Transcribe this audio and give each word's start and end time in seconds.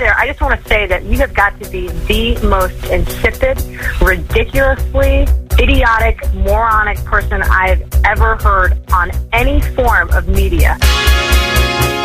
there. 0.00 0.16
I 0.18 0.26
just 0.26 0.40
want 0.40 0.60
to 0.60 0.68
say 0.68 0.86
that 0.86 1.04
you 1.04 1.18
have 1.18 1.32
got 1.34 1.60
to 1.62 1.70
be 1.70 1.88
the 1.88 2.46
most 2.46 2.84
insipid, 2.86 3.62
ridiculously 4.00 5.28
idiotic, 5.60 6.18
moronic 6.34 6.98
person 7.04 7.42
I've 7.42 7.82
ever 8.04 8.36
heard 8.36 8.80
on 8.92 9.12
any 9.32 9.60
form 9.60 10.10
of 10.10 10.26
media. 10.26 10.78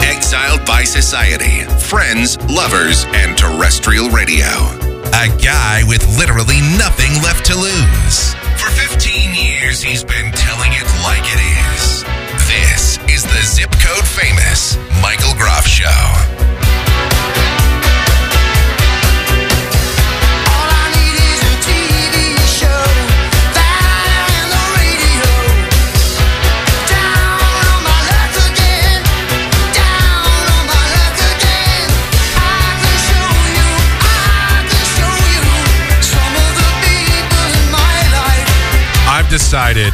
Exiled 0.03 0.65
by 0.65 0.83
society, 0.83 1.63
friends, 1.79 2.37
lovers, 2.51 3.05
and 3.15 3.37
terrestrial 3.37 4.09
radio. 4.09 4.45
A 5.15 5.31
guy 5.41 5.83
with 5.87 6.03
literally 6.19 6.59
nothing 6.77 7.23
left 7.23 7.45
to 7.47 7.55
lose. 7.55 8.33
For 8.59 8.69
15 8.91 9.33
years, 9.33 9.81
he's 9.81 10.03
been 10.03 10.31
telling 10.33 10.71
it 10.73 10.87
like 11.01 11.23
it 11.23 11.41
is. 11.73 12.03
This 12.45 12.99
is 13.09 13.23
the 13.23 13.41
Zip 13.41 13.71
Code 13.71 14.05
Famous 14.05 14.77
Michael 15.01 15.33
Groff 15.35 15.65
Show. 15.65 16.34
Decided 39.35 39.91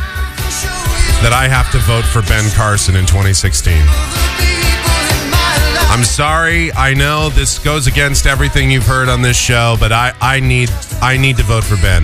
that 1.25 1.33
I 1.33 1.47
have 1.47 1.71
to 1.71 1.79
vote 1.79 2.05
for 2.05 2.21
Ben 2.29 2.45
Carson 2.51 2.95
in 2.95 3.07
2016. 3.07 3.73
the 3.73 3.81
people 4.37 4.93
in 5.17 5.31
my 5.33 5.57
life. 5.73 5.89
I'm 5.89 6.03
sorry. 6.03 6.71
I 6.73 6.93
know 6.93 7.29
this 7.29 7.57
goes 7.57 7.87
against 7.87 8.27
everything 8.27 8.69
you've 8.69 8.85
heard 8.85 9.09
on 9.09 9.23
this 9.23 9.35
show, 9.35 9.77
but 9.79 9.91
I, 9.91 10.13
I 10.21 10.41
need 10.41 10.69
I 11.01 11.17
need 11.17 11.37
to 11.37 11.43
vote 11.43 11.63
for 11.63 11.75
Ben. 11.77 12.03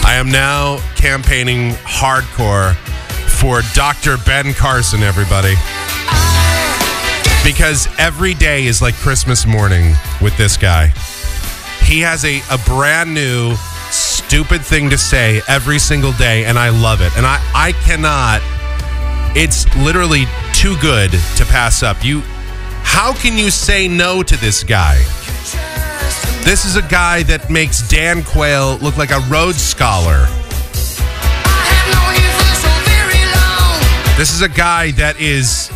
I 0.00 0.14
am 0.14 0.30
now 0.30 0.78
campaigning 0.96 1.72
hardcore 1.84 2.72
for 3.28 3.60
Dr. 3.74 4.16
Ben 4.24 4.54
Carson, 4.54 5.02
everybody. 5.02 5.52
Because 7.44 7.86
every 7.98 8.32
day 8.32 8.64
is 8.64 8.80
like 8.80 8.94
Christmas 8.94 9.44
morning 9.44 9.92
with 10.22 10.34
this 10.38 10.56
guy. 10.56 10.86
He 11.82 12.00
has 12.00 12.24
a, 12.24 12.40
a 12.50 12.56
brand 12.64 13.12
new 13.12 13.56
stupid 14.34 14.62
thing 14.62 14.90
to 14.90 14.98
say 14.98 15.40
every 15.46 15.78
single 15.78 16.10
day, 16.14 16.44
and 16.44 16.58
I 16.58 16.70
love 16.70 17.00
it. 17.00 17.16
And 17.16 17.24
I, 17.24 17.38
I 17.54 17.70
cannot 17.86 18.42
it's 19.36 19.64
literally 19.76 20.24
too 20.52 20.76
good 20.78 21.12
to 21.12 21.44
pass 21.44 21.84
up. 21.84 22.04
You 22.04 22.20
how 22.82 23.12
can 23.12 23.38
you 23.38 23.52
say 23.52 23.86
no 23.86 24.24
to 24.24 24.36
this 24.38 24.64
guy? 24.64 24.96
This 26.42 26.64
is 26.64 26.74
a 26.74 26.82
guy 26.82 27.22
that 27.22 27.48
makes 27.48 27.88
Dan 27.88 28.24
Quayle 28.24 28.78
look 28.78 28.96
like 28.96 29.12
a 29.12 29.20
Rhodes 29.30 29.62
Scholar. 29.62 30.26
This 34.16 34.34
is 34.34 34.42
a 34.42 34.48
guy 34.48 34.90
that 34.92 35.14
is 35.20 35.70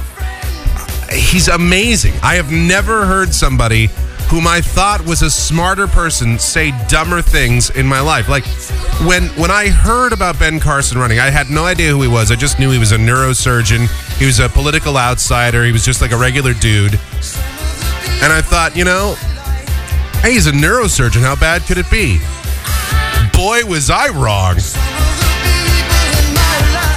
he's 1.12 1.46
amazing. 1.46 2.14
I 2.24 2.34
have 2.34 2.50
never 2.50 3.06
heard 3.06 3.32
somebody 3.32 3.88
whom 4.28 4.46
I 4.46 4.60
thought 4.60 5.04
was 5.06 5.22
a 5.22 5.30
smarter 5.30 5.86
person 5.86 6.38
say 6.38 6.72
dumber 6.86 7.22
things 7.22 7.70
in 7.70 7.86
my 7.86 8.00
life. 8.00 8.28
Like 8.28 8.44
when 9.06 9.24
when 9.40 9.50
I 9.50 9.68
heard 9.68 10.12
about 10.12 10.38
Ben 10.38 10.60
Carson 10.60 10.98
running, 10.98 11.18
I 11.18 11.30
had 11.30 11.48
no 11.48 11.64
idea 11.64 11.90
who 11.90 12.02
he 12.02 12.08
was. 12.08 12.30
I 12.30 12.36
just 12.36 12.58
knew 12.58 12.70
he 12.70 12.78
was 12.78 12.92
a 12.92 12.98
neurosurgeon. 12.98 13.88
He 14.18 14.26
was 14.26 14.38
a 14.38 14.48
political 14.48 14.98
outsider. 14.98 15.64
He 15.64 15.72
was 15.72 15.84
just 15.84 16.02
like 16.02 16.12
a 16.12 16.18
regular 16.18 16.52
dude. 16.52 16.94
And 18.20 18.32
I 18.32 18.42
thought, 18.42 18.72
you 18.76 18.84
know, 18.84 19.14
hey, 20.20 20.32
he's 20.32 20.46
a 20.46 20.52
neurosurgeon. 20.52 21.22
How 21.22 21.36
bad 21.36 21.62
could 21.62 21.78
it 21.78 21.90
be? 21.90 22.18
Boy, 23.32 23.64
was 23.64 23.88
I 23.88 24.08
wrong. 24.08 24.56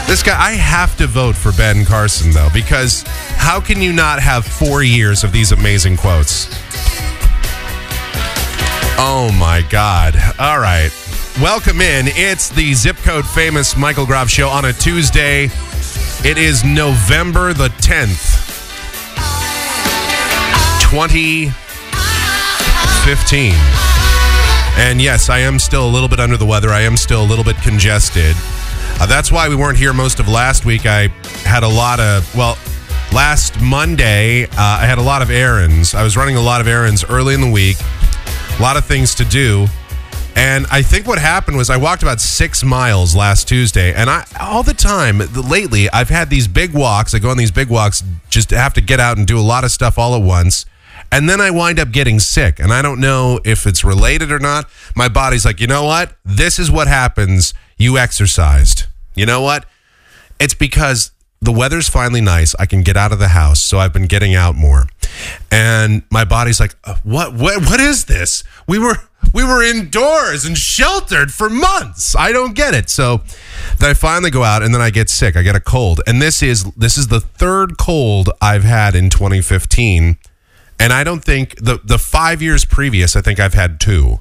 This 0.08 0.24
guy, 0.24 0.38
I 0.38 0.52
have 0.54 0.98
to 0.98 1.08
vote 1.08 1.38
for 1.38 1.54
Ben 1.54 1.86
Carson, 1.86 2.32
though, 2.32 2.50
because 2.54 3.04
how 3.38 3.62
can 3.62 3.80
you 3.82 3.94
not 3.94 4.20
have 4.20 4.46
four 4.46 4.84
years 4.84 5.24
of 5.24 5.32
these 5.32 5.54
amazing 5.54 5.96
quotes? 5.96 6.50
Oh 8.98 9.32
my 9.40 9.64
God. 9.70 10.16
All 10.40 10.60
right. 10.60 10.92
Welcome 11.42 11.82
in. 11.82 12.06
It's 12.08 12.50
the 12.50 12.74
Zip 12.74 12.98
Code 12.98 13.26
Famous 13.26 13.76
Michael 13.78 14.06
Groff 14.06 14.30
Show 14.30 14.48
on 14.48 14.66
a 14.66 14.74
Tuesday. 14.74 15.50
It 16.24 16.38
is 16.38 16.64
November 16.64 17.54
the 17.54 17.70
10th, 17.70 18.38
2015. 20.92 23.54
And 24.78 25.02
yes, 25.02 25.30
I 25.30 25.40
am 25.40 25.58
still 25.58 25.88
a 25.88 25.92
little 25.92 26.08
bit 26.10 26.20
under 26.20 26.38
the 26.38 26.46
weather. 26.46 26.70
I 26.70 26.82
am 26.82 26.96
still 26.96 27.24
a 27.24 27.26
little 27.26 27.44
bit 27.44 27.58
congested. 27.58 28.36
Uh, 29.00 29.06
that's 29.08 29.32
why 29.32 29.50
we 29.50 29.56
weren't 29.56 29.78
here 29.78 29.94
most 29.94 30.20
of 30.20 30.28
last 30.28 30.64
week. 30.66 30.86
I 30.86 31.08
had 31.44 31.64
a 31.64 31.68
lot 31.68 32.00
of, 32.00 32.34
well, 32.36 32.58
last 33.12 33.60
Monday, 33.60 34.44
uh, 34.46 34.50
I 34.58 34.86
had 34.86 35.00
a 35.00 35.02
lot 35.02 35.22
of 35.22 35.32
errands. 35.32 35.96
I 35.96 36.04
was 36.04 36.16
running 36.16 36.36
a 36.36 36.42
lot 36.42 36.62
of 36.62 36.68
errands 36.68 37.04
early 37.04 37.34
in 37.34 37.42
the 37.42 37.50
week, 37.50 37.78
a 38.62 38.64
lot 38.64 38.78
of 38.78 38.86
things 38.86 39.16
to 39.16 39.26
do. 39.26 39.66
And 40.36 40.68
I 40.70 40.84
think 40.84 41.08
what 41.08 41.18
happened 41.18 41.58
was 41.58 41.72
I 41.72 41.78
walked 41.78 42.04
about 42.04 42.22
six 42.22 42.64
miles 42.64 43.16
last 43.16 43.48
Tuesday, 43.48 43.92
and 43.92 44.08
I 44.08 44.24
all 44.40 44.62
the 44.62 44.76
time 44.76 45.18
lately 45.50 45.90
I've 45.90 46.10
had 46.10 46.30
these 46.30 46.48
big 46.48 46.72
walks. 46.76 47.16
I 47.16 47.18
go 47.18 47.32
on 47.32 47.38
these 47.38 47.50
big 47.50 47.70
walks 47.70 48.04
just 48.30 48.52
have 48.52 48.76
to 48.76 48.82
get 48.82 49.00
out 49.00 49.18
and 49.18 49.26
do 49.26 49.40
a 49.40 49.42
lot 49.42 49.64
of 49.64 49.72
stuff 49.72 49.98
all 49.98 50.14
at 50.14 50.22
once, 50.22 50.68
and 51.12 51.28
then 51.28 51.42
I 51.42 51.50
wind 51.50 51.80
up 51.80 51.92
getting 51.92 52.20
sick. 52.20 52.60
And 52.60 52.72
I 52.72 52.84
don't 52.84 53.00
know 53.00 53.40
if 53.44 53.66
it's 53.66 53.84
related 53.84 54.32
or 54.32 54.38
not. 54.38 54.70
My 54.96 55.10
body's 55.10 55.44
like, 55.44 55.60
you 55.60 55.66
know 55.66 55.86
what? 55.86 56.16
This 56.24 56.60
is 56.60 56.70
what 56.70 56.88
happens. 56.88 57.56
You 57.80 57.98
exercised. 57.98 58.84
You 59.16 59.26
know 59.26 59.42
what? 59.42 59.66
It's 60.40 60.54
because 60.54 61.10
the 61.42 61.52
weather's 61.52 61.90
finally 61.90 62.22
nice. 62.22 62.54
I 62.60 62.66
can 62.68 62.84
get 62.84 62.96
out 62.96 63.12
of 63.12 63.20
the 63.20 63.30
house, 63.30 63.64
so 63.64 63.80
I've 63.80 63.92
been 63.92 64.06
getting 64.06 64.36
out 64.36 64.56
more. 64.56 64.88
And 65.50 66.04
my 66.12 66.24
body's 66.24 66.60
like, 66.60 66.76
"Uh, 66.84 66.96
"What? 67.04 67.34
What? 67.34 67.66
What 67.66 67.80
is 67.80 68.06
this? 68.06 68.44
We 68.68 68.78
were 68.78 68.98
we 69.34 69.44
were 69.44 69.64
indoors 69.64 70.46
and 70.46 70.58
sheltered 70.58 71.34
for 71.34 71.50
months. 71.50 72.16
I 72.16 72.32
don't 72.32 72.54
get 72.54 72.76
it." 72.76 72.90
So 72.90 73.22
then 73.80 73.90
I 73.90 73.94
finally 73.94 74.30
go 74.30 74.44
out, 74.44 74.62
and 74.62 74.74
then 74.74 74.82
I 74.82 74.92
get 74.92 75.10
sick. 75.10 75.36
I 75.36 75.42
get 75.42 75.56
a 75.56 75.60
cold, 75.60 76.02
and 76.06 76.22
this 76.22 76.44
is 76.44 76.66
this 76.76 76.98
is 76.98 77.08
the 77.08 77.20
third 77.20 77.78
cold 77.78 78.30
I've 78.40 78.64
had 78.64 78.96
in 78.96 79.10
2015. 79.10 80.18
And 80.80 80.94
I 80.94 81.04
don't 81.04 81.24
think 81.24 81.56
the 81.58 81.80
the 81.84 81.98
five 81.98 82.42
years 82.42 82.66
previous, 82.66 83.16
I 83.16 83.22
think 83.22 83.40
I've 83.40 83.56
had 83.56 83.80
two. 83.80 84.20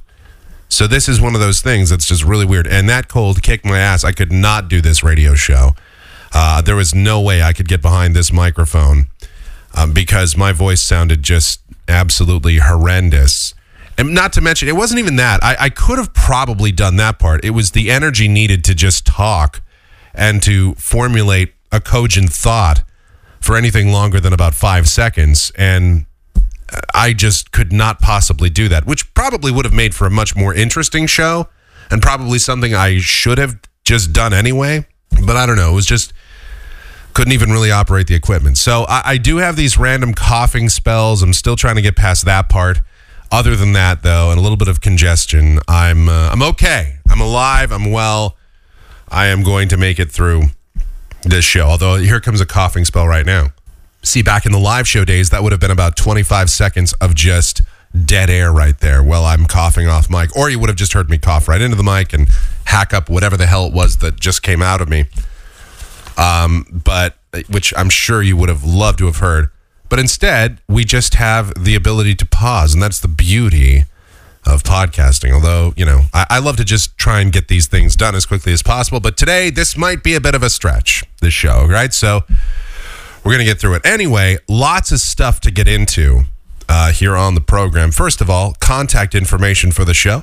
So 0.71 0.87
this 0.87 1.09
is 1.09 1.21
one 1.21 1.35
of 1.35 1.41
those 1.41 1.61
things 1.61 1.91
that's 1.91 2.07
just 2.07 2.25
really 2.25 2.47
weird. 2.47 2.67
And 2.67 2.89
that 2.89 3.09
cold 3.09 3.43
kicked 3.43 3.65
my 3.65 3.79
ass. 3.79 4.05
I 4.05 4.13
could 4.13 4.31
not 4.31 4.69
do 4.69 4.81
this 4.81 5.03
radio 5.03 5.35
show. 5.35 5.75
Uh, 6.33 6.63
there 6.63 6.77
was 6.77 6.95
no 6.95 7.21
way 7.21 7.43
I 7.43 7.53
could 7.53 7.69
get 7.69 7.83
behind 7.83 8.15
this 8.15 8.33
microphone 8.33 9.09
um, 9.77 9.93
because 9.93 10.37
my 10.37 10.53
voice 10.53 10.83
sounded 10.83 11.23
just 11.23 11.61
absolutely 11.89 12.59
horrendous. 12.59 13.55
And 13.99 14.15
not 14.15 14.33
to 14.35 14.41
mention, 14.41 14.69
it 14.69 14.77
wasn't 14.77 15.01
even 15.01 15.17
that. 15.17 15.43
I, 15.43 15.57
I 15.59 15.69
could 15.69 15.99
have 15.99 16.15
probably 16.15 16.73
done 16.73 16.97
that 16.97 17.19
part. 17.19 17.45
It 17.45 17.51
was 17.51 17.73
the 17.73 17.91
energy 17.91 18.29
needed 18.29 18.65
to 18.65 18.75
just 18.75 19.07
talk 19.07 19.63
and 20.15 20.43
to 20.43 20.75
formulate 20.75 21.55
a 21.71 21.81
cogent 21.81 22.31
thought 22.31 22.83
for 23.41 23.57
anything 23.57 23.93
longer 23.93 24.21
than 24.21 24.33
about 24.33 24.55
five 24.55 24.89
seconds. 24.89 25.53
And 25.57 26.07
I 26.95 27.13
just 27.13 27.53
could 27.53 27.73
not 27.73 28.01
possibly 28.01 28.51
do 28.51 28.69
that, 28.69 28.87
which 28.87 29.13
probably 29.15 29.51
would 29.53 29.65
have 29.65 29.75
made 29.75 29.95
for 29.95 30.07
a 30.07 30.11
much 30.11 30.37
more 30.37 30.55
interesting 30.55 31.07
show 31.07 31.49
and 31.91 32.01
probably 32.01 32.39
something 32.39 32.75
I 32.75 32.99
should 32.99 33.39
have 33.39 33.59
just 33.85 34.13
done 34.13 34.33
anyway. 34.33 34.87
But 35.25 35.37
I 35.37 35.47
don't 35.47 35.57
know. 35.57 35.73
It 35.73 35.75
was 35.75 35.87
just 35.87 36.13
couldn't 37.13 37.33
even 37.33 37.51
really 37.51 37.71
operate 37.71 38.07
the 38.07 38.15
equipment. 38.15 38.57
So 38.57 38.85
I, 38.89 39.03
I 39.05 39.17
do 39.17 39.39
have 39.39 39.57
these 39.57 39.77
random 39.77 40.15
coughing 40.15 40.69
spells. 40.69 41.23
I'm 41.23 41.33
still 41.33 41.57
trying 41.57 41.77
to 41.77 41.83
get 41.83 41.97
past 41.97 42.25
that 42.25 42.49
part. 42.49 42.81
Other 43.33 43.55
than 43.55 43.73
that, 43.75 44.03
though, 44.03 44.31
and 44.31 44.39
a 44.39 44.43
little 44.43 44.57
bit 44.57 44.69
of 44.69 44.81
congestion, 44.81 45.61
I'm 45.69 46.09
uh, 46.09 46.31
I'm 46.33 46.43
okay. 46.43 46.99
I'm 47.09 47.21
alive. 47.21 47.71
I'm 47.71 47.93
well. 47.93 48.37
I 49.09 49.27
am 49.27 49.43
going 49.43 49.69
to 49.69 49.77
make 49.77 49.99
it 49.99 50.11
through 50.11 50.45
this 51.23 51.45
show. 51.45 51.63
Although 51.63 51.97
here 51.97 52.21
comes 52.21 52.41
a 52.41 52.47
coughing 52.47 52.85
spell 52.85 53.07
right 53.07 53.27
now. 53.27 53.53
See, 54.03 54.23
back 54.23 54.47
in 54.47 54.53
the 54.53 54.59
live 54.59 54.89
show 54.89 55.05
days, 55.05 55.31
that 55.31 55.43
would 55.43 55.53
have 55.53 55.61
been 55.61 55.71
about 55.71 55.97
25 55.97 56.49
seconds 56.51 56.93
of 56.95 57.15
just 57.15 57.61
dead 58.05 58.31
air 58.31 58.53
right 58.53 58.79
there 58.79 59.03
while 59.03 59.25
I'm 59.25 59.47
coughing 59.47 59.89
off 59.89 60.09
mic. 60.09 60.35
Or 60.37 60.49
you 60.49 60.59
would 60.59 60.69
have 60.69 60.77
just 60.77 60.93
heard 60.93 61.11
me 61.11 61.19
cough 61.19 61.49
right 61.49 61.61
into 61.61 61.77
the 61.77 61.83
mic 61.83 62.13
and 62.13 62.29
hack 62.65 62.95
up 62.95 63.09
whatever 63.09 63.37
the 63.37 63.47
hell 63.47 63.67
it 63.67 63.73
was 63.73 63.99
that 63.99 64.19
just 64.19 64.43
came 64.43 64.63
out 64.63 64.81
of 64.81 64.89
me. 64.89 65.07
Um, 66.17 66.67
but 66.85 67.17
which 67.49 67.73
I'm 67.77 67.91
sure 67.91 68.23
you 68.23 68.37
would 68.37 68.49
have 68.49 68.65
loved 68.65 68.99
to 68.99 69.07
have 69.07 69.17
heard. 69.17 69.49
But 69.89 69.99
instead, 69.99 70.61
we 70.69 70.85
just 70.85 71.15
have 71.15 71.53
the 71.63 71.75
ability 71.75 72.15
to 72.17 72.27
pause, 72.27 72.75
and 72.75 72.83
that's 72.83 73.01
the 73.01 73.09
beauty 73.09 73.85
of 74.47 74.63
podcasting. 74.63 75.33
Although, 75.33 75.75
you 75.77 75.85
know, 75.85 76.03
I, 76.15 76.27
I 76.31 76.39
love 76.39 76.57
to 76.59 76.65
just 76.65 76.97
try 76.97 77.21
and 77.21 77.33
get 77.33 77.49
these 77.49 77.67
things 77.67 77.97
done 77.97 78.15
as 78.15 78.25
quickly 78.25 78.53
as 78.53 78.63
possible. 78.63 79.01
But 79.01 79.17
today, 79.17 79.51
this 79.51 79.77
might 79.77 80.03
be 80.03 80.15
a 80.15 80.21
bit 80.21 80.35
of 80.35 80.43
a 80.43 80.51
stretch, 80.51 81.03
this 81.21 81.35
show, 81.35 81.67
right? 81.67 81.93
So 81.93 82.23
we're 83.25 83.33
going 83.33 83.41
to 83.41 83.45
get 83.45 83.59
through 83.59 83.75
it. 83.75 83.87
Anyway, 83.87 84.39
lots 84.49 84.93
of 84.93 85.01
stuff 85.01 85.41
to 85.41 85.51
get 85.51 85.67
into. 85.67 86.23
Uh, 86.71 86.93
here 86.93 87.17
on 87.17 87.35
the 87.35 87.41
program. 87.41 87.91
First 87.91 88.21
of 88.21 88.31
all, 88.31 88.55
contact 88.61 89.15
information 89.17 89.73
for 89.73 89.85
the 89.85 89.93
show. 89.93 90.23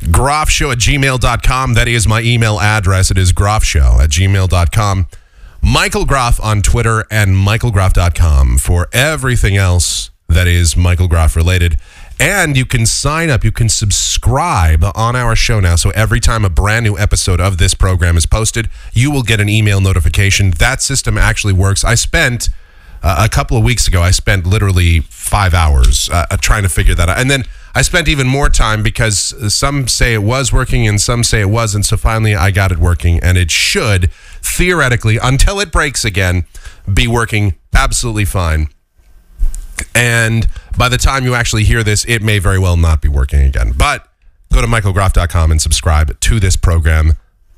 Groffshow 0.00 0.72
at 0.72 0.78
gmail.com. 0.78 1.74
That 1.74 1.86
is 1.86 2.08
my 2.08 2.22
email 2.22 2.58
address. 2.58 3.10
It 3.10 3.18
is 3.18 3.32
groffshow 3.32 4.02
at 4.02 4.10
gmail.com. 4.10 5.06
Michael 5.62 6.06
Groff 6.06 6.40
on 6.42 6.62
Twitter 6.62 7.04
and 7.10 7.36
michaelgroff.com 7.36 8.58
for 8.58 8.88
everything 8.92 9.56
else 9.56 10.10
that 10.28 10.46
is 10.46 10.76
Michael 10.76 11.08
Groff 11.08 11.36
related. 11.36 11.78
And 12.18 12.56
you 12.56 12.64
can 12.64 12.86
sign 12.86 13.28
up, 13.28 13.44
you 13.44 13.52
can 13.52 13.68
subscribe 13.68 14.82
on 14.94 15.14
our 15.14 15.36
show 15.36 15.60
now. 15.60 15.76
So 15.76 15.90
every 15.90 16.20
time 16.20 16.44
a 16.44 16.50
brand 16.50 16.84
new 16.84 16.96
episode 16.96 17.40
of 17.40 17.58
this 17.58 17.74
program 17.74 18.16
is 18.16 18.24
posted, 18.24 18.70
you 18.92 19.10
will 19.10 19.22
get 19.22 19.40
an 19.40 19.50
email 19.50 19.80
notification. 19.80 20.52
That 20.52 20.80
system 20.80 21.18
actually 21.18 21.52
works. 21.52 21.84
I 21.84 21.94
spent 21.94 22.48
a 23.06 23.28
couple 23.28 23.56
of 23.56 23.62
weeks 23.62 23.86
ago, 23.86 24.02
I 24.02 24.10
spent 24.10 24.46
literally 24.46 25.00
five 25.00 25.54
hours 25.54 26.10
uh, 26.10 26.26
uh, 26.30 26.36
trying 26.38 26.62
to 26.62 26.68
figure 26.68 26.94
that 26.94 27.08
out. 27.08 27.18
And 27.18 27.30
then 27.30 27.44
I 27.74 27.82
spent 27.82 28.08
even 28.08 28.26
more 28.26 28.48
time 28.48 28.82
because 28.82 29.34
some 29.54 29.86
say 29.86 30.14
it 30.14 30.22
was 30.22 30.52
working 30.52 30.88
and 30.88 31.00
some 31.00 31.22
say 31.22 31.40
it 31.40 31.50
wasn't. 31.50 31.84
So 31.84 31.96
finally, 31.96 32.34
I 32.34 32.50
got 32.50 32.72
it 32.72 32.78
working, 32.78 33.20
and 33.20 33.36
it 33.36 33.50
should 33.50 34.10
theoretically, 34.42 35.18
until 35.22 35.60
it 35.60 35.70
breaks 35.70 36.04
again, 36.04 36.46
be 36.92 37.06
working 37.06 37.54
absolutely 37.74 38.24
fine. 38.24 38.68
And 39.94 40.48
by 40.78 40.88
the 40.88 40.96
time 40.96 41.24
you 41.24 41.34
actually 41.34 41.64
hear 41.64 41.84
this, 41.84 42.04
it 42.06 42.22
may 42.22 42.38
very 42.38 42.58
well 42.58 42.76
not 42.76 43.02
be 43.02 43.08
working 43.08 43.40
again. 43.40 43.72
But 43.76 44.08
go 44.52 44.60
to 44.60 44.66
michaelgroff.com 44.66 45.50
and 45.50 45.60
subscribe 45.60 46.18
to 46.20 46.40
this 46.40 46.56
program 46.56 47.14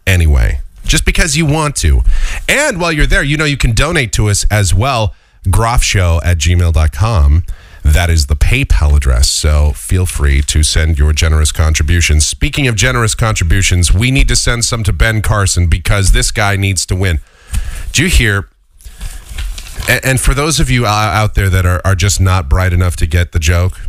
anyway, 0.07 0.61
just 0.85 1.05
because 1.05 1.37
you 1.37 1.47
want 1.47 1.77
to. 1.77 2.01
And 2.49 2.81
while 2.81 2.93
you're 2.93 3.07
there, 3.07 3.23
you 3.23 3.37
know 3.37 3.45
you 3.45 3.57
can 3.57 3.73
donate 3.73 4.13
to 4.15 4.29
us 4.29 4.45
as 4.51 4.75
well. 4.75 5.15
Groffshow 5.45 6.21
at 6.25 6.39
gmail.com. 6.39 7.45
That 7.85 8.11
is 8.11 8.27
the 8.27 8.37
PayPal 8.37 8.97
address. 8.97 9.31
So 9.31 9.73
feel 9.73 10.05
free 10.05 10.43
to 10.43 10.63
send 10.63 10.99
your 10.99 11.13
generous 11.13 11.53
contributions. 11.53 12.27
Speaking 12.27 12.67
of 12.67 12.77
generous 12.77 13.15
contributions, 13.15 13.95
we 13.95 14.11
need 14.11 14.29
to 14.29 14.37
send 14.37 14.65
some 14.65 14.83
to 14.85 14.93
Ben 14.93 15.23
Carson 15.23 15.69
because 15.69 16.13
this 16.13 16.31
guy 16.31 16.57
needs 16.57 16.85
to 16.87 16.97
win. 16.97 17.21
Do 17.93 18.03
you 18.03 18.09
hear? 18.09 18.49
And, 19.89 20.21
for 20.21 20.35
those 20.35 20.61
of 20.61 20.69
you 20.69 20.85
out 20.85 21.35
there 21.35 21.49
that 21.49 21.65
are, 21.65 21.81
are 21.85 21.95
just 21.95 22.21
not 22.21 22.49
bright 22.49 22.73
enough 22.73 22.97
to 22.97 23.07
get 23.07 23.33
the 23.33 23.39
joke, 23.39 23.81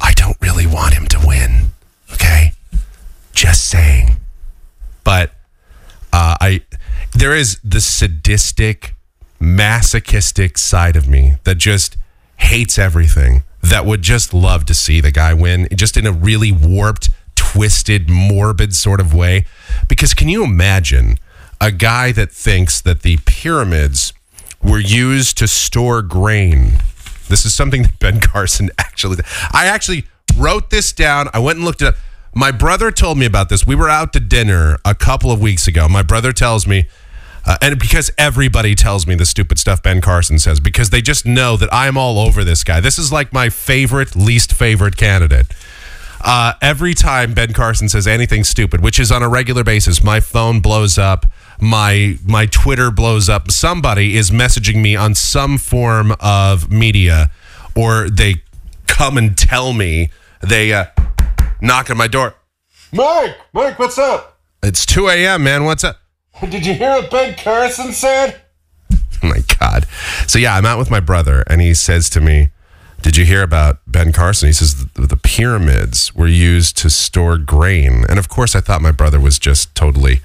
I 0.00 0.12
don't 0.14 0.36
really 0.40 0.66
want 0.66 0.94
him 0.94 1.06
to 1.06 1.20
win. 1.24 1.70
Okay? 2.12 2.52
Just 3.32 3.68
saying. 3.68 4.16
But 5.04 5.32
uh, 6.12 6.36
I 6.40 6.62
there 7.14 7.34
is 7.34 7.60
the 7.62 7.80
sadistic, 7.80 8.93
masochistic 9.44 10.58
side 10.58 10.96
of 10.96 11.08
me 11.08 11.34
that 11.44 11.56
just 11.56 11.96
hates 12.38 12.78
everything. 12.78 13.44
That 13.62 13.86
would 13.86 14.02
just 14.02 14.34
love 14.34 14.66
to 14.66 14.74
see 14.74 15.00
the 15.00 15.10
guy 15.10 15.32
win, 15.32 15.68
just 15.74 15.96
in 15.96 16.06
a 16.06 16.12
really 16.12 16.52
warped, 16.52 17.10
twisted, 17.34 18.10
morbid 18.10 18.74
sort 18.74 19.00
of 19.00 19.14
way. 19.14 19.44
Because 19.88 20.14
can 20.14 20.28
you 20.28 20.44
imagine 20.44 21.18
a 21.60 21.70
guy 21.70 22.12
that 22.12 22.30
thinks 22.30 22.80
that 22.82 23.02
the 23.02 23.18
pyramids 23.24 24.12
were 24.62 24.78
used 24.78 25.38
to 25.38 25.48
store 25.48 26.02
grain? 26.02 26.72
This 27.28 27.46
is 27.46 27.54
something 27.54 27.82
that 27.82 27.98
Ben 27.98 28.20
Carson 28.32 28.70
actually. 28.78 29.18
I 29.52 29.66
actually 29.66 30.04
wrote 30.36 30.70
this 30.70 30.92
down. 30.92 31.28
I 31.32 31.38
went 31.38 31.56
and 31.56 31.64
looked 31.64 31.82
it 31.82 31.88
up. 31.88 31.94
My 32.34 32.50
brother 32.50 32.90
told 32.90 33.16
me 33.16 33.26
about 33.26 33.48
this. 33.48 33.66
We 33.66 33.76
were 33.76 33.88
out 33.88 34.12
to 34.14 34.20
dinner 34.20 34.78
a 34.84 34.94
couple 34.94 35.30
of 35.30 35.40
weeks 35.40 35.68
ago. 35.68 35.88
My 35.88 36.02
brother 36.02 36.32
tells 36.32 36.66
me, 36.66 36.86
uh, 37.46 37.58
and 37.60 37.78
because 37.78 38.10
everybody 38.16 38.74
tells 38.74 39.06
me 39.06 39.14
the 39.14 39.26
stupid 39.26 39.58
stuff 39.58 39.82
Ben 39.82 40.00
Carson 40.00 40.38
says, 40.38 40.60
because 40.60 40.90
they 40.90 41.02
just 41.02 41.26
know 41.26 41.56
that 41.56 41.68
I'm 41.72 41.96
all 41.96 42.18
over 42.18 42.44
this 42.44 42.64
guy. 42.64 42.80
This 42.80 42.98
is 42.98 43.12
like 43.12 43.32
my 43.32 43.50
favorite, 43.50 44.16
least 44.16 44.52
favorite 44.52 44.96
candidate. 44.96 45.46
Uh, 46.22 46.54
every 46.62 46.94
time 46.94 47.34
Ben 47.34 47.52
Carson 47.52 47.86
says 47.88 48.06
anything 48.06 48.44
stupid, 48.44 48.80
which 48.80 48.98
is 48.98 49.12
on 49.12 49.22
a 49.22 49.28
regular 49.28 49.62
basis, 49.62 50.02
my 50.02 50.20
phone 50.20 50.60
blows 50.60 50.96
up, 50.96 51.26
my 51.60 52.18
my 52.24 52.46
Twitter 52.46 52.90
blows 52.90 53.28
up. 53.28 53.50
Somebody 53.50 54.16
is 54.16 54.30
messaging 54.30 54.80
me 54.80 54.96
on 54.96 55.14
some 55.14 55.58
form 55.58 56.14
of 56.20 56.70
media, 56.70 57.30
or 57.76 58.08
they 58.08 58.36
come 58.86 59.18
and 59.18 59.36
tell 59.36 59.74
me 59.74 60.10
they 60.40 60.72
uh, 60.72 60.86
knock 61.60 61.90
on 61.90 61.98
my 61.98 62.08
door. 62.08 62.34
Mike, 62.90 63.36
Mike, 63.52 63.78
what's 63.78 63.98
up? 63.98 64.40
It's 64.62 64.86
2 64.86 65.08
a.m., 65.08 65.44
man. 65.44 65.64
What's 65.64 65.84
up? 65.84 65.98
Did 66.40 66.66
you 66.66 66.74
hear 66.74 66.90
what 66.90 67.10
Ben 67.10 67.34
Carson 67.36 67.92
said? 67.92 68.40
Oh 69.22 69.28
my 69.28 69.42
God. 69.58 69.86
So, 70.26 70.38
yeah, 70.38 70.54
I'm 70.54 70.66
out 70.66 70.78
with 70.78 70.90
my 70.90 71.00
brother, 71.00 71.44
and 71.46 71.62
he 71.62 71.72
says 71.72 72.10
to 72.10 72.20
me, 72.20 72.50
Did 73.00 73.16
you 73.16 73.24
hear 73.24 73.42
about 73.42 73.78
Ben 73.86 74.12
Carson? 74.12 74.48
He 74.48 74.52
says 74.52 74.84
the, 74.84 75.06
the 75.06 75.16
pyramids 75.16 76.14
were 76.14 76.26
used 76.26 76.76
to 76.78 76.90
store 76.90 77.38
grain. 77.38 78.04
And 78.10 78.18
of 78.18 78.28
course, 78.28 78.54
I 78.54 78.60
thought 78.60 78.82
my 78.82 78.90
brother 78.92 79.18
was 79.18 79.38
just 79.38 79.74
totally 79.74 80.20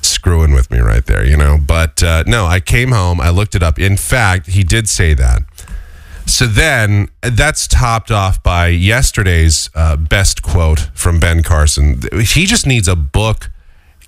screwing 0.00 0.54
with 0.54 0.70
me 0.70 0.78
right 0.78 1.04
there, 1.04 1.26
you 1.26 1.36
know? 1.36 1.58
But 1.58 2.02
uh, 2.02 2.24
no, 2.26 2.46
I 2.46 2.60
came 2.60 2.92
home, 2.92 3.20
I 3.20 3.28
looked 3.28 3.54
it 3.54 3.62
up. 3.62 3.78
In 3.78 3.98
fact, 3.98 4.46
he 4.46 4.62
did 4.62 4.88
say 4.88 5.12
that. 5.12 5.42
So 6.26 6.46
then 6.46 7.08
that's 7.20 7.68
topped 7.68 8.10
off 8.10 8.42
by 8.42 8.68
yesterday's 8.68 9.70
uh, 9.74 9.96
best 9.96 10.42
quote 10.42 10.90
from 10.94 11.20
Ben 11.20 11.42
Carson. 11.42 12.00
He 12.20 12.46
just 12.46 12.66
needs 12.66 12.88
a 12.88 12.96
book, 12.96 13.50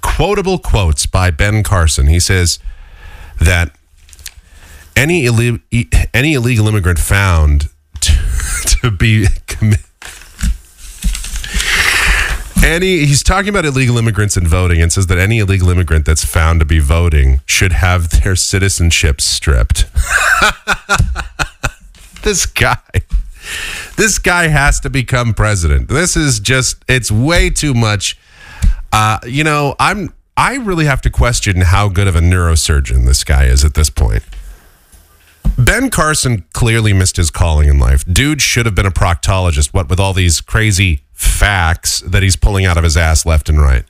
quotable 0.02 0.58
quotes 0.58 1.06
by 1.06 1.30
Ben 1.30 1.62
Carson. 1.62 2.06
He 2.06 2.20
says 2.20 2.58
that 3.40 3.74
any 4.96 5.24
ille- 5.24 5.60
any 6.12 6.34
illegal 6.34 6.68
immigrant 6.68 6.98
found 6.98 7.68
to, 8.00 8.12
to 8.80 8.90
be 8.90 9.26
commi- 9.46 9.84
any 12.64 13.06
he's 13.06 13.22
talking 13.22 13.48
about 13.48 13.64
illegal 13.64 13.96
immigrants 13.98 14.36
and 14.36 14.46
voting 14.46 14.82
and 14.82 14.92
says 14.92 15.06
that 15.06 15.18
any 15.18 15.38
illegal 15.38 15.70
immigrant 15.70 16.04
that's 16.04 16.24
found 16.24 16.60
to 16.60 16.66
be 16.66 16.80
voting 16.80 17.40
should 17.46 17.72
have 17.72 18.22
their 18.22 18.34
citizenship 18.34 19.20
stripped. 19.20 19.86
this 22.22 22.46
guy 22.46 22.76
this 23.96 24.18
guy 24.18 24.48
has 24.48 24.80
to 24.80 24.90
become 24.90 25.32
president 25.32 25.88
this 25.88 26.16
is 26.16 26.40
just 26.40 26.84
it's 26.88 27.10
way 27.10 27.48
too 27.48 27.72
much 27.72 28.18
uh, 28.92 29.18
you 29.26 29.44
know 29.44 29.74
i'm 29.78 30.12
i 30.36 30.56
really 30.56 30.84
have 30.84 31.00
to 31.00 31.10
question 31.10 31.60
how 31.62 31.88
good 31.88 32.06
of 32.06 32.16
a 32.16 32.20
neurosurgeon 32.20 33.04
this 33.04 33.24
guy 33.24 33.44
is 33.44 33.64
at 33.64 33.74
this 33.74 33.90
point 33.90 34.22
ben 35.56 35.90
carson 35.90 36.44
clearly 36.52 36.92
missed 36.92 37.16
his 37.16 37.30
calling 37.30 37.68
in 37.68 37.78
life 37.78 38.04
dude 38.12 38.40
should 38.42 38.66
have 38.66 38.74
been 38.74 38.86
a 38.86 38.90
proctologist 38.90 39.72
what 39.72 39.88
with 39.88 40.00
all 40.00 40.12
these 40.12 40.40
crazy 40.40 41.02
facts 41.12 42.00
that 42.00 42.22
he's 42.22 42.36
pulling 42.36 42.64
out 42.64 42.76
of 42.76 42.84
his 42.84 42.96
ass 42.96 43.26
left 43.26 43.48
and 43.48 43.60
right 43.60 43.84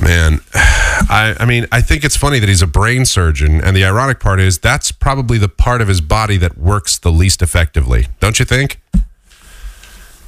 Man, 0.00 0.40
I, 0.54 1.36
I 1.40 1.44
mean, 1.44 1.66
I 1.72 1.80
think 1.80 2.04
it's 2.04 2.16
funny 2.16 2.38
that 2.38 2.48
he's 2.48 2.62
a 2.62 2.66
brain 2.66 3.04
surgeon, 3.04 3.60
and 3.62 3.76
the 3.76 3.84
ironic 3.84 4.20
part 4.20 4.40
is 4.40 4.58
that's 4.58 4.92
probably 4.92 5.38
the 5.38 5.48
part 5.48 5.80
of 5.80 5.88
his 5.88 6.00
body 6.00 6.36
that 6.38 6.56
works 6.56 6.98
the 6.98 7.10
least 7.10 7.42
effectively. 7.42 8.06
Don't 8.20 8.38
you 8.38 8.44
think? 8.44 8.80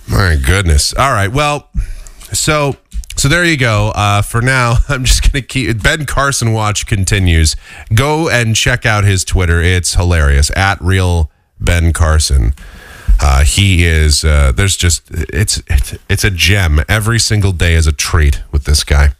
My 0.09 0.37
goodness. 0.45 0.93
All 0.95 1.13
right. 1.13 1.31
Well, 1.31 1.69
so 2.33 2.77
so 3.21 3.29
there 3.29 3.45
you 3.45 3.59
go. 3.59 3.93
Uh, 3.95 4.23
for 4.23 4.41
now, 4.41 4.77
I'm 4.89 5.05
just 5.05 5.31
gonna 5.31 5.43
keep 5.43 5.83
Ben 5.83 6.07
Carson 6.07 6.55
watch 6.55 6.87
continues. 6.87 7.55
Go 7.93 8.31
and 8.31 8.57
check 8.57 8.87
out 8.87 9.05
his 9.05 9.25
Twitter. 9.27 9.61
It's 9.61 9.93
hilarious 9.93 10.51
at 10.57 10.81
real 10.81 11.31
Ben 11.61 11.93
Carson. 11.93 12.55
Uh, 13.21 13.45
he 13.45 13.85
is. 13.85 14.25
Uh, 14.25 14.53
there's 14.53 14.75
just 14.75 15.03
it's, 15.11 15.63
it's 15.67 15.99
it's 16.09 16.25
a 16.25 16.31
gem. 16.31 16.81
Every 16.89 17.19
single 17.19 17.53
day 17.53 17.75
is 17.75 17.87
a 17.87 17.93
treat 17.93 18.43
with 18.53 18.65
this 18.65 18.85
guy. 18.85 19.11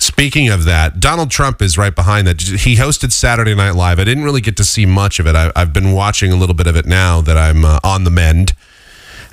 Speaking 0.00 0.48
of 0.48 0.64
that, 0.64 0.98
Donald 0.98 1.30
Trump 1.30 1.62
is 1.62 1.78
right 1.78 1.94
behind 1.94 2.26
that. 2.26 2.40
He 2.42 2.74
hosted 2.74 3.12
Saturday 3.12 3.54
Night 3.54 3.76
Live. 3.76 4.00
I 4.00 4.04
didn't 4.04 4.24
really 4.24 4.40
get 4.40 4.56
to 4.56 4.64
see 4.64 4.86
much 4.86 5.20
of 5.20 5.28
it. 5.28 5.36
I, 5.36 5.52
have 5.54 5.72
been 5.72 5.92
watching 5.92 6.32
a 6.32 6.36
little 6.36 6.56
bit 6.56 6.66
of 6.66 6.74
it 6.74 6.84
now 6.84 7.20
that 7.20 7.36
I'm 7.36 7.64
uh, 7.64 7.78
on 7.84 8.02
the 8.02 8.10
mend, 8.10 8.54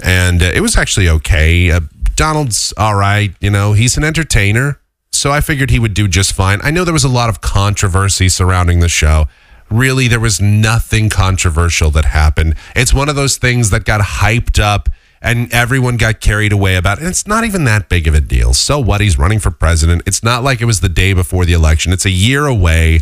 and 0.04 0.44
uh, 0.44 0.52
it 0.54 0.62
was 0.62 0.78
actually 0.78 1.10
okay. 1.10 1.72
Uh, 1.72 1.82
Donald's 2.16 2.74
all 2.78 2.96
right. 2.96 3.34
You 3.40 3.50
know, 3.50 3.74
he's 3.74 3.98
an 3.98 4.04
entertainer, 4.04 4.80
so 5.12 5.32
I 5.32 5.42
figured 5.42 5.70
he 5.70 5.80
would 5.80 5.94
do 5.94 6.08
just 6.08 6.34
fine. 6.34 6.60
I 6.64 6.72
know 6.72 6.84
there 6.84 6.94
was 6.94 7.04
a 7.04 7.10
lot 7.10 7.30
of 7.30 7.42
controversy 7.42 8.30
surrounding 8.30 8.80
the 8.80 8.90
show. 8.90 9.28
Really, 9.70 10.08
there 10.08 10.20
was 10.20 10.42
nothing 10.42 11.10
controversial 11.10 11.92
that 11.92 12.06
happened. 12.06 12.56
It's 12.76 12.94
one 12.94 13.10
of 13.10 13.16
those 13.16 13.38
things 13.38 13.70
that 13.70 13.86
got 13.86 14.02
hyped 14.02 14.60
up 14.62 14.90
and 15.22 15.54
everyone 15.54 15.98
got 15.98 16.20
carried 16.20 16.52
away 16.52 16.76
about 16.76 16.98
it. 16.98 17.02
And 17.02 17.10
it's 17.10 17.28
not 17.28 17.44
even 17.44 17.64
that 17.66 17.88
big 17.88 18.08
of 18.08 18.16
a 18.16 18.22
deal. 18.22 18.54
So 18.54 18.80
what? 18.80 19.02
He's 19.02 19.18
running 19.18 19.40
for 19.40 19.52
president. 19.52 20.02
It's 20.06 20.24
not 20.24 20.44
like 20.44 20.62
it 20.62 20.66
was 20.66 20.80
the 20.80 20.90
day 20.90 21.14
before 21.14 21.46
the 21.46 21.54
election. 21.54 21.94
It's 21.94 22.06
a 22.06 22.12
year 22.12 22.48
away. 22.48 23.02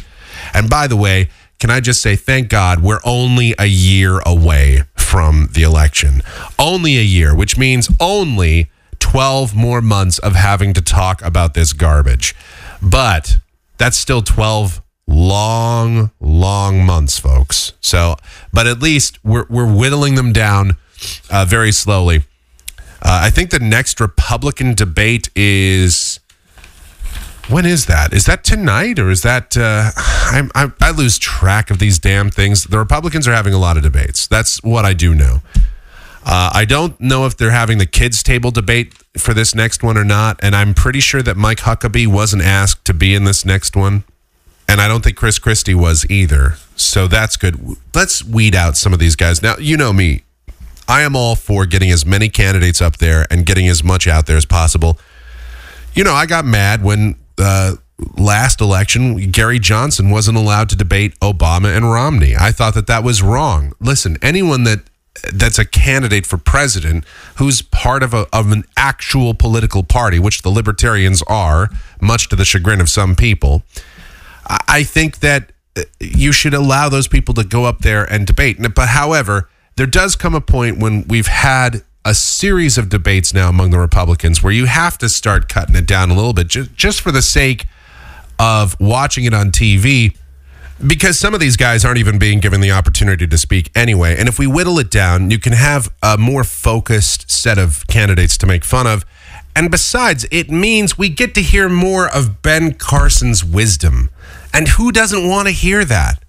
And 0.53 0.69
by 0.69 0.87
the 0.87 0.97
way, 0.97 1.29
can 1.59 1.69
I 1.69 1.79
just 1.79 2.01
say, 2.01 2.15
thank 2.15 2.49
God 2.49 2.81
we're 2.81 3.01
only 3.03 3.55
a 3.57 3.65
year 3.65 4.19
away 4.25 4.83
from 4.95 5.49
the 5.53 5.63
election. 5.63 6.21
Only 6.57 6.97
a 6.97 7.03
year, 7.03 7.35
which 7.35 7.57
means 7.57 7.89
only 7.99 8.69
12 8.99 9.55
more 9.55 9.81
months 9.81 10.19
of 10.19 10.35
having 10.35 10.73
to 10.73 10.81
talk 10.81 11.21
about 11.21 11.53
this 11.53 11.73
garbage. 11.73 12.35
But 12.81 13.37
that's 13.77 13.97
still 13.97 14.21
12 14.21 14.81
long, 15.07 16.11
long 16.19 16.85
months, 16.85 17.17
folks. 17.17 17.73
So 17.81 18.15
but 18.53 18.67
at 18.67 18.79
least 18.79 19.23
we're 19.23 19.45
we're 19.49 19.71
whittling 19.71 20.15
them 20.15 20.31
down 20.33 20.77
uh, 21.29 21.45
very 21.45 21.71
slowly. 21.71 22.23
Uh, 23.01 23.21
I 23.23 23.29
think 23.29 23.49
the 23.49 23.59
next 23.59 23.99
Republican 23.99 24.73
debate 24.73 25.29
is 25.35 26.19
when 27.47 27.65
is 27.65 27.87
that? 27.87 28.13
Is 28.13 28.25
that 28.25 28.43
tonight 28.43 28.99
or 28.99 29.09
is 29.09 29.23
that? 29.23 29.57
Uh, 29.57 29.91
I'm, 29.97 30.51
I, 30.53 30.71
I 30.81 30.91
lose 30.91 31.17
track 31.17 31.71
of 31.71 31.79
these 31.79 31.97
damn 31.97 32.29
things. 32.29 32.65
The 32.65 32.77
Republicans 32.77 33.27
are 33.27 33.33
having 33.33 33.53
a 33.53 33.57
lot 33.57 33.77
of 33.77 33.83
debates. 33.83 34.27
That's 34.27 34.61
what 34.63 34.85
I 34.85 34.93
do 34.93 35.15
know. 35.15 35.41
Uh, 36.25 36.51
I 36.53 36.65
don't 36.65 36.99
know 36.99 37.25
if 37.25 37.37
they're 37.37 37.51
having 37.51 37.77
the 37.77 37.85
kids' 37.85 38.21
table 38.21 38.51
debate 38.51 38.93
for 39.17 39.33
this 39.33 39.55
next 39.55 39.83
one 39.83 39.97
or 39.97 40.03
not, 40.03 40.39
and 40.43 40.55
I'm 40.55 40.73
pretty 40.73 40.99
sure 40.99 41.21
that 41.21 41.37
Mike 41.37 41.59
Huckabee 41.59 42.07
wasn't 42.07 42.43
asked 42.43 42.85
to 42.85 42.93
be 42.93 43.15
in 43.15 43.23
this 43.23 43.45
next 43.45 43.75
one, 43.75 44.03
and 44.67 44.81
I 44.81 44.87
don't 44.87 45.03
think 45.03 45.17
Chris 45.17 45.39
Christie 45.39 45.73
was 45.73 46.05
either. 46.09 46.55
So 46.75 47.07
that's 47.07 47.37
good. 47.37 47.77
Let's 47.95 48.23
weed 48.23 48.55
out 48.55 48.77
some 48.77 48.93
of 48.93 48.99
these 48.99 49.15
guys. 49.15 49.41
Now, 49.41 49.55
you 49.57 49.77
know 49.77 49.93
me. 49.93 50.23
I 50.87 51.01
am 51.01 51.15
all 51.15 51.35
for 51.35 51.65
getting 51.65 51.91
as 51.91 52.05
many 52.05 52.29
candidates 52.29 52.81
up 52.81 52.97
there 52.97 53.27
and 53.29 53.45
getting 53.45 53.67
as 53.67 53.83
much 53.83 54.07
out 54.07 54.25
there 54.25 54.37
as 54.37 54.45
possible. 54.45 54.97
You 55.93 56.03
know, 56.03 56.13
I 56.13 56.25
got 56.25 56.45
mad 56.45 56.83
when 56.83 57.15
uh, 57.37 57.75
last 58.17 58.59
election 58.61 59.31
Gary 59.31 59.59
Johnson 59.59 60.09
wasn't 60.09 60.37
allowed 60.37 60.69
to 60.69 60.75
debate 60.75 61.17
Obama 61.19 61.75
and 61.75 61.91
Romney. 61.91 62.35
I 62.35 62.51
thought 62.51 62.73
that 62.73 62.87
that 62.87 63.03
was 63.03 63.21
wrong. 63.21 63.73
Listen, 63.79 64.17
anyone 64.21 64.63
that 64.63 64.88
that's 65.33 65.59
a 65.59 65.65
candidate 65.65 66.25
for 66.25 66.37
president 66.37 67.05
who's 67.35 67.61
part 67.61 68.03
of 68.03 68.13
a 68.13 68.27
of 68.33 68.51
an 68.51 68.63
actual 68.77 69.33
political 69.33 69.83
party, 69.83 70.19
which 70.19 70.41
the 70.41 70.49
libertarians 70.49 71.21
are, 71.27 71.69
much 72.01 72.29
to 72.29 72.35
the 72.35 72.45
chagrin 72.45 72.81
of 72.81 72.89
some 72.89 73.15
people. 73.15 73.63
I- 74.67 74.83
think 74.83 75.19
that 75.19 75.51
uh, 75.77 75.83
you 75.99 76.31
should 76.31 76.53
allow 76.55 76.89
those 76.89 77.07
people 77.07 77.33
to 77.35 77.43
go 77.43 77.65
up 77.65 77.79
there 77.79 78.03
and 78.03 78.25
debate. 78.25 78.57
But 78.73 78.89
however, 78.89 79.47
there 79.75 79.85
does 79.85 80.15
come 80.15 80.33
a 80.33 80.41
point 80.41 80.79
when 80.79 81.05
we've 81.07 81.27
had 81.27 81.83
a 82.03 82.13
series 82.13 82.77
of 82.77 82.89
debates 82.89 83.33
now 83.33 83.49
among 83.49 83.69
the 83.69 83.77
Republicans 83.77 84.41
where 84.41 84.53
you 84.53 84.65
have 84.65 84.97
to 84.97 85.09
start 85.09 85.47
cutting 85.47 85.75
it 85.75 85.85
down 85.85 86.09
a 86.09 86.15
little 86.15 86.33
bit 86.33 86.47
just, 86.47 86.73
just 86.73 87.01
for 87.01 87.11
the 87.11 87.21
sake 87.21 87.67
of 88.39 88.79
watching 88.79 89.25
it 89.25 89.33
on 89.33 89.51
TV 89.51 90.15
because 90.85 91.19
some 91.19 91.33
of 91.33 91.39
these 91.39 91.57
guys 91.57 91.83
aren't 91.83 91.97
even 91.97 92.17
being 92.17 92.39
given 92.39 92.61
the 92.61 92.71
opportunity 92.71 93.27
to 93.27 93.37
speak 93.37 93.71
anyway. 93.75 94.15
And 94.17 94.29
if 94.29 94.39
we 94.39 94.47
whittle 94.47 94.79
it 94.79 94.89
down, 94.89 95.29
you 95.31 95.39
can 95.39 95.53
have 95.53 95.93
a 96.01 96.17
more 96.17 96.43
focused 96.43 97.29
set 97.29 97.57
of 97.57 97.85
candidates 97.87 98.37
to 98.39 98.47
make 98.47 98.63
fun 98.63 98.87
of. 98.87 99.05
And 99.55 99.69
besides, 99.69 100.25
it 100.31 100.49
means 100.49 100.97
we 100.97 101.09
get 101.09 101.35
to 101.35 101.41
hear 101.41 101.67
more 101.67 102.07
of 102.07 102.41
Ben 102.41 102.73
Carson's 102.73 103.43
wisdom. 103.43 104.09
And 104.53 104.69
who 104.69 104.91
doesn't 104.91 105.27
want 105.27 105.47
to 105.47 105.53
hear 105.53 105.83
that? 105.85 106.23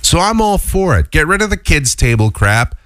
So 0.00 0.18
I'm 0.18 0.40
all 0.40 0.58
for 0.58 0.98
it. 0.98 1.10
Get 1.10 1.26
rid 1.26 1.42
of 1.42 1.50
the 1.50 1.56
kids' 1.56 1.94
table 1.94 2.30
crap. 2.30 2.76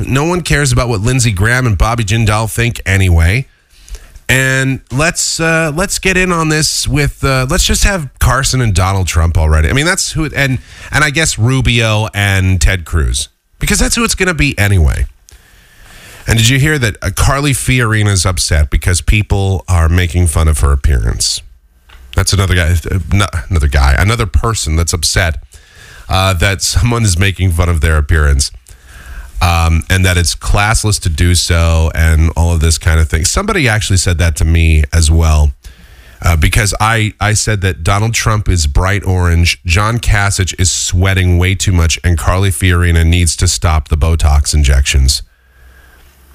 No 0.00 0.24
one 0.24 0.40
cares 0.40 0.72
about 0.72 0.88
what 0.88 1.00
Lindsey 1.00 1.30
Graham 1.30 1.66
and 1.66 1.76
Bobby 1.76 2.04
Jindal 2.04 2.52
think 2.52 2.80
anyway. 2.86 3.46
And 4.30 4.80
let's 4.92 5.40
uh, 5.40 5.72
let's 5.74 5.98
get 5.98 6.16
in 6.16 6.30
on 6.30 6.50
this 6.50 6.86
with 6.86 7.24
uh, 7.24 7.48
let's 7.50 7.64
just 7.64 7.82
have 7.82 8.16
Carson 8.20 8.60
and 8.60 8.72
Donald 8.72 9.08
Trump 9.08 9.36
already. 9.36 9.68
I 9.68 9.72
mean 9.72 9.86
that's 9.86 10.12
who 10.12 10.26
and 10.26 10.60
and 10.92 11.02
I 11.02 11.10
guess 11.10 11.36
Rubio 11.36 12.06
and 12.14 12.60
Ted 12.60 12.84
Cruz 12.84 13.28
because 13.58 13.80
that's 13.80 13.96
who 13.96 14.04
it's 14.04 14.14
going 14.14 14.28
to 14.28 14.34
be 14.34 14.56
anyway. 14.56 15.06
And 16.28 16.38
did 16.38 16.48
you 16.48 16.60
hear 16.60 16.78
that 16.78 16.96
uh, 17.02 17.10
Carly 17.16 17.50
Fiorina 17.50 18.12
is 18.12 18.24
upset 18.24 18.70
because 18.70 19.00
people 19.00 19.64
are 19.68 19.88
making 19.88 20.28
fun 20.28 20.46
of 20.46 20.60
her 20.60 20.70
appearance? 20.70 21.42
That's 22.14 22.32
another 22.32 22.54
guy, 22.54 22.76
uh, 22.88 23.26
another 23.50 23.66
guy, 23.66 23.96
another 23.98 24.26
person 24.26 24.76
that's 24.76 24.92
upset 24.92 25.42
uh, 26.08 26.34
that 26.34 26.62
someone 26.62 27.02
is 27.02 27.18
making 27.18 27.50
fun 27.50 27.68
of 27.68 27.80
their 27.80 27.96
appearance 27.96 28.52
um, 29.40 29.82
and 29.88 30.04
that 30.04 30.16
it's 30.16 30.34
classless 30.34 31.00
to 31.02 31.08
do 31.08 31.34
so 31.34 31.90
and 31.94 32.30
all 32.36 32.52
of 32.52 32.60
this 32.60 32.78
kind 32.78 33.00
of 33.00 33.08
thing. 33.08 33.24
Somebody 33.24 33.68
actually 33.68 33.96
said 33.96 34.18
that 34.18 34.36
to 34.36 34.44
me 34.44 34.84
as 34.92 35.10
well. 35.10 35.52
Uh, 36.22 36.36
because 36.36 36.74
I, 36.80 37.14
I 37.18 37.32
said 37.32 37.62
that 37.62 37.82
Donald 37.82 38.12
Trump 38.12 38.46
is 38.46 38.66
bright 38.66 39.02
orange, 39.04 39.62
John 39.64 39.98
Kasich 39.98 40.58
is 40.60 40.70
sweating 40.70 41.38
way 41.38 41.54
too 41.54 41.72
much, 41.72 41.98
and 42.04 42.18
Carly 42.18 42.50
Fiorina 42.50 43.06
needs 43.06 43.34
to 43.36 43.48
stop 43.48 43.88
the 43.88 43.96
Botox 43.96 44.52
injections. 44.52 45.22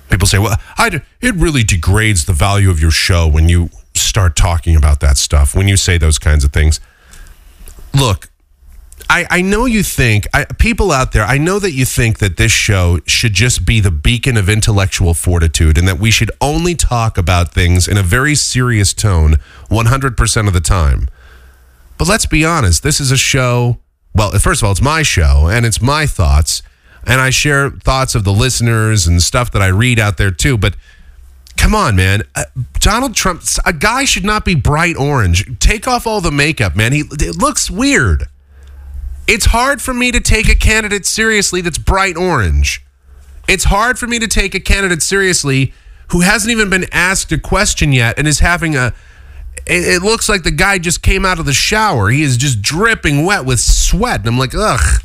People 0.10 0.28
say, 0.28 0.40
well, 0.40 0.58
I, 0.78 1.02
it 1.22 1.36
really 1.36 1.64
degrades 1.64 2.26
the 2.26 2.34
value 2.34 2.72
of 2.72 2.80
your 2.80 2.90
show 2.90 3.28
when 3.28 3.48
you 3.48 3.70
start 3.94 4.36
talking 4.36 4.76
about 4.76 5.02
that 5.02 5.18
stuff, 5.18 5.56
when 5.56 5.68
you 5.68 5.78
say 5.78 6.00
those 6.00 6.18
kinds 6.18 6.44
of 6.44 6.52
things. 6.52 6.80
Look, 7.94 8.30
I, 9.10 9.26
I 9.30 9.42
know 9.42 9.66
you 9.66 9.84
think 9.84 10.28
I, 10.34 10.46
people 10.46 10.92
out 10.92 11.12
there. 11.12 11.24
I 11.24 11.38
know 11.38 11.60
that 11.60 11.72
you 11.72 11.86
think 11.86 12.20
that 12.20 12.38
this 12.38 12.52
show 12.52 13.00
should 13.06 13.34
just 13.34 13.66
be 13.66 13.80
the 13.80 13.92
beacon 13.92 14.36
of 14.36 14.50
intellectual 14.50 15.14
fortitude, 15.14 15.78
and 15.78 15.88
that 15.88 16.00
we 16.00 16.12
should 16.12 16.32
only 16.42 16.76
talk 16.76 17.18
about 17.18 17.54
things 17.54 17.88
in 17.88 17.98
a 17.98 18.04
very 18.04 18.36
serious 18.36 18.94
tone, 18.94 19.36
one 19.70 19.86
hundred 19.86 20.18
percent 20.18 20.48
of 20.48 20.54
the 20.54 20.62
time. 20.62 21.08
But 21.98 22.08
let's 22.08 22.26
be 22.26 22.44
honest. 22.44 22.84
This 22.84 23.00
is 23.00 23.12
a 23.12 23.18
show. 23.18 23.80
Well, 24.14 24.32
first 24.40 24.62
of 24.62 24.66
all, 24.66 24.72
it's 24.72 24.82
my 24.82 25.04
show, 25.04 25.48
and 25.48 25.66
it's 25.66 25.82
my 25.82 26.06
thoughts, 26.06 26.62
and 27.06 27.22
I 27.22 27.30
share 27.30 27.70
thoughts 27.70 28.16
of 28.16 28.24
the 28.24 28.34
listeners 28.34 29.08
and 29.08 29.22
stuff 29.22 29.52
that 29.52 29.62
I 29.62 29.68
read 29.68 30.00
out 30.00 30.18
there 30.18 30.32
too. 30.32 30.58
But 30.58 30.76
come 31.58 31.76
on, 31.76 31.96
man. 31.96 32.24
Uh, 32.34 32.46
Donald 32.80 33.14
Trump, 33.16 33.44
a 33.66 33.74
guy 33.74 34.06
should 34.06 34.26
not 34.26 34.46
be 34.46 34.56
bright 34.56 34.98
orange. 34.98 35.60
Take 35.60 35.88
off 35.88 36.08
all 36.08 36.22
the 36.22 36.32
makeup, 36.32 36.76
man. 36.76 36.92
He 36.92 37.04
it 37.12 37.38
looks 37.38 37.70
weird. 37.70 38.28
It's 39.28 39.46
hard 39.46 39.82
for 39.82 39.94
me 39.94 40.12
to 40.12 40.20
take 40.20 40.50
a 40.50 40.56
candidate 40.56 41.06
seriously 41.06 41.62
that's 41.62 41.80
bright 41.80 42.16
orange. 42.16 42.86
It's 43.48 43.66
hard 43.66 43.98
for 43.98 44.06
me 44.06 44.20
to 44.20 44.28
take 44.28 44.54
a 44.54 44.60
candidate 44.60 45.02
seriously 45.02 45.74
who 46.10 46.22
hasn't 46.22 46.52
even 46.52 46.70
been 46.70 46.86
asked 46.92 47.32
a 47.32 47.40
question 47.40 47.92
yet 47.92 48.20
and 48.20 48.28
is 48.28 48.40
having 48.40 48.76
a. 48.76 48.94
It, 49.68 50.04
looks 50.04 50.30
like 50.30 50.44
the 50.44 50.52
guy 50.52 50.78
just 50.78 51.02
came 51.02 51.26
out 51.26 51.40
of 51.40 51.46
the 51.48 51.54
shower. 51.54 52.10
He 52.10 52.22
is 52.22 52.38
just 52.38 52.62
dripping 52.62 53.26
wet 53.26 53.46
with 53.46 53.60
sweat. 53.60 54.20
And 54.20 54.28
I'm 54.28 54.38
like, 54.38 54.54
ugh, 54.54 55.02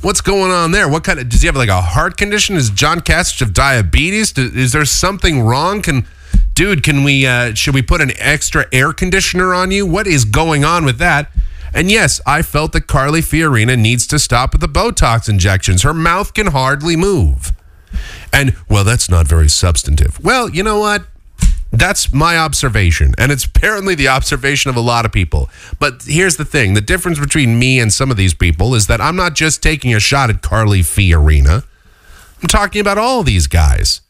what's 0.00 0.20
going 0.20 0.52
on 0.52 0.70
there? 0.70 0.88
What 0.88 1.02
kind 1.02 1.18
of. 1.18 1.28
Does 1.28 1.42
he 1.42 1.46
have 1.46 1.56
like 1.56 1.68
a 1.68 1.80
heart 1.80 2.16
condition? 2.16 2.54
Is 2.54 2.70
John 2.70 3.00
Kasich 3.00 3.42
of 3.42 3.52
diabetes? 3.52 4.32
Is 4.38 4.72
there 4.72 4.84
something 4.84 5.42
wrong? 5.42 5.82
Can. 5.82 6.06
Dude, 6.54 6.84
can 6.84 7.02
we. 7.02 7.26
Uh, 7.26 7.52
should 7.54 7.74
we 7.74 7.82
put 7.82 8.00
an 8.00 8.12
extra 8.16 8.66
air 8.72 8.92
conditioner 8.92 9.52
on 9.52 9.72
you? 9.72 9.84
What 9.84 10.06
is 10.06 10.24
going 10.24 10.64
on 10.64 10.84
with 10.84 10.98
that? 10.98 11.32
And 11.74 11.90
yes, 11.90 12.20
I 12.26 12.42
felt 12.42 12.72
that 12.72 12.86
Carly 12.86 13.20
Fiorina 13.20 13.78
needs 13.78 14.06
to 14.08 14.18
stop 14.18 14.52
with 14.52 14.60
the 14.60 14.68
Botox 14.68 15.28
injections. 15.28 15.82
Her 15.82 15.94
mouth 15.94 16.34
can 16.34 16.48
hardly 16.48 16.96
move. 16.96 17.52
And, 18.32 18.56
well, 18.68 18.84
that's 18.84 19.08
not 19.08 19.26
very 19.26 19.48
substantive. 19.48 20.22
Well, 20.22 20.48
you 20.50 20.62
know 20.62 20.78
what? 20.78 21.06
That's 21.72 22.12
my 22.12 22.38
observation. 22.38 23.14
And 23.18 23.32
it's 23.32 23.44
apparently 23.44 23.94
the 23.94 24.08
observation 24.08 24.70
of 24.70 24.76
a 24.76 24.80
lot 24.80 25.04
of 25.04 25.12
people. 25.12 25.50
But 25.78 26.02
here's 26.04 26.36
the 26.36 26.44
thing 26.44 26.74
the 26.74 26.80
difference 26.80 27.18
between 27.18 27.58
me 27.58 27.80
and 27.80 27.92
some 27.92 28.10
of 28.10 28.16
these 28.16 28.34
people 28.34 28.74
is 28.74 28.86
that 28.86 29.00
I'm 29.00 29.16
not 29.16 29.34
just 29.34 29.62
taking 29.62 29.94
a 29.94 30.00
shot 30.00 30.30
at 30.30 30.42
Carly 30.42 30.80
Fiorina, 30.80 31.64
I'm 32.42 32.48
talking 32.48 32.80
about 32.80 32.98
all 32.98 33.22
these 33.22 33.46
guys. 33.46 34.00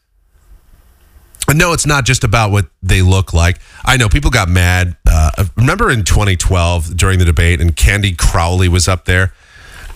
No, 1.53 1.71
it's 1.71 1.85
not 1.85 2.05
just 2.05 2.23
about 2.23 2.51
what 2.51 2.67
they 2.83 3.01
look 3.01 3.33
like. 3.33 3.59
I 3.85 3.95
know 3.95 4.09
people 4.09 4.31
got 4.31 4.49
mad. 4.49 4.97
Uh, 5.09 5.45
remember 5.55 5.89
in 5.89 6.03
2012 6.03 6.97
during 6.97 7.19
the 7.19 7.25
debate, 7.25 7.61
and 7.61 7.75
Candy 7.75 8.13
Crowley 8.13 8.67
was 8.67 8.87
up 8.87 9.05
there, 9.05 9.33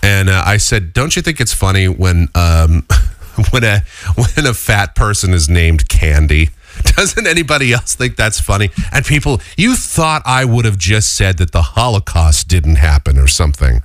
and 0.02 0.30
uh, 0.30 0.42
I 0.46 0.56
said, 0.56 0.92
"Don't 0.94 1.14
you 1.14 1.20
think 1.20 1.40
it's 1.40 1.52
funny 1.52 1.88
when 1.88 2.28
um, 2.34 2.86
when 3.50 3.64
a 3.64 3.80
when 4.16 4.46
a 4.46 4.54
fat 4.54 4.94
person 4.94 5.34
is 5.34 5.48
named 5.48 5.88
Candy?" 5.88 6.50
Doesn't 6.96 7.26
anybody 7.26 7.72
else 7.72 7.94
think 7.94 8.16
that's 8.16 8.40
funny? 8.40 8.70
And 8.90 9.04
people, 9.04 9.40
you 9.58 9.76
thought 9.76 10.22
I 10.24 10.46
would 10.46 10.64
have 10.64 10.78
just 10.78 11.14
said 11.14 11.36
that 11.38 11.52
the 11.52 11.62
Holocaust 11.62 12.48
didn't 12.48 12.76
happen 12.76 13.18
or 13.18 13.26
something 13.26 13.82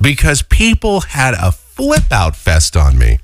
because 0.00 0.42
people 0.42 1.00
had 1.00 1.34
a 1.34 1.50
flip 1.50 2.12
out 2.12 2.36
fest 2.36 2.76
on 2.76 2.96
me. 2.96 3.18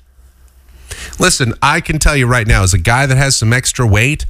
Listen, 1.19 1.55
I 1.63 1.81
can 1.81 1.99
tell 1.99 2.17
you 2.17 2.27
right 2.27 2.47
now, 2.47 2.63
as 2.63 2.75
a 2.75 2.79
guy 2.79 3.07
that 3.07 3.17
has 3.17 3.37
some 3.37 3.53
extra 3.53 3.87
weight, 3.87 4.27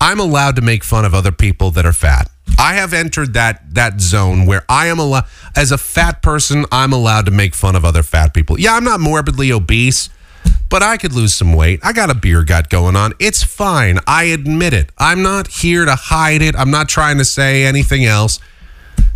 I'm 0.00 0.20
allowed 0.20 0.56
to 0.56 0.62
make 0.62 0.84
fun 0.84 1.04
of 1.04 1.14
other 1.14 1.32
people 1.32 1.70
that 1.72 1.84
are 1.84 1.92
fat. 1.92 2.30
I 2.58 2.74
have 2.74 2.92
entered 2.92 3.34
that 3.34 3.74
that 3.74 4.00
zone 4.00 4.46
where 4.46 4.64
I 4.68 4.86
am 4.86 4.98
allowed, 4.98 5.24
as 5.54 5.72
a 5.72 5.78
fat 5.78 6.22
person, 6.22 6.64
I'm 6.72 6.92
allowed 6.92 7.26
to 7.26 7.30
make 7.30 7.54
fun 7.54 7.76
of 7.76 7.84
other 7.84 8.02
fat 8.02 8.32
people. 8.32 8.58
Yeah, 8.58 8.74
I'm 8.74 8.84
not 8.84 9.00
morbidly 9.00 9.52
obese, 9.52 10.08
but 10.70 10.82
I 10.82 10.96
could 10.96 11.12
lose 11.12 11.34
some 11.34 11.52
weight. 11.52 11.80
I 11.82 11.92
got 11.92 12.10
a 12.10 12.14
beer 12.14 12.44
gut 12.44 12.70
going 12.70 12.96
on. 12.96 13.12
It's 13.18 13.42
fine. 13.42 13.98
I 14.06 14.24
admit 14.24 14.72
it. 14.72 14.90
I'm 14.98 15.22
not 15.22 15.48
here 15.48 15.84
to 15.84 15.94
hide 15.94 16.42
it. 16.42 16.54
I'm 16.56 16.70
not 16.70 16.88
trying 16.88 17.18
to 17.18 17.24
say 17.24 17.64
anything 17.64 18.04
else. 18.04 18.40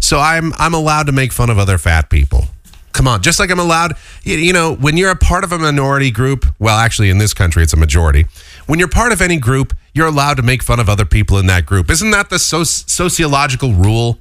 So 0.00 0.18
I'm 0.18 0.52
I'm 0.58 0.74
allowed 0.74 1.06
to 1.06 1.12
make 1.12 1.32
fun 1.32 1.50
of 1.50 1.58
other 1.58 1.78
fat 1.78 2.10
people. 2.10 2.48
Come 2.92 3.08
on, 3.08 3.22
just 3.22 3.40
like 3.40 3.50
I'm 3.50 3.58
allowed, 3.58 3.96
you, 4.22 4.52
know, 4.52 4.74
when 4.74 4.96
you're 4.96 5.10
a 5.10 5.16
part 5.16 5.44
of 5.44 5.52
a 5.52 5.58
minority 5.58 6.10
group, 6.10 6.44
well, 6.58 6.76
actually 6.76 7.08
in 7.08 7.18
this 7.18 7.32
country 7.32 7.62
it's 7.62 7.72
a 7.72 7.76
majority. 7.78 8.26
When 8.66 8.78
you're 8.78 8.88
part 8.88 9.12
of 9.12 9.22
any 9.22 9.38
group, 9.38 9.74
you're 9.94 10.06
allowed 10.06 10.34
to 10.34 10.42
make 10.42 10.62
fun 10.62 10.78
of 10.78 10.88
other 10.88 11.06
people 11.06 11.38
in 11.38 11.46
that 11.46 11.64
group. 11.64 11.90
Isn't 11.90 12.10
that 12.10 12.28
the 12.28 12.38
so- 12.38 12.64
sociological 12.64 13.72
rule? 13.72 14.18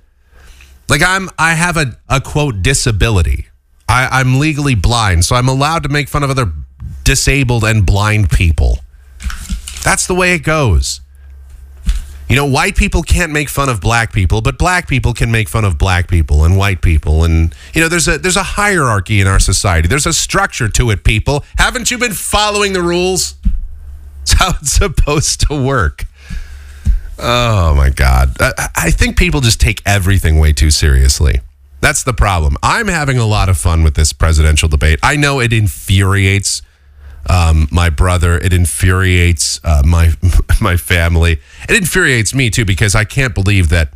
Like 0.89 1.01
I'm 1.01 1.29
I 1.37 1.53
have 1.53 1.77
a, 1.77 1.97
a 2.09 2.21
quote 2.21 2.61
disability. 2.61 3.47
I, 3.87 4.19
I'm 4.19 4.39
legally 4.39 4.75
blind, 4.75 5.25
so 5.25 5.35
I'm 5.35 5.49
allowed 5.49 5.83
to 5.83 5.89
make 5.89 6.07
fun 6.07 6.23
of 6.23 6.29
other 6.29 6.51
disabled 7.03 7.65
and 7.65 7.85
blind 7.85 8.29
people. 8.29 8.79
That's 9.83 10.07
the 10.07 10.15
way 10.15 10.33
it 10.33 10.43
goes. 10.43 11.00
You 12.31 12.37
know, 12.37 12.45
white 12.45 12.77
people 12.77 13.03
can't 13.03 13.33
make 13.33 13.49
fun 13.49 13.67
of 13.67 13.81
black 13.81 14.13
people, 14.13 14.41
but 14.41 14.57
black 14.57 14.87
people 14.87 15.13
can 15.13 15.31
make 15.31 15.49
fun 15.49 15.65
of 15.65 15.77
black 15.77 16.07
people 16.07 16.45
and 16.45 16.55
white 16.55 16.81
people. 16.81 17.25
And 17.25 17.53
you 17.73 17.81
know, 17.81 17.89
there's 17.89 18.07
a 18.07 18.17
there's 18.17 18.37
a 18.37 18.43
hierarchy 18.43 19.19
in 19.19 19.27
our 19.27 19.37
society. 19.37 19.89
There's 19.89 20.05
a 20.05 20.13
structure 20.13 20.69
to 20.69 20.91
it, 20.91 21.03
people. 21.03 21.43
Haven't 21.57 21.91
you 21.91 21.97
been 21.97 22.13
following 22.13 22.71
the 22.71 22.81
rules? 22.81 23.35
It's 24.21 24.33
how 24.33 24.49
it's 24.61 24.73
supposed 24.73 25.41
to 25.49 25.59
work. 25.59 26.05
Oh 27.17 27.73
my 27.73 27.89
God. 27.89 28.35
I, 28.39 28.69
I 28.75 28.91
think 28.91 29.17
people 29.17 29.41
just 29.41 29.59
take 29.59 29.81
everything 29.83 30.37
way 30.37 30.53
too 30.53 30.69
seriously. 30.69 31.41
That's 31.81 32.03
the 32.03 32.13
problem. 32.13 32.55
I'm 32.61 32.87
having 32.87 33.17
a 33.17 33.25
lot 33.25 33.49
of 33.49 33.57
fun 33.57 33.83
with 33.83 33.95
this 33.95 34.13
presidential 34.13 34.69
debate. 34.69 34.99
I 35.01 35.15
know 35.15 35.39
it 35.39 35.51
infuriates 35.51 36.61
um, 37.31 37.69
my 37.71 37.89
brother. 37.89 38.37
It 38.37 38.53
infuriates 38.53 39.59
uh, 39.63 39.81
my 39.85 40.13
my 40.61 40.77
family. 40.77 41.39
It 41.69 41.77
infuriates 41.77 42.35
me 42.35 42.49
too 42.49 42.65
because 42.65 42.93
I 42.93 43.05
can't 43.05 43.33
believe 43.33 43.69
that 43.69 43.93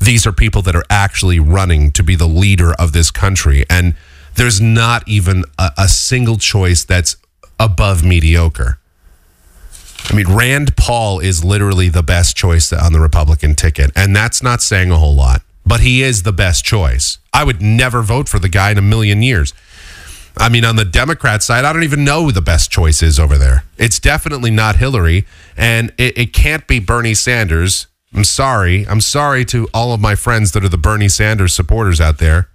these 0.00 0.26
are 0.26 0.32
people 0.32 0.62
that 0.62 0.74
are 0.74 0.84
actually 0.90 1.38
running 1.38 1.92
to 1.92 2.02
be 2.02 2.16
the 2.16 2.26
leader 2.26 2.72
of 2.72 2.92
this 2.92 3.10
country, 3.10 3.64
and 3.70 3.94
there's 4.34 4.60
not 4.60 5.06
even 5.06 5.44
a, 5.58 5.70
a 5.78 5.88
single 5.88 6.38
choice 6.38 6.82
that's 6.82 7.16
above 7.60 8.02
mediocre. 8.02 8.78
I 10.10 10.14
mean, 10.14 10.34
Rand 10.34 10.76
Paul 10.76 11.20
is 11.20 11.44
literally 11.44 11.88
the 11.88 12.02
best 12.02 12.36
choice 12.36 12.72
on 12.72 12.92
the 12.92 12.98
Republican 12.98 13.54
ticket, 13.54 13.92
and 13.94 14.16
that's 14.16 14.42
not 14.42 14.60
saying 14.60 14.90
a 14.90 14.96
whole 14.96 15.14
lot. 15.14 15.42
But 15.64 15.80
he 15.80 16.02
is 16.02 16.24
the 16.24 16.32
best 16.32 16.64
choice. 16.64 17.18
I 17.32 17.44
would 17.44 17.62
never 17.62 18.02
vote 18.02 18.28
for 18.28 18.40
the 18.40 18.48
guy 18.48 18.72
in 18.72 18.78
a 18.78 18.82
million 18.82 19.22
years. 19.22 19.54
I 20.36 20.48
mean, 20.48 20.64
on 20.64 20.76
the 20.76 20.84
Democrat 20.84 21.42
side, 21.42 21.64
I 21.64 21.72
don't 21.72 21.82
even 21.82 22.04
know 22.04 22.24
who 22.24 22.32
the 22.32 22.40
best 22.40 22.70
choice 22.70 23.02
is 23.02 23.18
over 23.18 23.36
there. 23.36 23.64
It's 23.78 23.98
definitely 23.98 24.50
not 24.50 24.76
Hillary, 24.76 25.26
and 25.56 25.92
it, 25.98 26.16
it 26.16 26.32
can't 26.32 26.66
be 26.66 26.78
Bernie 26.78 27.14
Sanders. 27.14 27.86
I'm 28.14 28.24
sorry. 28.24 28.86
I'm 28.86 29.00
sorry 29.00 29.44
to 29.46 29.68
all 29.72 29.92
of 29.92 30.00
my 30.00 30.14
friends 30.14 30.52
that 30.52 30.64
are 30.64 30.68
the 30.68 30.78
Bernie 30.78 31.08
Sanders 31.08 31.54
supporters 31.54 32.00
out 32.00 32.18
there. 32.18 32.48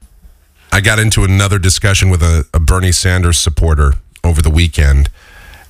I 0.72 0.81
got 0.81 1.00
into 1.00 1.24
another 1.24 1.60
discussion 1.60 2.10
with 2.10 2.22
a, 2.22 2.46
a 2.53 2.60
Bernie 2.60 2.91
Sanders 2.91 3.38
supporter 3.38 3.93
over 4.24 4.41
the 4.41 4.50
weekend. 4.50 5.10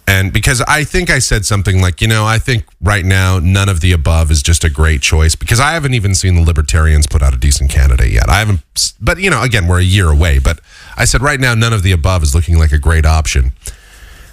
And 0.09 0.31
because 0.31 0.61
I 0.61 0.85
think 0.85 1.09
I 1.09 1.19
said 1.19 1.45
something 1.45 1.81
like, 1.81 2.01
you 2.01 2.07
know, 2.07 2.25
I 2.25 2.39
think 2.39 2.63
right 2.81 3.03
now 3.03 3.39
none 3.39 3.67
of 3.67 3.81
the 3.81 3.91
above 3.91 4.31
is 4.31 4.41
just 4.41 4.63
a 4.63 4.69
great 4.69 5.01
choice 5.01 5.35
because 5.35 5.59
I 5.59 5.73
haven't 5.73 5.93
even 5.93 6.15
seen 6.15 6.35
the 6.35 6.41
libertarians 6.41 7.07
put 7.07 7.21
out 7.21 7.33
a 7.33 7.37
decent 7.37 7.69
candidate 7.69 8.11
yet. 8.11 8.29
I 8.29 8.39
haven't, 8.39 8.61
but 9.01 9.19
you 9.19 9.29
know, 9.29 9.41
again, 9.41 9.67
we're 9.67 9.79
a 9.79 9.83
year 9.83 10.09
away. 10.09 10.39
But 10.39 10.61
I 10.97 11.05
said 11.05 11.21
right 11.21 11.39
now 11.39 11.53
none 11.53 11.73
of 11.73 11.83
the 11.83 11.91
above 11.91 12.23
is 12.23 12.33
looking 12.33 12.57
like 12.57 12.71
a 12.71 12.79
great 12.79 13.05
option. 13.05 13.53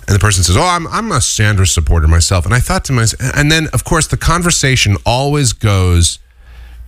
And 0.06 0.14
the 0.14 0.18
person 0.18 0.42
says, 0.42 0.56
"Oh, 0.56 0.62
I'm 0.62 0.86
I'm 0.88 1.12
a 1.12 1.20
Sanders 1.20 1.72
supporter 1.72 2.08
myself." 2.08 2.44
And 2.44 2.54
I 2.54 2.60
thought 2.60 2.84
to 2.86 2.92
myself, 2.92 3.32
and 3.36 3.50
then 3.50 3.68
of 3.72 3.84
course 3.84 4.06
the 4.06 4.16
conversation 4.16 4.96
always 5.06 5.52
goes 5.52 6.18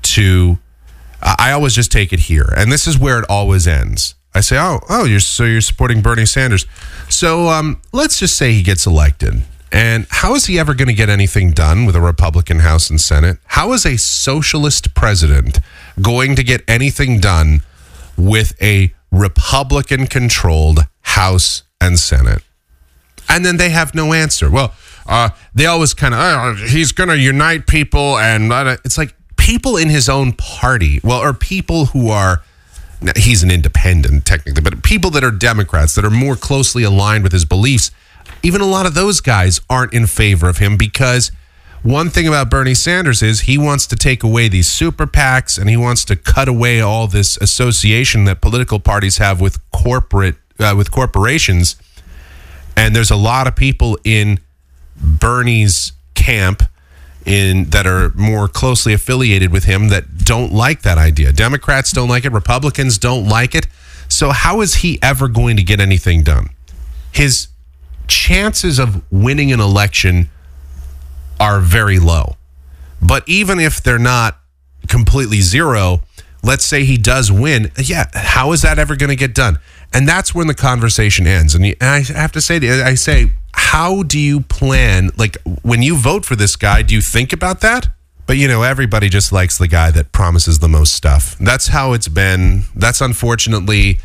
to, 0.02 0.58
I 1.22 1.52
always 1.52 1.74
just 1.74 1.90
take 1.90 2.12
it 2.12 2.20
here, 2.20 2.52
and 2.56 2.70
this 2.70 2.86
is 2.86 2.98
where 2.98 3.18
it 3.18 3.24
always 3.28 3.66
ends. 3.66 4.14
I 4.34 4.40
say, 4.40 4.58
"Oh, 4.58 4.80
oh, 4.90 5.04
you're 5.04 5.20
so 5.20 5.44
you're 5.44 5.62
supporting 5.62 6.02
Bernie 6.02 6.26
Sanders." 6.26 6.66
So 7.08 7.48
um, 7.48 7.80
let's 7.92 8.18
just 8.18 8.36
say 8.36 8.52
he 8.52 8.62
gets 8.62 8.86
elected, 8.86 9.44
and 9.72 10.06
how 10.10 10.34
is 10.34 10.44
he 10.44 10.58
ever 10.58 10.74
going 10.74 10.88
to 10.88 10.94
get 10.94 11.08
anything 11.08 11.52
done 11.52 11.86
with 11.86 11.96
a 11.96 12.02
Republican 12.02 12.58
House 12.58 12.90
and 12.90 13.00
Senate? 13.00 13.38
How 13.46 13.72
is 13.72 13.86
a 13.86 13.96
socialist 13.96 14.94
president 14.94 15.60
going 16.02 16.36
to 16.36 16.44
get 16.44 16.62
anything 16.68 17.18
done 17.18 17.62
with 18.18 18.54
a 18.62 18.92
Republican-controlled 19.10 20.80
House 21.02 21.62
and 21.80 21.98
Senate? 21.98 22.42
and 23.28 23.44
then 23.44 23.56
they 23.56 23.70
have 23.70 23.94
no 23.94 24.12
answer. 24.12 24.50
Well, 24.50 24.74
uh, 25.06 25.30
they 25.54 25.66
always 25.66 25.94
kind 25.94 26.14
of, 26.14 26.20
oh, 26.20 26.54
he's 26.66 26.92
going 26.92 27.08
to 27.08 27.18
unite 27.18 27.66
people, 27.66 28.18
and 28.18 28.52
it's 28.84 28.98
like 28.98 29.14
people 29.36 29.76
in 29.76 29.88
his 29.88 30.08
own 30.08 30.32
party, 30.32 31.00
well, 31.02 31.20
or 31.20 31.32
people 31.32 31.86
who 31.86 32.10
are, 32.10 32.42
he's 33.16 33.42
an 33.42 33.50
independent 33.50 34.24
technically, 34.24 34.62
but 34.62 34.82
people 34.82 35.10
that 35.10 35.24
are 35.24 35.30
Democrats 35.30 35.94
that 35.94 36.04
are 36.04 36.10
more 36.10 36.36
closely 36.36 36.82
aligned 36.82 37.22
with 37.22 37.32
his 37.32 37.44
beliefs, 37.44 37.90
even 38.42 38.60
a 38.60 38.66
lot 38.66 38.86
of 38.86 38.94
those 38.94 39.20
guys 39.20 39.60
aren't 39.70 39.92
in 39.92 40.06
favor 40.06 40.48
of 40.48 40.58
him 40.58 40.76
because 40.76 41.30
one 41.86 42.10
thing 42.10 42.26
about 42.26 42.50
Bernie 42.50 42.74
Sanders 42.74 43.22
is 43.22 43.42
he 43.42 43.56
wants 43.56 43.86
to 43.86 43.96
take 43.96 44.22
away 44.22 44.48
these 44.48 44.68
super 44.68 45.06
PACs 45.06 45.58
and 45.58 45.70
he 45.70 45.76
wants 45.76 46.04
to 46.06 46.16
cut 46.16 46.48
away 46.48 46.80
all 46.80 47.06
this 47.06 47.36
association 47.38 48.24
that 48.24 48.40
political 48.40 48.80
parties 48.80 49.18
have 49.18 49.40
with 49.40 49.58
corporate 49.70 50.34
uh, 50.58 50.74
with 50.76 50.90
corporations 50.90 51.76
and 52.76 52.94
there's 52.94 53.10
a 53.10 53.16
lot 53.16 53.46
of 53.46 53.56
people 53.56 53.98
in 54.04 54.40
Bernie's 54.96 55.92
camp 56.14 56.62
in 57.24 57.70
that 57.70 57.86
are 57.86 58.10
more 58.14 58.48
closely 58.48 58.92
affiliated 58.92 59.50
with 59.50 59.64
him 59.64 59.88
that 59.88 60.18
don't 60.18 60.52
like 60.52 60.82
that 60.82 60.98
idea. 60.98 61.32
Democrats 61.32 61.90
don't 61.90 62.08
like 62.08 62.24
it, 62.24 62.32
Republicans 62.32 62.98
don't 62.98 63.28
like 63.28 63.54
it. 63.54 63.66
So 64.08 64.30
how 64.30 64.60
is 64.60 64.76
he 64.76 64.98
ever 65.02 65.26
going 65.26 65.56
to 65.56 65.62
get 65.62 65.80
anything 65.80 66.22
done? 66.22 66.50
His 67.12 67.48
chances 68.06 68.78
of 68.78 69.02
winning 69.10 69.52
an 69.52 69.60
election 69.60 70.30
are 71.40 71.60
very 71.60 71.98
low. 71.98 72.36
But 73.00 73.28
even 73.28 73.60
if 73.60 73.82
they're 73.82 73.98
not 73.98 74.38
completely 74.88 75.40
zero, 75.40 76.00
let's 76.42 76.64
say 76.64 76.84
he 76.84 76.96
does 76.96 77.30
win, 77.30 77.70
yeah, 77.76 78.06
how 78.14 78.52
is 78.52 78.62
that 78.62 78.78
ever 78.78 78.96
going 78.96 79.10
to 79.10 79.16
get 79.16 79.34
done? 79.34 79.58
And 79.92 80.08
that's 80.08 80.34
when 80.34 80.46
the 80.46 80.54
conversation 80.54 81.26
ends. 81.26 81.54
And, 81.54 81.74
I 81.80 82.00
have 82.00 82.32
to 82.32 82.40
say, 82.40 82.56
I 82.82 82.94
say, 82.94 83.32
how 83.52 84.02
do 84.02 84.18
you 84.18 84.40
plan? 84.40 85.10
Like 85.16 85.38
when 85.62 85.82
you 85.82 85.96
vote 85.96 86.24
for 86.24 86.36
this 86.36 86.56
guy, 86.56 86.82
do 86.82 86.94
you 86.94 87.00
think 87.00 87.32
about 87.32 87.60
that? 87.60 87.88
But 88.26 88.36
you 88.38 88.48
know, 88.48 88.62
everybody 88.62 89.08
just 89.08 89.32
likes 89.32 89.56
the 89.56 89.68
guy 89.68 89.90
that 89.92 90.12
promises 90.12 90.58
the 90.58 90.68
most 90.68 90.92
stuff. 90.92 91.36
That's 91.38 91.68
how 91.68 91.92
it's 91.92 92.08
been. 92.08 92.62
That's 92.74 93.00
unfortunately 93.00 94.00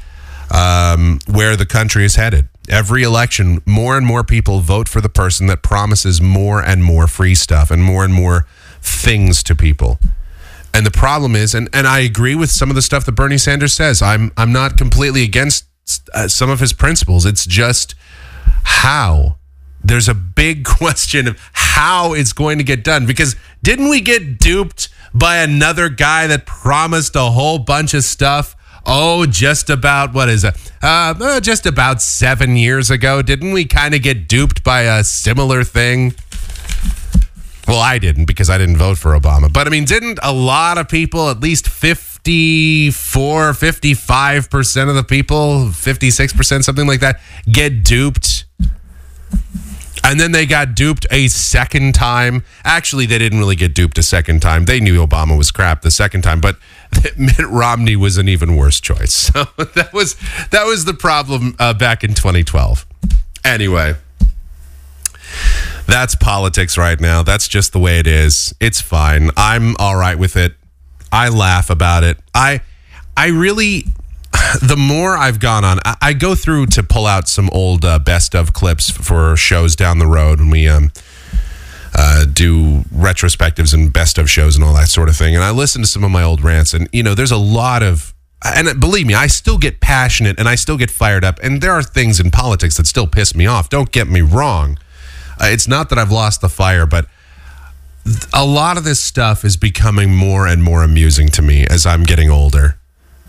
um, 0.54 1.20
where 1.28 1.56
the 1.56 1.66
country 1.66 2.06
is 2.06 2.16
headed. 2.16 2.48
Every 2.70 3.04
election, 3.04 3.62
more 3.66 3.98
and 3.98 4.06
more 4.06 4.24
people 4.24 4.60
vote 4.60 4.88
for 4.88 5.02
the 5.02 5.10
person 5.10 5.48
that 5.48 5.64
promises 5.64 6.22
more 6.22 6.62
and 6.64 6.84
more 6.84 7.08
free 7.08 7.36
stuff 7.36 7.72
and 7.72 7.84
more 7.84 8.06
and 8.06 8.14
more 8.14 8.46
things 8.82 9.42
to 9.44 9.56
people. 9.56 10.00
And 10.74 10.86
the 10.86 10.92
problem 10.92 11.36
is, 11.36 11.54
and, 11.54 11.70
and 11.74 11.88
I 11.88 12.00
agree 12.00 12.36
with 12.36 12.50
some 12.50 12.70
of 12.70 12.76
the 12.76 12.82
stuff 12.82 13.06
that 13.06 13.14
Bernie 13.14 13.38
Sanders 13.38 13.74
says. 13.74 14.02
I'm 14.02 14.32
I'm 14.38 14.54
not 14.54 14.78
completely 14.78 15.24
against 15.24 15.66
uh, 16.14 16.28
some 16.28 16.50
of 16.50 16.60
his 16.60 16.74
principles. 16.74 17.26
It's 17.26 17.46
just 17.46 17.96
how. 18.64 19.38
There's 19.84 20.08
a 20.08 20.14
big 20.14 20.64
question 20.78 21.28
of 21.28 21.38
how 21.54 22.14
it's 22.14 22.34
going 22.34 22.58
to 22.58 22.64
get 22.64 22.84
done 22.84 23.06
because 23.06 23.36
didn't 23.64 23.90
we 23.90 24.02
get 24.02 24.38
duped 24.38 24.90
by 25.14 25.38
another 25.38 25.90
guy 25.90 26.28
that 26.28 26.46
promised 26.46 27.16
a 27.16 27.32
whole 27.32 27.60
bunch 27.60 27.94
of 27.94 28.04
stuff? 28.04 28.56
Oh, 28.86 29.26
just 29.26 29.70
about 29.70 30.14
what 30.14 30.30
is 30.30 30.44
it? 30.44 30.56
Uh, 30.82 31.14
uh, 31.20 31.40
just 31.40 31.66
about 31.66 32.02
seven 32.02 32.56
years 32.56 32.90
ago, 32.90 33.22
didn't 33.22 33.52
we 33.52 33.66
kind 33.66 33.94
of 33.94 34.02
get 34.02 34.28
duped 34.28 34.64
by 34.64 34.82
a 34.82 35.04
similar 35.04 35.64
thing? 35.64 36.14
Well, 37.68 37.80
I 37.80 38.00
didn't 38.00 38.26
because 38.26 38.50
I 38.50 38.58
didn't 38.58 38.78
vote 38.78 38.98
for 38.98 39.18
Obama. 39.18 39.54
But 39.54 39.68
I 39.68 39.70
mean, 39.70 39.86
didn't 39.86 40.20
a 40.24 40.34
lot 40.34 40.78
of 40.78 40.90
people, 40.90 41.30
at 41.30 41.40
least 41.40 41.70
54, 41.70 42.92
55% 43.52 44.90
of 44.90 44.96
the 44.96 45.04
people, 45.04 45.68
56%, 45.70 46.64
something 46.64 46.88
like 46.88 47.02
that, 47.02 47.22
get 47.50 47.84
duped? 47.84 48.41
And 50.04 50.20
then 50.20 50.32
they 50.32 50.46
got 50.46 50.76
duped 50.76 51.06
a 51.12 51.28
second 51.28 51.94
time. 51.94 52.44
Actually, 52.64 53.06
they 53.06 53.18
didn't 53.18 53.40
really 53.40 53.56
get 53.56 53.74
duped 53.74 53.98
a 53.98 54.04
second 54.04 54.42
time. 54.42 54.66
They 54.66 54.80
knew 54.80 55.06
Obama 55.06 55.38
was 55.38 55.52
crap 55.52 55.84
the 55.84 55.92
second 55.92 56.24
time, 56.24 56.42
but 56.42 56.58
Mitt 57.18 57.40
Romney 57.40 57.96
was 57.96 58.18
an 58.18 58.28
even 58.28 58.56
worse 58.56 58.80
choice. 58.80 59.32
So 59.32 59.46
that 59.58 59.94
was 59.94 60.16
that 60.50 60.66
was 60.66 60.86
the 60.86 60.94
problem 60.94 61.56
uh, 61.60 61.74
back 61.74 62.04
in 62.04 62.14
2012. 62.14 62.86
Anyway, 63.46 63.96
that's 65.86 66.16
politics 66.16 66.78
right 66.78 67.00
now. 67.00 67.24
That's 67.24 67.48
just 67.48 67.72
the 67.72 67.80
way 67.80 68.00
it 68.00 68.08
is. 68.08 68.54
It's 68.60 68.82
fine. 68.82 69.30
I'm 69.38 69.76
all 69.78 69.96
right 69.96 70.18
with 70.18 70.36
it. 70.36 70.56
I 71.12 71.30
laugh 71.30 71.70
about 71.70 72.04
it. 72.04 72.18
I 72.34 72.62
I 73.16 73.28
really 73.28 73.86
the 74.62 74.76
more 74.78 75.18
I've 75.18 75.40
gone 75.40 75.64
on, 75.64 75.80
I, 75.86 75.98
I 76.02 76.14
go 76.14 76.36
through 76.36 76.68
to 76.68 76.84
pull 76.84 77.06
out 77.06 77.28
some 77.28 77.50
old 77.52 77.86
uh, 77.86 78.00
best 78.00 78.36
of 78.36 78.54
clips 78.54 78.90
for 78.90 79.36
shows 79.36 79.76
down 79.76 80.00
the 80.00 80.08
road 80.08 80.40
when 80.40 80.50
we 80.50 80.68
um 80.68 80.92
uh, 81.94 82.26
do 82.26 82.84
retrospectives 82.96 83.74
and 83.74 83.92
best 83.92 84.18
of 84.18 84.30
shows 84.30 84.56
and 84.56 84.64
all 84.64 84.74
that 84.74 84.88
sort 84.88 85.10
of 85.10 85.18
thing. 85.18 85.36
And 85.36 85.44
I 85.44 85.52
listen 85.52 85.82
to 85.82 85.88
some 85.88 86.06
of 86.06 86.12
my 86.12 86.24
old 86.24 86.42
rants, 86.42 86.74
and 86.74 86.88
you 86.94 87.04
know, 87.04 87.16
there's 87.16 87.32
a 87.32 87.38
lot 87.38 87.84
of 87.84 88.14
and 88.44 88.80
believe 88.80 89.06
me, 89.06 89.14
I 89.14 89.28
still 89.28 89.60
get 89.60 89.82
passionate 89.82 90.40
and 90.40 90.50
I 90.50 90.56
still 90.56 90.78
get 90.78 90.90
fired 90.90 91.24
up. 91.24 91.40
And 91.44 91.62
there 91.62 91.74
are 91.74 91.84
things 91.84 92.20
in 92.20 92.32
politics 92.32 92.76
that 92.78 92.88
still 92.88 93.06
piss 93.06 93.36
me 93.36 93.46
off. 93.46 93.70
Don't 93.70 93.92
get 93.92 94.08
me 94.08 94.22
wrong. 94.22 94.80
Uh, 95.40 95.46
it's 95.46 95.68
not 95.68 95.90
that 95.90 96.00
I've 96.00 96.12
lost 96.12 96.42
the 96.42 96.50
fire, 96.50 96.88
but 96.88 97.06
th- 98.04 98.26
a 98.34 98.44
lot 98.44 98.78
of 98.78 98.84
this 98.84 99.00
stuff 99.00 99.46
is 99.46 99.58
becoming 99.58 100.16
more 100.16 100.48
and 100.48 100.64
more 100.64 100.82
amusing 100.82 101.30
to 101.30 101.44
me 101.44 101.68
as 101.68 101.86
I'm 101.86 102.04
getting 102.04 102.32
older 102.32 102.81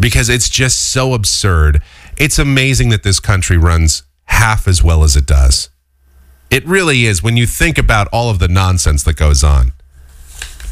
because 0.02 0.28
it's 0.28 0.50
just 0.50 0.92
so 0.92 1.14
absurd. 1.14 1.80
it's 2.18 2.38
amazing 2.38 2.90
that 2.90 3.04
this 3.04 3.20
country 3.20 3.56
runs 3.56 4.02
half 4.24 4.68
as 4.68 4.82
well 4.82 5.04
as 5.04 5.16
it 5.16 5.26
does. 5.26 5.70
It 6.50 6.66
really 6.66 7.06
is 7.06 7.22
when 7.22 7.36
you 7.36 7.46
think 7.46 7.78
about 7.78 8.08
all 8.12 8.28
of 8.28 8.38
the 8.38 8.48
nonsense 8.48 9.04
that 9.04 9.16
goes 9.16 9.42
on. 9.42 9.72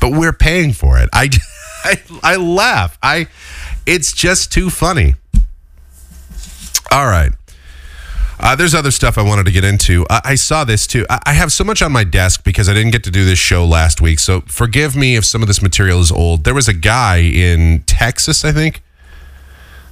But 0.00 0.12
we're 0.12 0.32
paying 0.32 0.72
for 0.72 0.98
it. 0.98 1.08
I, 1.12 1.30
I, 1.84 2.02
I 2.22 2.36
laugh. 2.36 2.98
I, 3.02 3.28
it's 3.86 4.12
just 4.12 4.52
too 4.52 4.68
funny. 4.68 5.14
All 6.90 7.06
right. 7.06 7.32
Uh, 8.38 8.56
there's 8.56 8.74
other 8.74 8.90
stuff 8.90 9.16
I 9.16 9.22
wanted 9.22 9.44
to 9.46 9.52
get 9.52 9.64
into. 9.64 10.06
I, 10.10 10.20
I 10.24 10.34
saw 10.34 10.64
this 10.64 10.86
too. 10.86 11.06
I, 11.08 11.20
I 11.26 11.32
have 11.34 11.52
so 11.52 11.62
much 11.62 11.82
on 11.82 11.92
my 11.92 12.04
desk 12.04 12.42
because 12.42 12.68
I 12.68 12.74
didn't 12.74 12.90
get 12.90 13.04
to 13.04 13.10
do 13.10 13.24
this 13.24 13.38
show 13.38 13.64
last 13.64 14.00
week. 14.00 14.18
So 14.18 14.40
forgive 14.42 14.96
me 14.96 15.16
if 15.16 15.24
some 15.24 15.42
of 15.42 15.48
this 15.48 15.62
material 15.62 16.00
is 16.00 16.10
old. 16.10 16.44
There 16.44 16.54
was 16.54 16.66
a 16.66 16.74
guy 16.74 17.18
in 17.18 17.82
Texas, 17.82 18.44
I 18.44 18.52
think, 18.52 18.82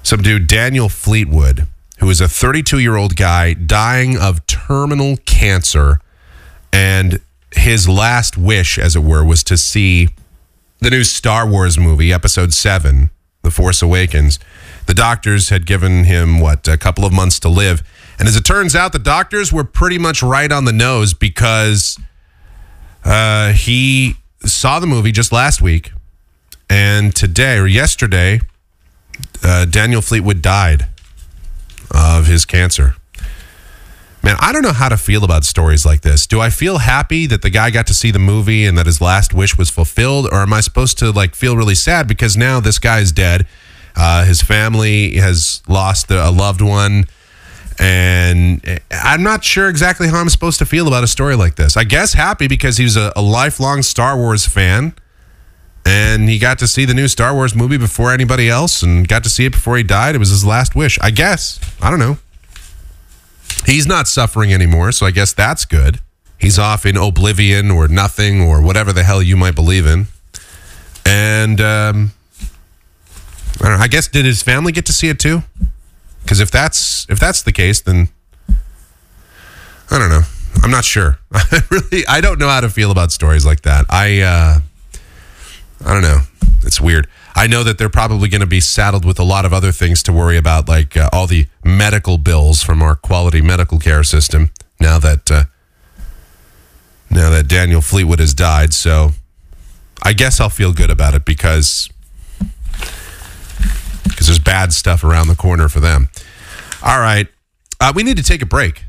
some 0.02 0.22
dude, 0.22 0.46
Daniel 0.46 0.88
Fleetwood, 0.88 1.66
who 1.98 2.08
is 2.10 2.20
a 2.20 2.28
32 2.28 2.78
year 2.78 2.96
old 2.96 3.16
guy 3.16 3.54
dying 3.54 4.16
of 4.16 4.46
terminal 4.46 5.16
cancer. 5.26 6.00
And 6.72 7.20
his 7.52 7.88
last 7.88 8.36
wish, 8.36 8.78
as 8.78 8.94
it 8.94 9.02
were, 9.02 9.24
was 9.24 9.42
to 9.44 9.56
see 9.56 10.08
the 10.80 10.90
new 10.90 11.04
Star 11.04 11.46
Wars 11.46 11.78
movie, 11.78 12.12
Episode 12.12 12.52
7, 12.54 13.10
The 13.42 13.50
Force 13.50 13.82
Awakens. 13.82 14.38
The 14.86 14.94
doctors 14.94 15.48
had 15.48 15.66
given 15.66 16.04
him, 16.04 16.40
what, 16.40 16.66
a 16.68 16.78
couple 16.78 17.04
of 17.04 17.12
months 17.12 17.38
to 17.40 17.48
live. 17.48 17.82
And 18.18 18.28
as 18.28 18.36
it 18.36 18.44
turns 18.44 18.74
out, 18.74 18.92
the 18.92 18.98
doctors 18.98 19.52
were 19.52 19.64
pretty 19.64 19.98
much 19.98 20.22
right 20.22 20.50
on 20.50 20.64
the 20.64 20.72
nose 20.72 21.14
because 21.14 21.98
uh, 23.04 23.52
he 23.52 24.16
saw 24.44 24.80
the 24.80 24.86
movie 24.86 25.12
just 25.12 25.32
last 25.32 25.60
week. 25.60 25.92
And 26.70 27.14
today, 27.14 27.58
or 27.58 27.66
yesterday, 27.66 28.40
uh, 29.42 29.64
Daniel 29.64 30.02
Fleetwood 30.02 30.42
died 30.42 30.86
of 31.90 32.26
his 32.26 32.44
cancer. 32.44 32.94
Man, 34.22 34.36
I 34.40 34.52
don't 34.52 34.62
know 34.62 34.72
how 34.72 34.88
to 34.88 34.96
feel 34.96 35.24
about 35.24 35.44
stories 35.44 35.86
like 35.86 36.00
this. 36.00 36.26
Do 36.26 36.40
I 36.40 36.50
feel 36.50 36.78
happy 36.78 37.26
that 37.26 37.42
the 37.42 37.50
guy 37.50 37.70
got 37.70 37.86
to 37.86 37.94
see 37.94 38.10
the 38.10 38.18
movie 38.18 38.66
and 38.66 38.76
that 38.76 38.86
his 38.86 39.00
last 39.00 39.32
wish 39.32 39.56
was 39.56 39.70
fulfilled, 39.70 40.26
or 40.26 40.42
am 40.42 40.52
I 40.52 40.60
supposed 40.60 40.98
to 40.98 41.12
like 41.12 41.34
feel 41.34 41.56
really 41.56 41.76
sad 41.76 42.08
because 42.08 42.36
now 42.36 42.58
this 42.60 42.78
guy 42.78 42.98
is 42.98 43.12
dead? 43.12 43.46
Uh, 43.96 44.24
his 44.24 44.42
family 44.42 45.16
has 45.16 45.62
lost 45.68 46.10
a 46.10 46.30
loved 46.30 46.60
one, 46.60 47.04
and 47.78 48.80
I'm 48.90 49.22
not 49.22 49.44
sure 49.44 49.68
exactly 49.68 50.08
how 50.08 50.20
I'm 50.20 50.28
supposed 50.28 50.58
to 50.58 50.66
feel 50.66 50.88
about 50.88 51.04
a 51.04 51.08
story 51.08 51.36
like 51.36 51.54
this. 51.54 51.76
I 51.76 51.84
guess 51.84 52.12
happy 52.12 52.48
because 52.48 52.76
he 52.76 52.84
was 52.84 52.96
a, 52.96 53.12
a 53.14 53.22
lifelong 53.22 53.82
Star 53.82 54.16
Wars 54.16 54.46
fan, 54.46 54.94
and 55.84 56.28
he 56.28 56.38
got 56.38 56.58
to 56.60 56.68
see 56.68 56.84
the 56.84 56.94
new 56.94 57.08
Star 57.08 57.34
Wars 57.34 57.54
movie 57.54 57.78
before 57.78 58.12
anybody 58.12 58.48
else, 58.48 58.82
and 58.82 59.06
got 59.06 59.24
to 59.24 59.30
see 59.30 59.46
it 59.46 59.52
before 59.52 59.76
he 59.76 59.82
died. 59.82 60.14
It 60.14 60.18
was 60.18 60.30
his 60.30 60.44
last 60.44 60.74
wish. 60.74 60.98
I 61.00 61.10
guess. 61.10 61.58
I 61.80 61.90
don't 61.90 61.98
know. 61.98 62.18
He's 63.66 63.86
not 63.86 64.08
suffering 64.08 64.52
anymore, 64.52 64.92
so 64.92 65.06
I 65.06 65.10
guess 65.10 65.32
that's 65.32 65.64
good. 65.64 66.00
He's 66.38 66.58
off 66.58 66.86
in 66.86 66.96
oblivion 66.96 67.70
or 67.70 67.88
nothing 67.88 68.40
or 68.40 68.62
whatever 68.62 68.92
the 68.92 69.02
hell 69.02 69.22
you 69.22 69.36
might 69.36 69.54
believe 69.54 69.86
in. 69.86 70.06
And 71.04 71.60
um, 71.60 72.12
I, 73.60 73.68
know, 73.68 73.76
I 73.76 73.88
guess 73.88 74.08
did 74.08 74.24
his 74.24 74.42
family 74.42 74.72
get 74.72 74.86
to 74.86 74.92
see 74.92 75.08
it 75.08 75.18
too? 75.18 75.42
Because 76.22 76.40
if 76.40 76.50
that's 76.50 77.06
if 77.08 77.18
that's 77.18 77.42
the 77.42 77.52
case, 77.52 77.80
then 77.80 78.08
I 79.90 79.98
don't 79.98 80.10
know. 80.10 80.22
I'm 80.62 80.70
not 80.70 80.84
sure. 80.84 81.18
I 81.32 81.60
really 81.70 82.06
I 82.06 82.20
don't 82.20 82.38
know 82.38 82.48
how 82.48 82.60
to 82.60 82.68
feel 82.68 82.90
about 82.90 83.10
stories 83.10 83.44
like 83.46 83.62
that. 83.62 83.86
I 83.88 84.20
uh, 84.20 84.60
I 85.84 85.92
don't 85.92 86.02
know. 86.02 86.20
It's 86.62 86.80
weird. 86.80 87.08
I 87.34 87.46
know 87.46 87.62
that 87.62 87.78
they're 87.78 87.88
probably 87.88 88.28
going 88.28 88.40
to 88.40 88.46
be 88.46 88.60
saddled 88.60 89.04
with 89.04 89.18
a 89.18 89.24
lot 89.24 89.44
of 89.44 89.52
other 89.52 89.70
things 89.70 90.02
to 90.04 90.12
worry 90.12 90.36
about, 90.36 90.68
like 90.68 90.96
uh, 90.96 91.08
all 91.12 91.26
the 91.26 91.46
medical 91.64 92.18
bills 92.18 92.62
from 92.62 92.82
our 92.82 92.96
quality 92.96 93.40
medical 93.40 93.78
care 93.78 94.02
system. 94.02 94.50
Now 94.80 94.98
that 94.98 95.30
uh, 95.30 95.44
now 97.10 97.30
that 97.30 97.48
Daniel 97.48 97.80
Fleetwood 97.80 98.18
has 98.18 98.34
died, 98.34 98.74
so 98.74 99.10
I 100.02 100.12
guess 100.12 100.40
I'll 100.40 100.50
feel 100.50 100.72
good 100.72 100.90
about 100.90 101.14
it 101.14 101.24
because 101.24 101.88
because 104.04 104.26
there's 104.26 104.38
bad 104.38 104.72
stuff 104.72 105.04
around 105.04 105.28
the 105.28 105.36
corner 105.36 105.68
for 105.68 105.80
them. 105.80 106.08
All 106.82 107.00
right, 107.00 107.28
uh, 107.80 107.92
we 107.94 108.02
need 108.02 108.16
to 108.16 108.22
take 108.22 108.42
a 108.42 108.46
break. 108.46 108.84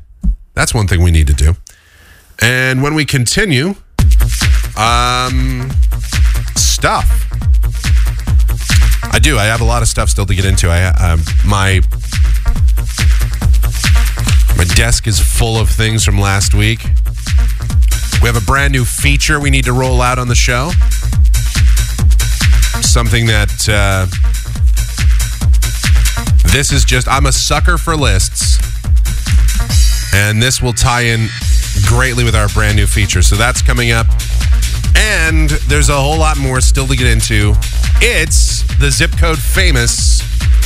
That's 0.54 0.74
one 0.74 0.86
thing 0.86 1.02
we 1.02 1.10
need 1.10 1.28
to 1.28 1.34
do. 1.34 1.54
And 2.40 2.82
when 2.82 2.94
we 2.94 3.04
continue, 3.04 3.74
um, 4.76 5.70
stuff. 6.80 7.26
I 9.12 9.18
do. 9.20 9.36
I 9.36 9.44
have 9.44 9.60
a 9.60 9.64
lot 9.64 9.82
of 9.82 9.88
stuff 9.88 10.08
still 10.08 10.24
to 10.24 10.34
get 10.34 10.46
into. 10.46 10.70
I 10.70 10.86
um, 10.86 11.20
my 11.44 11.82
my 14.56 14.64
desk 14.64 15.06
is 15.06 15.20
full 15.20 15.58
of 15.58 15.68
things 15.68 16.06
from 16.06 16.18
last 16.18 16.54
week. 16.54 16.82
We 18.22 18.28
have 18.28 18.36
a 18.36 18.46
brand 18.46 18.72
new 18.72 18.86
feature 18.86 19.38
we 19.38 19.50
need 19.50 19.66
to 19.66 19.74
roll 19.74 20.00
out 20.00 20.18
on 20.18 20.28
the 20.28 20.34
show. 20.34 20.70
Something 22.80 23.26
that 23.26 23.68
uh, 23.68 24.06
this 26.50 26.72
is 26.72 26.86
just. 26.86 27.06
I'm 27.08 27.26
a 27.26 27.32
sucker 27.32 27.76
for 27.76 27.94
lists, 27.94 28.56
and 30.14 30.42
this 30.42 30.62
will 30.62 30.72
tie 30.72 31.02
in 31.02 31.28
greatly 31.86 32.24
with 32.24 32.34
our 32.34 32.48
brand 32.48 32.76
new 32.76 32.86
feature. 32.86 33.22
So 33.22 33.36
that's 33.36 33.62
coming 33.62 33.90
up. 33.90 34.06
And 34.96 35.50
there's 35.68 35.88
a 35.88 35.96
whole 35.96 36.18
lot 36.18 36.38
more 36.38 36.60
still 36.60 36.86
to 36.86 36.96
get 36.96 37.06
into. 37.06 37.54
It's 38.02 38.62
the 38.78 38.90
zip 38.90 39.12
code 39.12 39.38
famous 39.38 40.22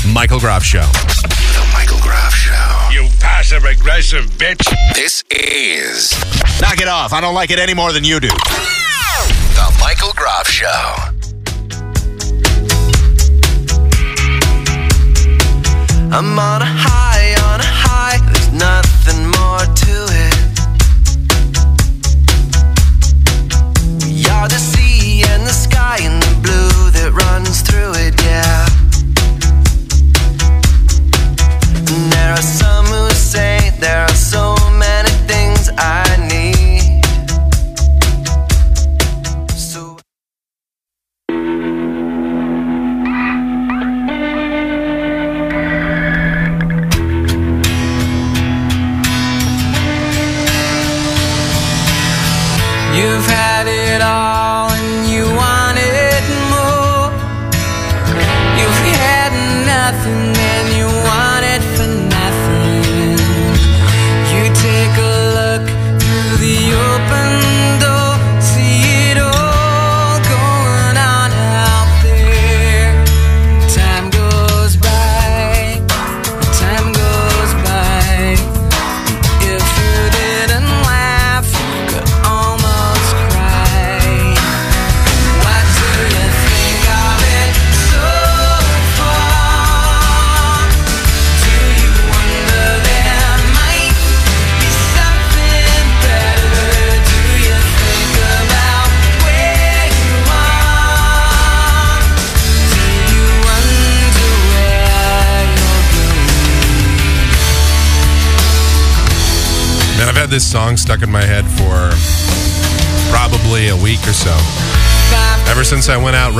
Michael 0.07 0.41
Groff 0.41 0.63
Show. 0.65 0.87
The 1.23 1.71
Michael 1.73 1.99
Groff 2.01 2.35
Show. 2.35 2.89
You 2.93 3.09
passive 3.21 3.65
aggressive 3.65 4.25
bitch. 4.39 4.65
This 4.95 5.25
is 5.31 6.13
Knock 6.61 6.81
it 6.81 6.89
off. 6.89 7.13
I 7.13 7.21
don't 7.21 7.35
like 7.35 7.51
it 7.51 7.59
any 7.59 7.75
more 7.75 7.93
than 7.93 8.05
you 8.05 8.21
do. 8.21 8.29
the 8.29 9.77
Michael 9.81 10.13
Groff 10.15 10.49
Show. 10.49 10.67
I'm 16.15 16.39
on 16.39 16.63
a 16.63 16.65
high, 16.65 17.35
on 17.51 17.61
a 17.61 17.65
high. 17.67 18.19
There's 18.31 18.53
nothing 18.53 19.27
more 19.35 19.74
sky 25.75 25.99
and 26.03 26.23
the 26.23 26.35
blue 26.47 26.91
that 26.95 27.11
runs 27.13 27.61
through 27.63 27.74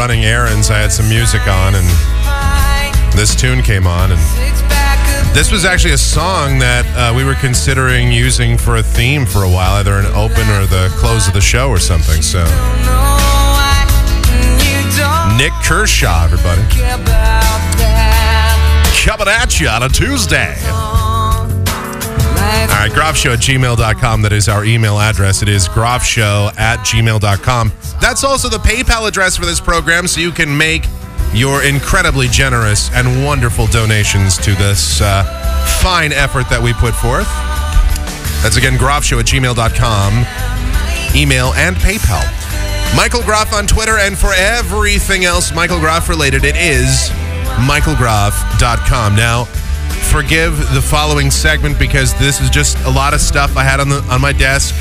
running 0.05 0.27
errands, 0.27 0.69
I 0.69 0.77
had 0.77 0.93
some 0.93 1.09
music 1.09 1.49
on, 1.49 1.75
and 1.75 1.87
this 3.17 3.35
tune 3.35 3.63
came 3.63 3.87
on, 3.87 4.13
and 4.13 4.21
This 5.35 5.51
was 5.51 5.65
actually 5.65 5.95
a 5.95 5.99
song 5.99 6.59
that 6.59 6.85
uh, 6.93 7.17
we 7.17 7.25
were 7.25 7.37
considering 7.37 8.13
using 8.13 8.59
for 8.59 8.77
a 8.77 8.83
theme 8.83 9.25
for 9.25 9.45
a 9.45 9.49
while, 9.49 9.81
either 9.81 9.95
an 9.95 10.05
open 10.13 10.47
or 10.51 10.67
the 10.67 10.93
close 10.99 11.27
of 11.27 11.33
the 11.33 11.41
show 11.41 11.71
or 11.71 11.79
something. 11.79 12.21
So, 12.21 12.45
Nik 15.39 15.55
Kershaw, 15.65 16.25
everybody. 16.25 16.61
Coming 19.07 19.29
at 19.29 19.59
you 19.59 19.69
on 19.69 19.85
a 19.85 19.89
Tuesday. 19.89 20.55
All 20.69 21.49
right, 22.77 22.93
groffshow 22.93 23.33
at 23.33 23.39
gmail.com. 23.39 24.21
That 24.21 24.35
is 24.35 24.51
our 24.51 24.67
email 24.67 24.99
address. 24.99 25.41
It 25.41 25.49
is 25.49 25.67
groffshow 25.67 26.55
at 26.59 26.81
gmail.com. 26.81 27.73
That's 28.05 28.23
also 28.23 28.51
the 28.51 28.59
PayPal 28.59 29.09
address 29.09 29.35
for 29.35 29.47
this 29.47 29.61
program, 29.61 30.07
so 30.07 30.21
you 30.21 30.31
can 30.31 30.55
make 30.55 30.85
your 31.33 31.65
incredibly 31.65 32.29
generous 32.29 32.91
and 32.93 33.25
wonderful 33.25 33.67
donations 33.67 34.37
to 34.37 34.55
this 34.57 35.01
uh, 35.01 35.25
fine 35.81 36.13
effort 36.13 36.51
that 36.51 36.61
we 36.63 36.75
put 36.75 36.95
forth. 36.95 37.27
That's 38.43 38.59
again, 38.59 38.75
groffshow 38.75 39.21
at 39.21 39.25
gmail.com, 39.25 41.17
email 41.17 41.55
and 41.55 41.77
PayPal. 41.77 42.21
Michael 42.95 43.23
Groff 43.23 43.55
on 43.55 43.67
Twitter, 43.67 43.97
and 43.97 44.19
for 44.19 44.35
everything 44.37 45.25
else 45.25 45.55
Michael 45.55 45.81
Groff 45.81 46.11
related, 46.11 46.45
it 46.45 46.57
is 46.57 47.09
michaelgroff.com. 47.65 49.17
Now, 49.17 49.45
forgive 50.13 50.59
the 50.75 50.83
following 50.83 51.31
segment 51.31 51.79
because 51.79 52.13
this 52.19 52.39
is 52.43 52.51
just 52.51 52.77
a 52.81 52.91
lot 52.91 53.15
of 53.15 53.23
stuff 53.23 53.57
I 53.57 53.65
had 53.65 53.81
on 53.81 53.89
the 53.89 54.03
on 54.11 54.21
my 54.21 54.35
desk. 54.35 54.75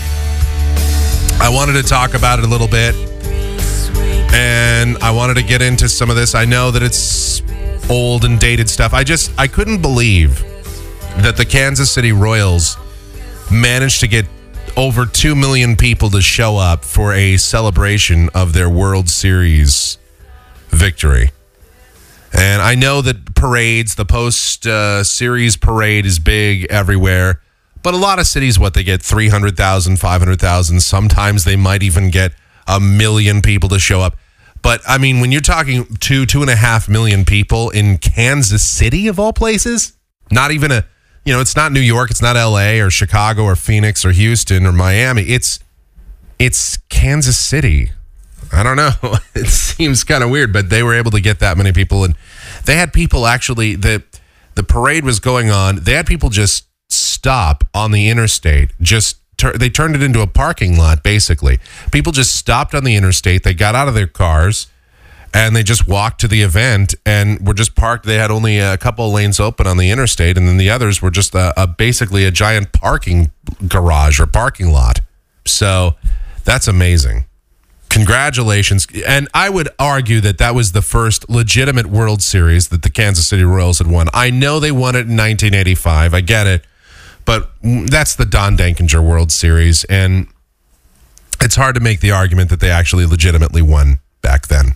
I 1.40 1.50
wanted 1.50 1.82
to 1.82 1.84
talk 1.84 2.16
about 2.16 2.40
it 2.40 2.46
a 2.46 2.50
little 2.50 2.68
bit, 2.68 3.13
and 4.34 4.98
I 4.98 5.12
wanted 5.12 5.36
to 5.36 5.44
get 5.44 5.62
into 5.62 5.88
some 5.88 6.10
of 6.10 6.16
this. 6.16 6.36
I 6.36 6.46
know 6.46 6.72
that 6.72 6.84
it's 6.84 7.42
old 7.90 8.26
and 8.26 8.40
dated 8.40 8.70
stuff. 8.70 8.94
I 8.94 9.04
just 9.04 9.32
I 9.38 9.48
couldn't 9.48 9.82
believe 9.82 10.40
that 11.18 11.38
the 11.38 11.46
Kansas 11.46 11.92
City 11.92 12.12
Royals 12.12 12.78
managed 13.52 14.00
to 14.00 14.08
get 14.08 14.26
over 14.76 15.06
2 15.06 15.36
million 15.36 15.76
people 15.76 16.10
to 16.10 16.22
show 16.22 16.58
up 16.58 16.84
for 16.84 17.14
a 17.14 17.38
celebration 17.38 18.30
of 18.34 18.54
their 18.54 18.70
World 18.70 19.10
Series 19.10 20.00
victory. 20.70 21.30
And 22.34 22.62
I 22.62 22.74
know 22.74 23.02
that 23.04 23.36
parades, 23.36 23.94
the 23.94 24.06
post 24.06 24.66
uh, 24.66 25.04
series 25.04 25.56
parade 25.56 26.08
is 26.08 26.18
big 26.18 26.66
everywhere, 26.72 27.42
but 27.84 27.94
a 27.94 27.98
lot 27.98 28.18
of 28.18 28.26
cities, 28.26 28.58
what 28.58 28.74
they 28.74 28.84
get 28.84 29.04
300,000, 29.04 29.98
500,000. 29.98 30.80
Sometimes 30.80 31.44
they 31.44 31.56
might 31.56 31.84
even 31.84 32.10
get 32.10 32.34
a 32.68 32.80
million 32.80 33.42
people 33.42 33.70
to 33.70 33.78
show 33.78 34.02
up. 34.02 34.18
But 34.64 34.82
I 34.88 34.98
mean, 34.98 35.20
when 35.20 35.32
you're 35.32 35.42
talking 35.42 35.86
two, 36.00 36.26
two 36.26 36.42
and 36.42 36.50
a 36.50 36.56
half 36.56 36.90
million 36.90 37.26
people 37.26 37.70
in 37.70 38.00
Kansas 38.00 38.64
City, 38.64 39.08
of 39.08 39.20
all 39.20 39.34
places, 39.34 39.96
not 40.32 40.52
even 40.52 40.72
a, 40.72 40.86
you 41.26 41.34
know, 41.34 41.42
it's 41.42 41.56
not 41.56 41.72
New 41.72 41.82
York, 41.82 42.10
it's 42.10 42.22
not 42.22 42.36
LA 42.36 42.82
or 42.84 42.90
Chicago 42.90 43.44
or 43.44 43.56
Phoenix 43.56 44.04
or 44.04 44.12
Houston 44.12 44.66
or 44.66 44.72
Miami. 44.72 45.24
It's, 45.24 45.60
it's 46.40 46.78
Kansas 46.90 47.38
City. 47.38 47.92
I 48.52 48.64
don't 48.64 48.78
know. 48.78 48.92
It 49.36 49.48
seems 49.48 50.04
kind 50.04 50.24
of 50.24 50.30
weird, 50.30 50.54
but 50.54 50.70
they 50.70 50.84
were 50.84 50.94
able 50.94 51.12
to 51.12 51.20
get 51.20 51.40
that 51.40 51.58
many 51.58 51.72
people, 51.72 52.04
and 52.04 52.16
they 52.66 52.76
had 52.76 52.94
people 52.94 53.26
actually. 53.26 53.76
the 53.76 54.04
The 54.56 54.64
parade 54.64 55.04
was 55.04 55.20
going 55.20 55.50
on. 55.50 55.78
They 55.78 55.94
had 55.94 56.06
people 56.06 56.30
just 56.30 56.68
stop 56.88 57.64
on 57.74 57.92
the 57.92 58.10
interstate. 58.10 58.72
Just 58.80 59.18
tur- 59.38 59.58
they 59.58 59.70
turned 59.70 59.96
it 59.96 60.04
into 60.04 60.22
a 60.22 60.28
parking 60.28 60.78
lot, 60.78 61.04
basically. 61.04 61.60
People 61.92 62.12
just 62.12 62.36
stopped 62.36 62.74
on 62.74 62.84
the 62.84 62.96
interstate. 62.96 63.44
They 63.44 63.54
got 63.54 63.76
out 63.76 63.88
of 63.88 63.94
their 63.94 64.08
cars, 64.08 64.68
and 65.34 65.56
they 65.56 65.64
just 65.64 65.88
walked 65.88 66.22
to 66.22 66.28
the 66.28 66.42
event 66.42 66.96
and 67.06 67.46
were 67.46 67.54
just 67.54 67.76
parked. 67.76 68.06
They 68.06 68.16
had 68.16 68.32
only 68.32 68.60
a 68.60 68.78
couple 68.78 69.08
of 69.08 69.14
lanes 69.14 69.40
open 69.40 69.68
on 69.68 69.78
the 69.78 69.90
interstate, 69.90 70.38
and 70.38 70.48
then 70.48 70.58
the 70.58 70.70
others 70.70 71.02
were 71.02 71.12
just 71.12 71.34
a, 71.36 71.54
a 71.62 71.68
basically 71.68 72.26
a 72.26 72.32
giant 72.32 72.72
parking 72.72 73.32
garage 73.68 74.20
or 74.20 74.28
parking 74.28 74.72
lot. 74.72 75.00
So 75.46 75.96
that's 76.44 76.68
amazing. 76.68 77.26
Congratulations. 77.90 78.88
And 79.06 79.28
I 79.36 79.50
would 79.50 79.70
argue 79.78 80.20
that 80.22 80.40
that 80.40 80.56
was 80.56 80.72
the 80.72 80.82
first 80.82 81.30
legitimate 81.30 81.86
World 81.86 82.24
Series 82.24 82.70
that 82.70 82.82
the 82.82 82.90
Kansas 82.90 83.28
City 83.28 83.44
Royals 83.44 83.78
had 83.78 83.86
won. 83.86 84.08
I 84.16 84.32
know 84.32 84.60
they 84.60 84.72
won 84.72 84.96
it 84.96 85.06
in 85.06 85.16
1985. 85.16 86.16
I 86.16 86.22
get 86.22 86.48
it. 86.48 86.66
But 87.26 87.52
that's 87.62 88.16
the 88.16 88.26
Don 88.26 88.58
Denkinger 88.58 89.02
World 89.04 89.32
Series. 89.32 89.84
And 89.86 90.28
it's 91.42 91.56
hard 91.56 91.76
to 91.76 91.82
make 91.82 92.00
the 92.00 92.12
argument 92.12 92.50
that 92.50 92.60
they 92.60 92.70
actually 92.70 93.06
legitimately 93.06 93.62
won 93.62 94.00
back 94.22 94.48
then. 94.48 94.76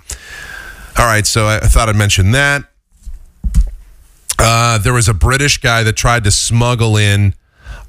All 0.97 1.05
right. 1.05 1.25
So 1.25 1.45
I 1.45 1.57
I 1.57 1.67
thought 1.67 1.89
I'd 1.89 1.95
mention 1.95 2.31
that. 2.31 2.63
Uh, 4.39 4.77
there 4.77 4.93
was 4.93 5.07
a 5.07 5.13
British 5.13 5.57
guy 5.57 5.83
that 5.83 5.93
tried 5.93 6.23
to 6.23 6.31
smuggle 6.31 6.95
in, 6.95 7.33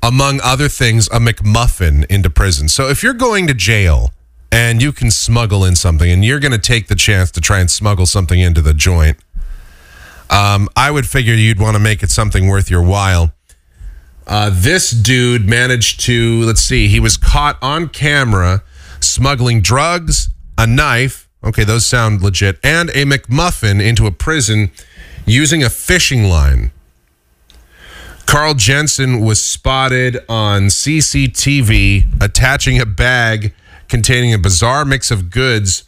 among 0.03 0.41
other 0.43 0.69
things, 0.69 1.07
a 1.09 1.19
McMuffin 1.19 2.07
into 2.07 2.31
prison. 2.31 2.69
So 2.69 2.89
if 2.89 3.03
you're 3.03 3.13
going 3.13 3.47
to 3.49 3.55
jail 3.55 4.13
and 4.51 4.81
you 4.81 4.93
can 4.93 5.11
smuggle 5.11 5.65
in 5.65 5.77
something 5.77 6.11
and 6.11 6.25
you're 6.25 6.41
going 6.41 6.53
to 6.53 6.59
take 6.59 6.89
the 6.89 6.95
chance 6.95 7.31
to 7.33 7.41
try 7.41 7.61
and 7.61 7.71
smuggle 7.71 8.07
something 8.07 8.41
into 8.41 8.63
the 8.63 8.73
joint, 8.73 9.19
um, 10.31 10.69
I 10.75 10.91
would 10.91 11.07
figure 11.07 11.35
you'd 11.35 11.61
want 11.61 11.75
to 11.75 11.81
make 11.81 12.03
it 12.03 12.11
something 12.11 12.49
worth 12.49 12.71
your 12.71 12.83
while. 12.83 13.33
Uh, 14.29 14.51
this 14.53 14.91
dude 14.91 15.49
managed 15.49 16.01
to, 16.01 16.43
let's 16.43 16.61
see, 16.61 16.87
he 16.87 17.01
was 17.01 17.17
caught 17.17 17.57
on 17.63 17.89
camera 17.89 18.63
smuggling 19.01 19.63
drugs, 19.63 20.29
a 20.59 20.67
knife, 20.67 21.29
okay, 21.43 21.65
those 21.65 21.87
sound 21.87 22.21
legit, 22.21 22.59
and 22.63 22.91
a 22.91 23.05
McMuffin 23.05 23.83
into 23.83 24.07
a 24.07 24.11
prison 24.11 24.71
using 25.25 25.63
a 25.63 25.71
fishing 25.71 26.25
line. 26.25 26.73
Carl 28.27 28.53
Jensen 28.53 29.21
was 29.21 29.43
spotted 29.43 30.19
on 30.29 30.65
CCTV 30.65 32.23
attaching 32.23 32.79
a 32.79 32.85
bag 32.85 33.55
containing 33.89 34.35
a 34.35 34.39
bizarre 34.39 34.85
mix 34.85 35.11
of 35.11 35.31
goods 35.31 35.85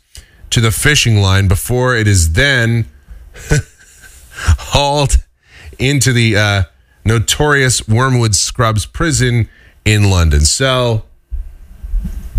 to 0.48 0.62
the 0.62 0.70
fishing 0.70 1.20
line 1.20 1.46
before 1.46 1.94
it 1.94 2.06
is 2.06 2.32
then 2.32 2.86
hauled 4.34 5.18
into 5.78 6.14
the 6.14 6.34
uh, 6.34 6.62
notorious 7.04 7.86
Wormwood 7.88 8.34
Scrubs 8.34 8.86
prison 8.86 9.48
in 9.84 10.10
London. 10.10 10.40
So 10.40 11.04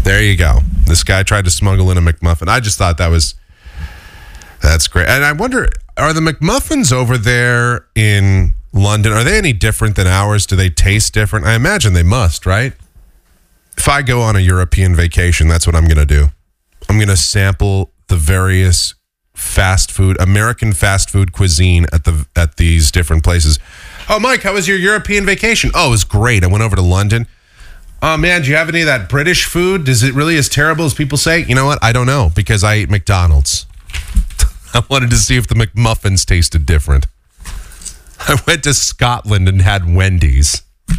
there 0.03 0.21
you 0.21 0.37
go. 0.37 0.59
This 0.85 1.03
guy 1.03 1.23
tried 1.23 1.45
to 1.45 1.51
smuggle 1.51 1.91
in 1.91 1.97
a 1.97 2.01
McMuffin. 2.01 2.47
I 2.47 2.59
just 2.59 2.77
thought 2.77 2.97
that 2.97 3.09
was 3.09 3.35
that's 4.61 4.87
great. 4.87 5.07
And 5.07 5.25
I 5.25 5.31
wonder, 5.31 5.69
are 5.97 6.13
the 6.13 6.21
McMuffins 6.21 6.91
over 6.91 7.17
there 7.17 7.87
in 7.95 8.53
London, 8.73 9.11
are 9.11 9.23
they 9.23 9.37
any 9.37 9.53
different 9.53 9.95
than 9.95 10.07
ours? 10.07 10.45
Do 10.45 10.55
they 10.55 10.69
taste 10.69 11.13
different? 11.13 11.45
I 11.45 11.55
imagine 11.55 11.93
they 11.93 12.03
must, 12.03 12.45
right? 12.45 12.73
If 13.77 13.89
I 13.89 14.01
go 14.01 14.21
on 14.21 14.35
a 14.35 14.39
European 14.39 14.95
vacation, 14.95 15.47
that's 15.47 15.65
what 15.65 15.75
I'm 15.75 15.85
going 15.85 15.97
to 15.97 16.05
do. 16.05 16.27
I'm 16.87 16.97
going 16.97 17.07
to 17.09 17.17
sample 17.17 17.91
the 18.07 18.15
various 18.15 18.93
fast 19.33 19.91
food, 19.91 20.19
American 20.19 20.73
fast 20.73 21.09
food 21.09 21.31
cuisine 21.31 21.85
at 21.91 22.03
the 22.03 22.27
at 22.35 22.57
these 22.57 22.91
different 22.91 23.23
places. 23.23 23.59
Oh, 24.13 24.19
Mike, 24.19 24.43
how 24.43 24.51
was 24.51 24.67
your 24.67 24.77
European 24.77 25.25
vacation? 25.25 25.71
Oh, 25.73 25.87
it 25.87 25.91
was 25.91 26.03
great. 26.03 26.43
I 26.43 26.47
went 26.47 26.65
over 26.65 26.75
to 26.75 26.81
London. 26.81 27.27
Oh 28.01 28.17
man, 28.17 28.41
do 28.41 28.49
you 28.49 28.57
have 28.57 28.67
any 28.67 28.81
of 28.81 28.87
that 28.87 29.07
British 29.07 29.45
food? 29.45 29.87
Is 29.87 30.03
it 30.03 30.13
really 30.13 30.35
as 30.35 30.49
terrible 30.49 30.83
as 30.83 30.93
people 30.93 31.17
say? 31.17 31.45
You 31.45 31.55
know 31.55 31.65
what? 31.65 31.79
I 31.81 31.93
don't 31.93 32.07
know 32.07 32.29
because 32.35 32.61
I 32.61 32.73
ate 32.73 32.89
McDonald's. 32.89 33.65
I 34.73 34.83
wanted 34.89 35.11
to 35.11 35.15
see 35.15 35.37
if 35.37 35.47
the 35.47 35.55
McMuffins 35.55 36.25
tasted 36.25 36.65
different. 36.65 37.07
I 38.19 38.37
went 38.45 38.65
to 38.65 38.73
Scotland 38.73 39.47
and 39.47 39.61
had 39.61 39.95
Wendy's. 39.95 40.61
Do 40.89 40.97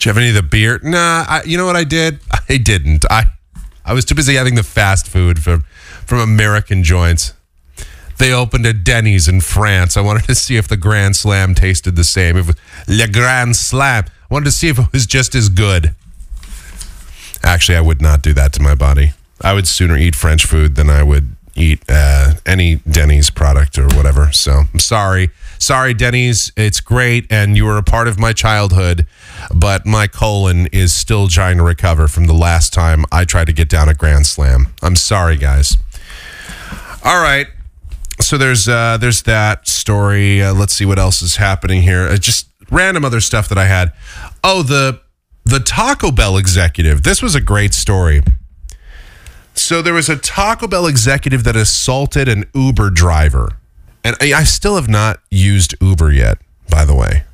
you 0.00 0.08
have 0.08 0.16
any 0.16 0.30
of 0.30 0.34
the 0.34 0.42
beer? 0.42 0.80
Nah, 0.82 1.26
I, 1.28 1.42
you 1.44 1.58
know 1.58 1.66
what 1.66 1.76
I 1.76 1.84
did? 1.84 2.20
I 2.48 2.56
didn't. 2.56 3.04
I 3.10 3.24
I 3.84 3.92
was 3.92 4.06
too 4.06 4.14
busy 4.14 4.36
having 4.36 4.54
the 4.54 4.62
fast 4.62 5.06
food 5.06 5.42
from 5.42 5.64
from 6.06 6.20
American 6.20 6.82
joints. 6.82 7.34
They 8.18 8.32
opened 8.32 8.66
a 8.66 8.72
Denny's 8.72 9.28
in 9.28 9.40
France. 9.40 9.96
I 9.96 10.00
wanted 10.00 10.24
to 10.24 10.34
see 10.34 10.56
if 10.56 10.68
the 10.68 10.76
Grand 10.76 11.16
Slam 11.16 11.54
tasted 11.54 11.96
the 11.96 12.04
same. 12.04 12.36
If 12.36 12.50
Le 12.88 13.08
Grand 13.08 13.56
Slam, 13.56 14.04
I 14.06 14.34
wanted 14.34 14.46
to 14.46 14.52
see 14.52 14.68
if 14.68 14.78
it 14.78 14.92
was 14.92 15.06
just 15.06 15.34
as 15.34 15.48
good. 15.48 15.94
Actually, 17.42 17.76
I 17.76 17.80
would 17.80 18.00
not 18.00 18.22
do 18.22 18.32
that 18.34 18.52
to 18.54 18.62
my 18.62 18.74
body. 18.74 19.12
I 19.40 19.54
would 19.54 19.66
sooner 19.66 19.96
eat 19.96 20.14
French 20.14 20.44
food 20.44 20.76
than 20.76 20.88
I 20.88 21.02
would 21.02 21.34
eat 21.54 21.82
uh, 21.88 22.34
any 22.46 22.76
Denny's 22.76 23.30
product 23.30 23.78
or 23.78 23.86
whatever. 23.88 24.32
So 24.32 24.62
I'm 24.72 24.78
sorry. 24.78 25.30
Sorry, 25.58 25.94
Denny's. 25.94 26.50
It's 26.56 26.80
great, 26.80 27.26
and 27.30 27.56
you 27.56 27.64
were 27.64 27.76
a 27.76 27.82
part 27.82 28.08
of 28.08 28.18
my 28.18 28.32
childhood, 28.32 29.06
but 29.54 29.86
my 29.86 30.06
colon 30.08 30.66
is 30.72 30.92
still 30.92 31.28
trying 31.28 31.58
to 31.58 31.62
recover 31.62 32.08
from 32.08 32.26
the 32.26 32.32
last 32.32 32.72
time 32.72 33.04
I 33.12 33.24
tried 33.24 33.46
to 33.46 33.52
get 33.52 33.68
down 33.68 33.88
a 33.88 33.94
Grand 33.94 34.26
Slam. 34.26 34.68
I'm 34.82 34.96
sorry, 34.96 35.36
guys. 35.36 35.76
All 37.04 37.22
right. 37.22 37.46
So 38.22 38.38
there's 38.38 38.68
uh, 38.68 38.96
there's 38.98 39.22
that 39.22 39.68
story. 39.68 40.42
Uh, 40.42 40.54
let's 40.54 40.72
see 40.72 40.86
what 40.86 40.98
else 40.98 41.22
is 41.22 41.36
happening 41.36 41.82
here. 41.82 42.02
Uh, 42.06 42.16
just 42.16 42.48
random 42.70 43.04
other 43.04 43.20
stuff 43.20 43.48
that 43.48 43.58
I 43.58 43.66
had. 43.66 43.92
Oh, 44.42 44.62
the 44.62 45.00
the 45.44 45.58
Taco 45.60 46.10
Bell 46.10 46.36
executive. 46.36 47.02
This 47.02 47.20
was 47.20 47.34
a 47.34 47.40
great 47.40 47.74
story. 47.74 48.22
So 49.54 49.82
there 49.82 49.92
was 49.92 50.08
a 50.08 50.16
Taco 50.16 50.66
Bell 50.66 50.86
executive 50.86 51.44
that 51.44 51.56
assaulted 51.56 52.28
an 52.28 52.44
Uber 52.54 52.90
driver. 52.90 53.58
And 54.04 54.16
I 54.20 54.32
I 54.32 54.44
still 54.44 54.76
have 54.76 54.88
not 54.88 55.20
used 55.30 55.74
Uber 55.80 56.12
yet. 56.12 56.38
by 56.70 56.84
the 56.86 56.94
way. 56.94 57.24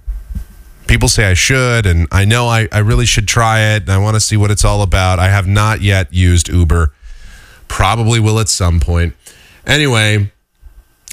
People 0.88 1.08
say 1.08 1.30
I 1.30 1.34
should, 1.34 1.84
and 1.86 2.08
I 2.10 2.24
know 2.24 2.48
I, 2.48 2.66
I 2.72 2.78
really 2.78 3.04
should 3.06 3.28
try 3.28 3.60
it, 3.60 3.82
and 3.82 3.92
I 3.92 3.98
want 3.98 4.14
to 4.16 4.20
see 4.20 4.36
what 4.38 4.50
it's 4.50 4.64
all 4.64 4.80
about. 4.82 5.18
I 5.18 5.28
have 5.28 5.46
not 5.46 5.82
yet 5.82 6.12
used 6.12 6.48
Uber. 6.48 6.92
Probably 7.68 8.18
will 8.18 8.40
at 8.40 8.48
some 8.48 8.80
point. 8.80 9.14
Anyway, 9.66 10.32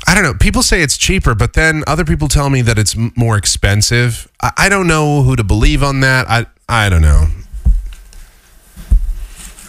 I 0.07 0.13
don't 0.13 0.23
know. 0.23 0.33
People 0.35 0.61
say 0.61 0.81
it's 0.81 0.97
cheaper, 0.97 1.33
but 1.33 1.53
then 1.53 1.83
other 1.87 2.05
people 2.05 2.27
tell 2.27 2.49
me 2.49 2.61
that 2.61 2.77
it's 2.77 2.95
more 3.15 3.37
expensive. 3.37 4.31
I, 4.41 4.51
I 4.57 4.69
don't 4.69 4.87
know 4.87 5.23
who 5.23 5.35
to 5.35 5.43
believe 5.43 5.81
on 5.83 6.01
that. 6.01 6.29
I 6.29 6.45
I 6.69 6.89
don't 6.89 7.01
know. 7.01 7.27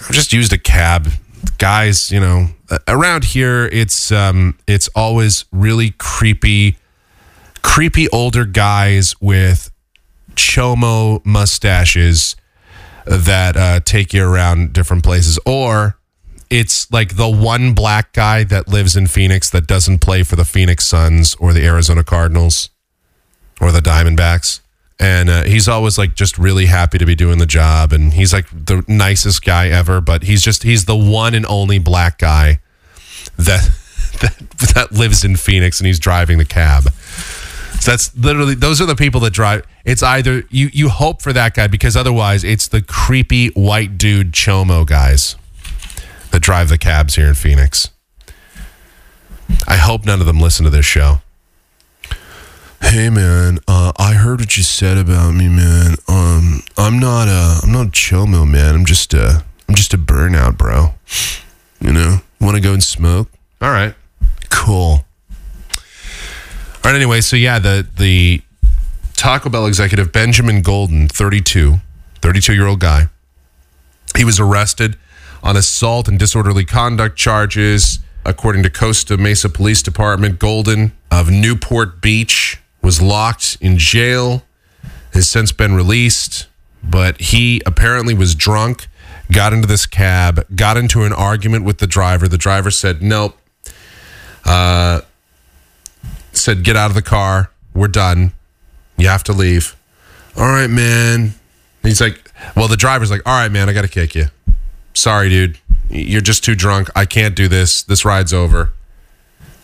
I've 0.09 0.12
just 0.12 0.33
used 0.33 0.53
a 0.53 0.59
cab, 0.59 1.09
guys. 1.59 2.12
You 2.12 2.20
know, 2.20 2.49
around 2.87 3.25
here, 3.25 3.66
it's 3.66 4.12
um, 4.12 4.59
it's 4.66 4.88
always 4.94 5.46
really 5.53 5.94
creepy, 5.99 6.77
creepy 7.62 8.09
older 8.11 8.44
guys 8.44 9.14
with 9.20 9.70
chomo 10.35 11.25
mustaches 11.25 12.37
that 13.07 13.57
uh, 13.57 13.81
take 13.81 14.12
you 14.12 14.22
around 14.22 14.72
different 14.75 15.03
places, 15.03 15.38
or 15.46 15.99
it's 16.50 16.90
like 16.92 17.16
the 17.16 17.28
one 17.28 17.72
black 17.72 18.12
guy 18.12 18.44
that 18.44 18.68
lives 18.68 18.96
in 18.96 19.06
Phoenix 19.06 19.50
that 19.50 19.66
doesn't 19.66 19.98
play 19.98 20.22
for 20.22 20.37
the 20.37 20.44
Phoenix 20.44 20.85
Suns 20.85 21.35
or 21.37 21.52
the 21.52 21.64
Arizona 21.64 22.04
Cardinals 22.04 22.70
or 23.61 23.72
the 23.72 23.80
Diamondbacks. 23.80 24.61
And 24.98 25.28
uh, 25.28 25.42
he's 25.44 25.68
always 25.68 25.98
like 25.98 26.14
just 26.14 26.38
really 26.38 26.66
happy 26.66 26.98
to 26.98 27.04
be 27.04 27.14
doing 27.14 27.38
the 27.38 27.46
job. 27.46 27.92
And 27.92 28.14
he's 28.14 28.32
like 28.32 28.46
the 28.50 28.85
nicest 28.88 29.44
guy 29.44 29.68
ever, 29.68 30.00
but 30.00 30.22
he's 30.22 30.42
just, 30.42 30.62
he's 30.62 30.87
the 30.87 30.96
one 30.96 31.35
and 31.35 31.44
only 31.46 31.78
black 31.78 32.18
guy 32.18 32.61
that, 33.37 33.70
that, 34.20 34.50
that 34.74 34.92
lives 34.92 35.24
in 35.24 35.37
Phoenix 35.37 35.80
and 35.80 35.87
he's 35.87 35.98
driving 35.98 36.38
the 36.38 36.46
cab. 36.46 36.85
So 37.80 37.90
that's 37.90 38.16
literally 38.16 38.54
those 38.54 38.80
are 38.80 38.87
the 38.87 38.96
people 38.96 39.20
that 39.20 39.35
drive. 39.35 39.66
It's 39.85 40.02
either 40.02 40.44
you 40.50 40.70
you 40.72 40.88
hope 40.88 41.20
for 41.20 41.32
that 41.35 41.54
guy 41.54 41.66
because 41.66 41.94
otherwise 41.94 42.42
it's 42.42 42.68
the 42.68 42.80
creepy 42.80 43.48
white 43.48 43.98
dude 43.98 44.32
chomo 44.32 44.87
guys 44.87 45.37
that 46.37 46.42
drive 46.42 46.68
the 46.68 46.77
cabs 46.77 47.14
here 47.14 47.29
in 47.29 47.35
Phoenix. 47.35 47.88
I 49.66 49.79
hope 49.79 50.05
none 50.05 50.20
of 50.20 50.27
them 50.27 50.38
listen 50.38 50.64
to 50.64 50.70
this 50.70 50.85
show. 50.85 51.20
Hey 52.83 53.09
man, 53.09 53.59
uh, 53.66 53.92
I 53.96 54.12
heard 54.12 54.40
what 54.40 54.55
you 54.55 54.62
said 54.62 54.99
about 54.99 55.33
me, 55.33 55.49
man. 55.49 55.94
Um, 56.07 56.61
I'm 56.77 56.99
not 56.99 57.27
a 57.27 57.61
I'm 57.62 57.72
not 57.72 57.87
a 57.87 57.90
chomo 57.90 58.46
man. 58.46 58.75
I'm 58.75 58.85
just 58.85 59.14
a 59.14 59.44
I'm 59.66 59.75
just 59.75 59.94
a 59.94 59.96
burnout, 59.96 60.59
bro. 60.59 60.92
You 61.81 61.94
know, 61.94 62.18
want 62.38 62.57
to 62.57 62.61
go 62.61 62.75
and 62.75 62.83
smoke? 62.83 63.31
All 63.62 63.70
right, 63.70 63.94
cool. 64.51 65.07
All 65.75 65.83
right. 66.85 66.94
Anyway, 66.94 67.22
so 67.22 67.37
yeah, 67.37 67.59
the 67.59 67.87
the 67.96 68.42
Taco 69.14 69.49
Bell 69.49 69.64
executive 69.64 70.12
Benjamin 70.12 70.61
Golden, 70.61 71.09
32, 71.09 71.77
32 72.20 72.53
year 72.53 72.66
old 72.66 72.81
guy. 72.81 73.09
He 74.14 74.25
was 74.27 74.38
arrested 74.38 74.99
on 75.42 75.57
assault 75.57 76.09
and 76.09 76.18
disorderly 76.18 76.64
conduct 76.64 77.16
charges, 77.16 77.99
according 78.25 78.62
to 78.64 78.70
Costa 78.70 79.16
Mesa 79.16 79.49
Police 79.49 79.83
Department. 79.83 80.38
Golden 80.38 80.92
of 81.11 81.31
Newport 81.31 82.01
Beach 82.01 82.59
was 82.83 83.01
locked 83.01 83.57
in 83.61 83.79
jail. 83.79 84.42
Has 85.12 85.31
since 85.31 85.51
been 85.51 85.75
released, 85.75 86.46
but 86.85 87.18
he 87.18 87.62
apparently 87.64 88.12
was 88.12 88.35
drunk. 88.35 88.87
Got 89.33 89.55
into 89.55 89.66
this 89.66 89.87
cab, 89.87 90.46
got 90.55 90.77
into 90.77 91.05
an 91.05 91.12
argument 91.12 91.64
with 91.64 91.79
the 91.79 91.87
driver. 91.87 92.29
The 92.29 92.37
driver 92.37 92.70
said, 92.70 93.03
"Nope." 93.03 93.38
Uh, 94.44 95.01
said, 96.33 96.62
"Get 96.64 96.77
out 96.77 96.90
of 96.90 96.94
the 96.94 97.03
car. 97.03 97.51
We're 97.72 97.88
done. 97.88 98.33
You 98.99 99.09
have 99.09 99.25
to 99.25 99.33
leave." 99.33 99.75
All 100.37 100.46
right, 100.46 100.68
man. 100.68 101.35
He's 101.83 102.01
like, 102.01 102.31
"Well, 102.55 102.68
the 102.68 102.77
driver's 102.77 103.11
like, 103.11 103.22
all 103.25 103.33
right, 103.33 103.51
man. 103.51 103.70
I 103.70 103.72
got 103.72 103.83
to 103.83 103.88
kick 103.88 104.14
you. 104.14 104.27
Sorry, 104.96 105.28
dude. 105.28 105.59
You're 105.90 106.22
just 106.22 106.42
too 106.42 106.54
drunk. 106.54 106.88
I 106.96 107.04
can't 107.04 107.37
do 107.37 107.48
this. 107.48 107.82
This 107.82 108.04
ride's 108.04 108.32
over. 108.32 108.72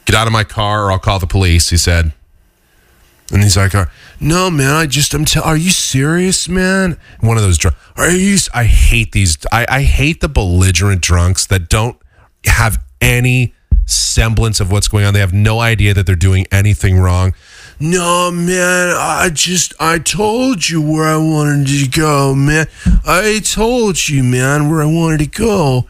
Get 0.04 0.14
out 0.14 0.26
of 0.26 0.32
my 0.32 0.44
car, 0.44 0.84
or 0.84 0.92
I'll 0.92 0.98
call 0.98 1.18
the 1.18 1.26
police." 1.26 1.70
He 1.70 1.76
said. 1.78 2.12
And 3.32 3.42
he's 3.42 3.56
like, 3.56 3.74
uh, 3.74 3.86
"No, 4.20 4.50
man. 4.50 4.74
I 4.74 4.86
just 4.86 5.14
I'm. 5.14 5.24
T- 5.24 5.40
are 5.40 5.56
you 5.56 5.70
serious, 5.70 6.50
man? 6.50 6.98
One 7.20 7.38
of 7.38 7.42
those 7.42 7.56
drunk. 7.56 7.76
Are 7.96 8.10
you? 8.10 8.36
I 8.52 8.64
hate 8.64 9.12
these. 9.12 9.38
I 9.50 9.64
I 9.68 9.82
hate 9.82 10.20
the 10.20 10.28
belligerent 10.28 11.00
drunks 11.00 11.46
that 11.46 11.70
don't 11.70 11.96
have 12.44 12.82
any 13.00 13.54
semblance 13.86 14.60
of 14.60 14.70
what's 14.70 14.88
going 14.88 15.06
on. 15.06 15.14
They 15.14 15.20
have 15.20 15.32
no 15.32 15.60
idea 15.60 15.94
that 15.94 16.04
they're 16.04 16.14
doing 16.14 16.46
anything 16.52 16.98
wrong. 16.98 17.32
No, 17.80 18.30
man. 18.30 18.94
I 18.96 19.30
just 19.32 19.74
I 19.80 19.98
told 19.98 20.68
you 20.68 20.80
where 20.80 21.04
I 21.06 21.16
wanted 21.16 21.66
to 21.66 21.88
go, 21.88 22.34
man. 22.34 22.66
I 23.04 23.40
told 23.44 24.08
you, 24.08 24.22
man, 24.22 24.70
where 24.70 24.82
I 24.82 24.86
wanted 24.86 25.18
to 25.20 25.26
go. 25.26 25.86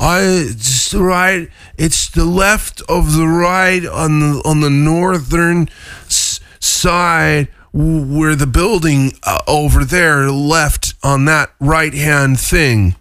I 0.00 0.20
it's 0.22 0.90
the 0.90 1.02
right. 1.02 1.48
It's 1.76 2.08
the 2.10 2.24
left 2.24 2.82
of 2.88 3.14
the 3.16 3.26
right 3.28 3.84
on 3.86 4.20
the 4.20 4.42
on 4.44 4.60
the 4.60 4.70
northern 4.70 5.68
s- 6.06 6.40
side 6.58 7.48
where 7.72 8.34
the 8.34 8.46
building 8.46 9.12
uh, 9.22 9.40
over 9.46 9.84
there 9.84 10.30
left 10.30 10.94
on 11.04 11.26
that 11.26 11.52
right 11.60 11.94
hand 11.94 12.40
thing. 12.40 12.96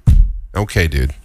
Okay, 0.54 0.88
dude. 0.88 1.16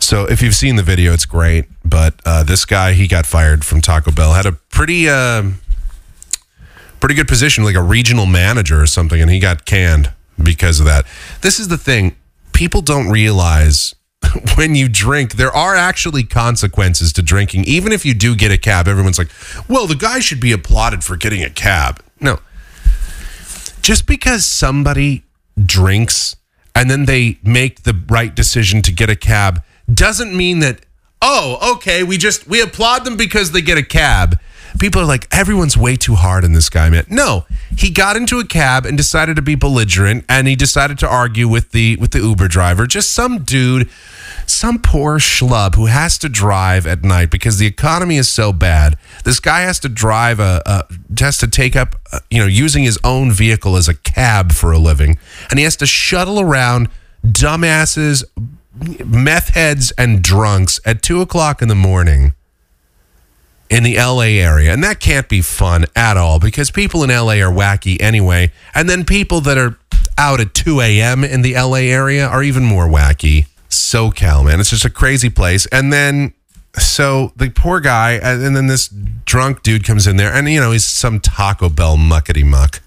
So 0.00 0.24
if 0.24 0.42
you've 0.42 0.54
seen 0.54 0.76
the 0.76 0.82
video, 0.82 1.12
it's 1.12 1.26
great. 1.26 1.66
But 1.88 2.20
uh, 2.24 2.42
this 2.42 2.64
guy, 2.64 2.92
he 2.92 3.06
got 3.06 3.26
fired 3.26 3.64
from 3.64 3.80
Taco 3.80 4.10
Bell. 4.10 4.32
Had 4.32 4.46
a 4.46 4.52
pretty, 4.52 5.08
um 5.08 5.60
pretty 7.00 7.14
good 7.14 7.28
position, 7.28 7.64
like 7.64 7.76
a 7.76 7.82
regional 7.82 8.26
manager 8.26 8.80
or 8.80 8.86
something, 8.86 9.20
and 9.20 9.30
he 9.30 9.38
got 9.38 9.64
canned 9.64 10.12
because 10.42 10.80
of 10.80 10.86
that. 10.86 11.06
This 11.40 11.58
is 11.58 11.68
the 11.68 11.78
thing: 11.78 12.16
people 12.52 12.82
don't 12.82 13.08
realize 13.08 13.94
when 14.56 14.74
you 14.74 14.88
drink, 14.88 15.34
there 15.34 15.54
are 15.54 15.76
actually 15.76 16.24
consequences 16.24 17.12
to 17.14 17.22
drinking. 17.22 17.64
Even 17.64 17.92
if 17.92 18.04
you 18.04 18.14
do 18.14 18.34
get 18.34 18.50
a 18.50 18.58
cab, 18.58 18.88
everyone's 18.88 19.18
like, 19.18 19.30
"Well, 19.68 19.86
the 19.86 19.94
guy 19.94 20.18
should 20.18 20.40
be 20.40 20.52
applauded 20.52 21.04
for 21.04 21.16
getting 21.16 21.42
a 21.42 21.50
cab." 21.50 22.02
No, 22.20 22.40
just 23.80 24.06
because 24.06 24.46
somebody 24.46 25.24
drinks 25.64 26.36
and 26.74 26.90
then 26.90 27.06
they 27.06 27.38
make 27.42 27.82
the 27.82 27.96
right 28.08 28.34
decision 28.34 28.82
to 28.82 28.92
get 28.92 29.10
a 29.10 29.16
cab 29.16 29.62
doesn't 29.92 30.36
mean 30.36 30.60
that 30.60 30.84
oh 31.22 31.74
okay 31.74 32.02
we 32.02 32.16
just 32.16 32.46
we 32.46 32.60
applaud 32.60 33.04
them 33.04 33.16
because 33.16 33.52
they 33.52 33.62
get 33.62 33.78
a 33.78 33.82
cab. 33.82 34.38
People 34.78 35.02
are 35.02 35.06
like 35.06 35.26
everyone's 35.32 35.76
way 35.76 35.96
too 35.96 36.14
hard 36.14 36.44
on 36.44 36.52
this 36.52 36.68
guy 36.70 36.88
man. 36.90 37.04
No 37.08 37.46
he 37.76 37.90
got 37.90 38.16
into 38.16 38.38
a 38.38 38.46
cab 38.46 38.86
and 38.86 38.96
decided 38.96 39.36
to 39.36 39.42
be 39.42 39.54
belligerent 39.54 40.24
and 40.28 40.46
he 40.46 40.56
decided 40.56 40.98
to 40.98 41.08
argue 41.08 41.48
with 41.48 41.72
the 41.72 41.96
with 41.96 42.12
the 42.12 42.18
uber 42.18 42.48
driver. 42.48 42.86
Just 42.86 43.12
some 43.12 43.42
dude 43.42 43.88
some 44.48 44.78
poor 44.78 45.18
schlub 45.18 45.74
who 45.74 45.86
has 45.86 46.18
to 46.18 46.28
drive 46.28 46.86
at 46.86 47.04
night 47.04 47.30
because 47.30 47.58
the 47.58 47.66
economy 47.66 48.16
is 48.16 48.28
so 48.28 48.52
bad. 48.52 48.96
This 49.24 49.40
guy 49.40 49.60
has 49.60 49.78
to 49.80 49.88
drive 49.88 50.40
a, 50.40 50.62
a 50.64 50.84
has 51.20 51.38
to 51.38 51.48
take 51.48 51.76
up, 51.76 51.96
uh, 52.12 52.20
you 52.30 52.38
know, 52.38 52.46
using 52.46 52.82
his 52.82 52.98
own 53.04 53.30
vehicle 53.30 53.76
as 53.76 53.88
a 53.88 53.94
cab 53.94 54.52
for 54.52 54.72
a 54.72 54.78
living, 54.78 55.18
and 55.50 55.58
he 55.58 55.64
has 55.64 55.76
to 55.76 55.86
shuttle 55.86 56.40
around 56.40 56.88
dumbasses, 57.26 58.24
meth 59.04 59.50
heads, 59.50 59.92
and 59.98 60.22
drunks 60.22 60.80
at 60.84 61.02
two 61.02 61.20
o'clock 61.20 61.62
in 61.62 61.68
the 61.68 61.74
morning 61.74 62.34
in 63.70 63.82
the 63.82 63.96
LA 63.96 64.40
area. 64.40 64.72
And 64.72 64.82
that 64.82 65.00
can't 65.00 65.28
be 65.28 65.42
fun 65.42 65.86
at 65.94 66.16
all 66.16 66.38
because 66.40 66.70
people 66.70 67.04
in 67.04 67.10
LA 67.10 67.34
are 67.34 67.52
wacky 67.52 68.00
anyway. 68.00 68.50
And 68.74 68.88
then 68.88 69.04
people 69.04 69.40
that 69.42 69.58
are 69.58 69.78
out 70.16 70.40
at 70.40 70.54
2 70.54 70.80
a.m. 70.80 71.24
in 71.24 71.42
the 71.42 71.54
LA 71.54 71.78
area 71.78 72.26
are 72.26 72.42
even 72.42 72.64
more 72.64 72.86
wacky. 72.86 73.46
SoCal, 73.68 74.44
man. 74.44 74.60
It's 74.60 74.70
just 74.70 74.84
a 74.84 74.90
crazy 74.90 75.30
place. 75.30 75.66
And 75.66 75.92
then, 75.92 76.32
so 76.74 77.32
the 77.36 77.50
poor 77.50 77.80
guy, 77.80 78.12
and 78.12 78.42
and 78.42 78.56
then 78.56 78.66
this 78.66 78.88
drunk 79.24 79.62
dude 79.62 79.84
comes 79.84 80.06
in 80.06 80.16
there, 80.16 80.32
and 80.32 80.48
you 80.48 80.60
know, 80.60 80.72
he's 80.72 80.86
some 80.86 81.20
Taco 81.20 81.68
Bell 81.68 81.96
muckety 81.96 82.44
muck. 82.44 82.80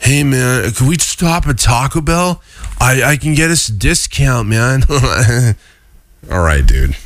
Hey, 0.00 0.22
man, 0.22 0.70
can 0.72 0.86
we 0.86 0.98
stop 0.98 1.46
at 1.46 1.58
Taco 1.58 2.00
Bell? 2.00 2.42
I, 2.80 3.02
I 3.02 3.16
can 3.16 3.34
get 3.34 3.50
us 3.50 3.68
a 3.68 3.72
discount, 3.72 4.48
man. 4.48 4.82
All 6.30 6.40
right, 6.40 6.66
dude. 6.66 6.96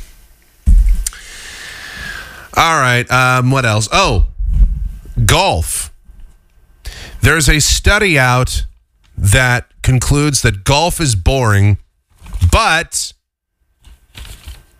All 2.55 2.79
right. 2.79 3.09
Um, 3.09 3.51
what 3.51 3.65
else? 3.65 3.87
Oh, 3.91 4.27
golf. 5.25 5.93
There's 7.21 7.47
a 7.47 7.59
study 7.59 8.19
out 8.19 8.65
that 9.17 9.71
concludes 9.81 10.41
that 10.41 10.63
golf 10.63 10.99
is 10.99 11.15
boring, 11.15 11.77
but 12.51 13.13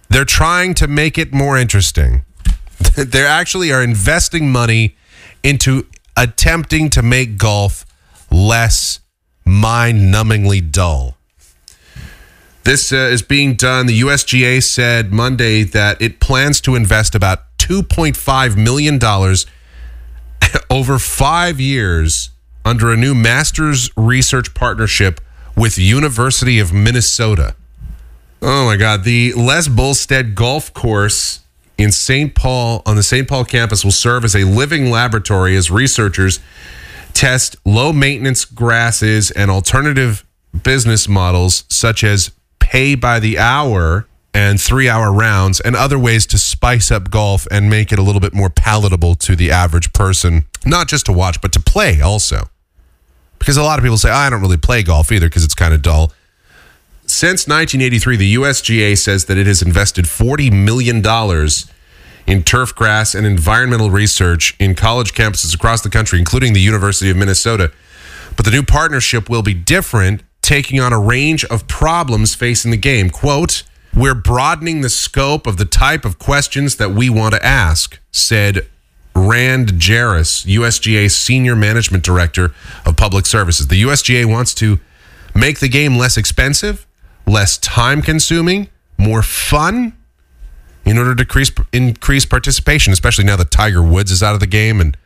they're 0.09 0.25
trying 0.25 0.73
to 0.75 0.87
make 0.87 1.17
it 1.17 1.33
more 1.33 1.57
interesting. 1.57 2.23
they 2.97 3.25
actually 3.25 3.71
are 3.71 3.83
investing 3.83 4.51
money 4.51 4.95
into 5.43 5.85
attempting 6.17 6.89
to 6.89 7.01
make 7.01 7.37
golf 7.37 7.85
less 8.31 8.99
mind 9.45 10.13
numbingly 10.13 10.71
dull. 10.71 11.15
This 12.63 12.91
uh, 12.93 12.97
is 12.97 13.21
being 13.21 13.55
done. 13.55 13.87
The 13.87 14.01
USGA 14.01 14.61
said 14.61 15.11
Monday 15.11 15.63
that 15.63 16.01
it 16.01 16.19
plans 16.19 16.61
to 16.61 16.75
invest 16.75 17.15
about 17.15 17.57
$2.5 17.57 18.57
million 18.57 18.99
over 20.69 20.99
five 20.99 21.59
years 21.59 22.29
under 22.65 22.91
a 22.91 22.97
new 22.97 23.15
master's 23.15 23.89
research 23.97 24.53
partnership 24.53 25.21
with 25.55 25.77
University 25.77 26.59
of 26.59 26.71
Minnesota. 26.71 27.55
Oh 28.41 28.65
my 28.65 28.77
God. 28.77 29.03
The 29.03 29.33
Les 29.33 29.67
Bolstad 29.67 30.35
Golf 30.35 30.73
Course 30.73 31.41
in 31.77 31.91
St. 31.91 32.35
Paul 32.35 32.81
on 32.85 32.95
the 32.95 33.03
St. 33.03 33.27
Paul 33.27 33.45
campus 33.45 33.83
will 33.83 33.91
serve 33.91 34.23
as 34.23 34.35
a 34.35 34.43
living 34.43 34.91
laboratory 34.91 35.55
as 35.55 35.71
researchers 35.71 36.39
test 37.13 37.55
low 37.65 37.91
maintenance 37.91 38.45
grasses 38.45 39.31
and 39.31 39.51
alternative 39.51 40.25
business 40.63 41.07
models 41.07 41.63
such 41.69 42.03
as 42.03 42.31
pay 42.59 42.95
by 42.95 43.19
the 43.19 43.37
hour 43.37 44.07
and 44.33 44.61
three 44.61 44.87
hour 44.87 45.11
rounds 45.11 45.59
and 45.59 45.75
other 45.75 45.97
ways 45.97 46.25
to 46.27 46.37
spice 46.37 46.91
up 46.91 47.09
golf 47.09 47.47
and 47.51 47.69
make 47.69 47.91
it 47.91 47.99
a 47.99 48.01
little 48.01 48.21
bit 48.21 48.33
more 48.33 48.49
palatable 48.49 49.15
to 49.15 49.35
the 49.35 49.51
average 49.51 49.91
person, 49.91 50.45
not 50.65 50.87
just 50.87 51.05
to 51.07 51.11
watch, 51.11 51.41
but 51.41 51.51
to 51.51 51.59
play 51.59 51.99
also. 52.01 52.49
Because 53.39 53.57
a 53.57 53.63
lot 53.63 53.79
of 53.79 53.83
people 53.83 53.97
say, 53.97 54.11
I 54.11 54.29
don't 54.29 54.41
really 54.41 54.57
play 54.57 54.83
golf 54.83 55.11
either 55.11 55.27
because 55.27 55.43
it's 55.43 55.55
kind 55.55 55.73
of 55.73 55.81
dull. 55.81 56.11
Since 57.05 57.47
1983, 57.47 58.17
the 58.17 58.35
USGA 58.35 58.97
says 58.97 59.25
that 59.25 59.37
it 59.37 59.47
has 59.47 59.63
invested 59.63 60.05
$40 60.05 60.51
million 60.51 61.01
in 62.27 62.43
turf 62.43 62.75
grass 62.75 63.15
and 63.15 63.25
environmental 63.25 63.89
research 63.89 64.55
in 64.59 64.75
college 64.75 65.13
campuses 65.13 65.53
across 65.53 65.81
the 65.81 65.89
country, 65.89 66.19
including 66.19 66.53
the 66.53 66.61
University 66.61 67.09
of 67.09 67.17
Minnesota. 67.17 67.71
But 68.35 68.45
the 68.45 68.51
new 68.51 68.63
partnership 68.63 69.29
will 69.29 69.41
be 69.41 69.53
different, 69.53 70.23
taking 70.41 70.79
on 70.79 70.93
a 70.93 70.99
range 70.99 71.43
of 71.45 71.67
problems 71.67 72.35
facing 72.35 72.71
the 72.71 72.77
game. 72.77 73.09
Quote, 73.09 73.63
We're 73.93 74.15
broadening 74.15 74.81
the 74.81 74.89
scope 74.89 75.47
of 75.47 75.57
the 75.57 75.65
type 75.65 76.05
of 76.05 76.19
questions 76.19 76.77
that 76.77 76.91
we 76.91 77.09
want 77.09 77.33
to 77.33 77.45
ask, 77.45 77.99
said 78.11 78.67
Rand 79.15 79.73
Jerris, 79.73 80.45
USGA 80.45 81.11
Senior 81.11 81.55
Management 81.55 82.03
Director 82.03 82.53
of 82.85 82.95
Public 82.95 83.25
Services. 83.25 83.67
The 83.67 83.81
USGA 83.81 84.25
wants 84.25 84.53
to 84.55 84.79
make 85.35 85.59
the 85.59 85.69
game 85.69 85.97
less 85.97 86.17
expensive, 86.17 86.87
less 87.27 87.57
time 87.57 88.01
consuming, 88.01 88.69
more 88.97 89.21
fun 89.21 89.93
in 90.89 90.97
order 90.97 91.13
to 91.13 91.21
increase, 91.21 91.51
increase 91.71 92.25
participation, 92.25 92.91
especially 92.91 93.23
now 93.23 93.35
that 93.35 93.51
Tiger 93.51 93.83
Woods 93.83 94.11
is 94.11 94.23
out 94.23 94.33
of 94.33 94.39
the 94.39 94.47
game 94.47 94.81
and 94.81 94.97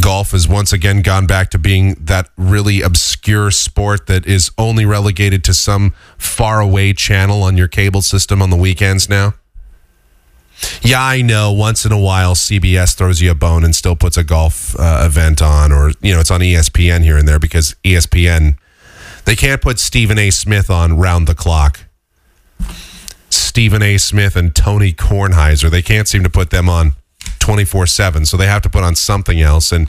golf 0.00 0.32
has 0.32 0.48
once 0.48 0.72
again 0.72 1.02
gone 1.02 1.24
back 1.26 1.50
to 1.50 1.58
being 1.58 1.94
that 2.00 2.28
really 2.36 2.82
obscure 2.82 3.52
sport 3.52 4.06
that 4.08 4.26
is 4.26 4.50
only 4.58 4.84
relegated 4.84 5.44
to 5.44 5.54
some 5.54 5.94
faraway 6.18 6.92
channel 6.92 7.44
on 7.44 7.56
your 7.56 7.68
cable 7.68 8.02
system 8.02 8.42
on 8.42 8.50
the 8.50 8.56
weekends 8.56 9.08
now. 9.08 9.34
Yeah, 10.82 11.02
I 11.02 11.22
know. 11.22 11.52
Once 11.52 11.84
in 11.84 11.92
a 11.92 11.98
while, 11.98 12.34
CBS 12.34 12.96
throws 12.96 13.20
you 13.20 13.30
a 13.30 13.34
bone 13.34 13.64
and 13.64 13.74
still 13.74 13.96
puts 13.96 14.16
a 14.16 14.24
golf 14.24 14.78
uh, 14.78 15.02
event 15.04 15.42
on, 15.42 15.70
or 15.72 15.92
you 16.00 16.12
know, 16.12 16.20
it's 16.20 16.30
on 16.30 16.40
ESPN 16.40 17.02
here 17.02 17.18
and 17.18 17.26
there 17.26 17.38
because 17.38 17.74
ESPN 17.84 18.56
they 19.24 19.36
can't 19.36 19.62
put 19.62 19.78
Stephen 19.78 20.18
A. 20.18 20.30
Smith 20.30 20.70
on 20.70 20.98
round 20.98 21.26
the 21.26 21.34
clock. 21.34 21.80
Stephen 23.54 23.84
A. 23.84 23.98
Smith 23.98 24.34
and 24.34 24.52
Tony 24.52 24.92
Kornheiser, 24.92 25.70
they 25.70 25.80
can't 25.80 26.08
seem 26.08 26.24
to 26.24 26.28
put 26.28 26.50
them 26.50 26.68
on 26.68 26.94
twenty 27.38 27.64
four 27.64 27.86
seven, 27.86 28.26
so 28.26 28.36
they 28.36 28.48
have 28.48 28.62
to 28.62 28.68
put 28.68 28.82
on 28.82 28.96
something 28.96 29.40
else. 29.40 29.70
And 29.70 29.88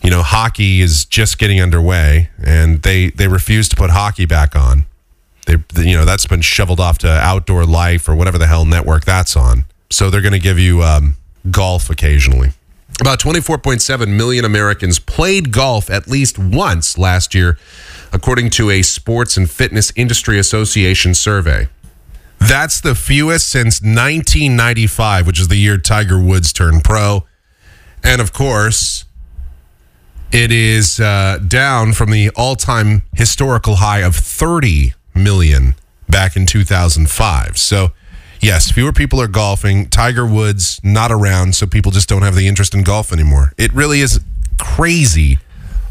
you 0.00 0.10
know, 0.10 0.22
hockey 0.22 0.80
is 0.80 1.04
just 1.04 1.40
getting 1.40 1.60
underway, 1.60 2.30
and 2.40 2.80
they 2.82 3.10
they 3.10 3.26
refuse 3.26 3.68
to 3.70 3.74
put 3.74 3.90
hockey 3.90 4.26
back 4.26 4.54
on. 4.54 4.86
They, 5.46 5.56
you 5.82 5.96
know, 5.96 6.04
that's 6.04 6.24
been 6.26 6.40
shoveled 6.40 6.78
off 6.78 6.98
to 6.98 7.08
Outdoor 7.08 7.66
Life 7.66 8.08
or 8.08 8.14
whatever 8.14 8.38
the 8.38 8.46
hell 8.46 8.64
network 8.64 9.04
that's 9.04 9.34
on. 9.34 9.64
So 9.90 10.08
they're 10.08 10.20
going 10.20 10.30
to 10.30 10.38
give 10.38 10.60
you 10.60 10.84
um, 10.84 11.16
golf 11.50 11.90
occasionally. 11.90 12.52
About 13.00 13.18
24.7 13.18 14.16
million 14.16 14.44
Americans 14.44 15.00
played 15.00 15.50
golf 15.50 15.90
at 15.90 16.06
least 16.06 16.38
once 16.38 16.96
last 16.96 17.34
year, 17.34 17.58
according 18.12 18.50
to 18.50 18.70
a 18.70 18.82
Sports 18.82 19.36
and 19.36 19.50
Fitness 19.50 19.92
Industry 19.96 20.38
Association 20.38 21.12
survey. 21.12 21.66
That's 22.48 22.80
the 22.80 22.94
fewest 22.94 23.48
since 23.48 23.80
1995, 23.80 25.26
which 25.26 25.40
is 25.40 25.48
the 25.48 25.56
year 25.56 25.78
Tiger 25.78 26.20
Woods 26.20 26.52
turned 26.52 26.84
pro. 26.84 27.24
And 28.02 28.20
of 28.20 28.32
course, 28.32 29.04
it 30.32 30.50
is 30.50 30.98
uh, 30.98 31.38
down 31.46 31.92
from 31.92 32.10
the 32.10 32.30
all 32.30 32.56
time 32.56 33.02
historical 33.14 33.76
high 33.76 34.00
of 34.00 34.16
30 34.16 34.94
million 35.14 35.74
back 36.08 36.36
in 36.36 36.46
2005. 36.46 37.58
So, 37.58 37.92
yes, 38.40 38.70
fewer 38.70 38.92
people 38.92 39.20
are 39.20 39.28
golfing. 39.28 39.88
Tiger 39.88 40.26
Woods 40.26 40.80
not 40.82 41.12
around, 41.12 41.54
so 41.54 41.66
people 41.66 41.92
just 41.92 42.08
don't 42.08 42.22
have 42.22 42.34
the 42.34 42.48
interest 42.48 42.74
in 42.74 42.82
golf 42.82 43.12
anymore. 43.12 43.52
It 43.56 43.72
really 43.72 44.00
is 44.00 44.20
crazy 44.58 45.38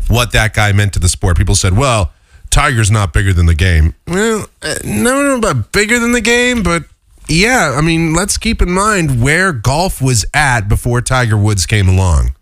what 0.07 0.31
that 0.33 0.53
guy 0.53 0.71
meant 0.71 0.93
to 0.93 0.99
the 0.99 1.09
sport. 1.09 1.37
People 1.37 1.55
said, 1.55 1.77
well, 1.77 2.11
Tiger's 2.51 2.91
not 2.91 3.13
bigger 3.13 3.33
than 3.33 3.45
the 3.47 3.55
game. 3.55 3.95
Well, 4.07 4.47
uh, 4.61 4.75
no, 4.83 5.23
no, 5.23 5.39
but 5.39 5.71
bigger 5.71 5.99
than 5.99 6.11
the 6.11 6.21
game, 6.21 6.63
but 6.63 6.83
yeah, 7.27 7.75
I 7.77 7.81
mean, 7.81 8.13
let's 8.13 8.37
keep 8.37 8.61
in 8.61 8.69
mind 8.69 9.23
where 9.23 9.53
golf 9.53 10.01
was 10.01 10.25
at 10.33 10.67
before 10.67 11.01
Tiger 11.01 11.37
Woods 11.37 11.65
came 11.65 11.87
along. 11.87 12.35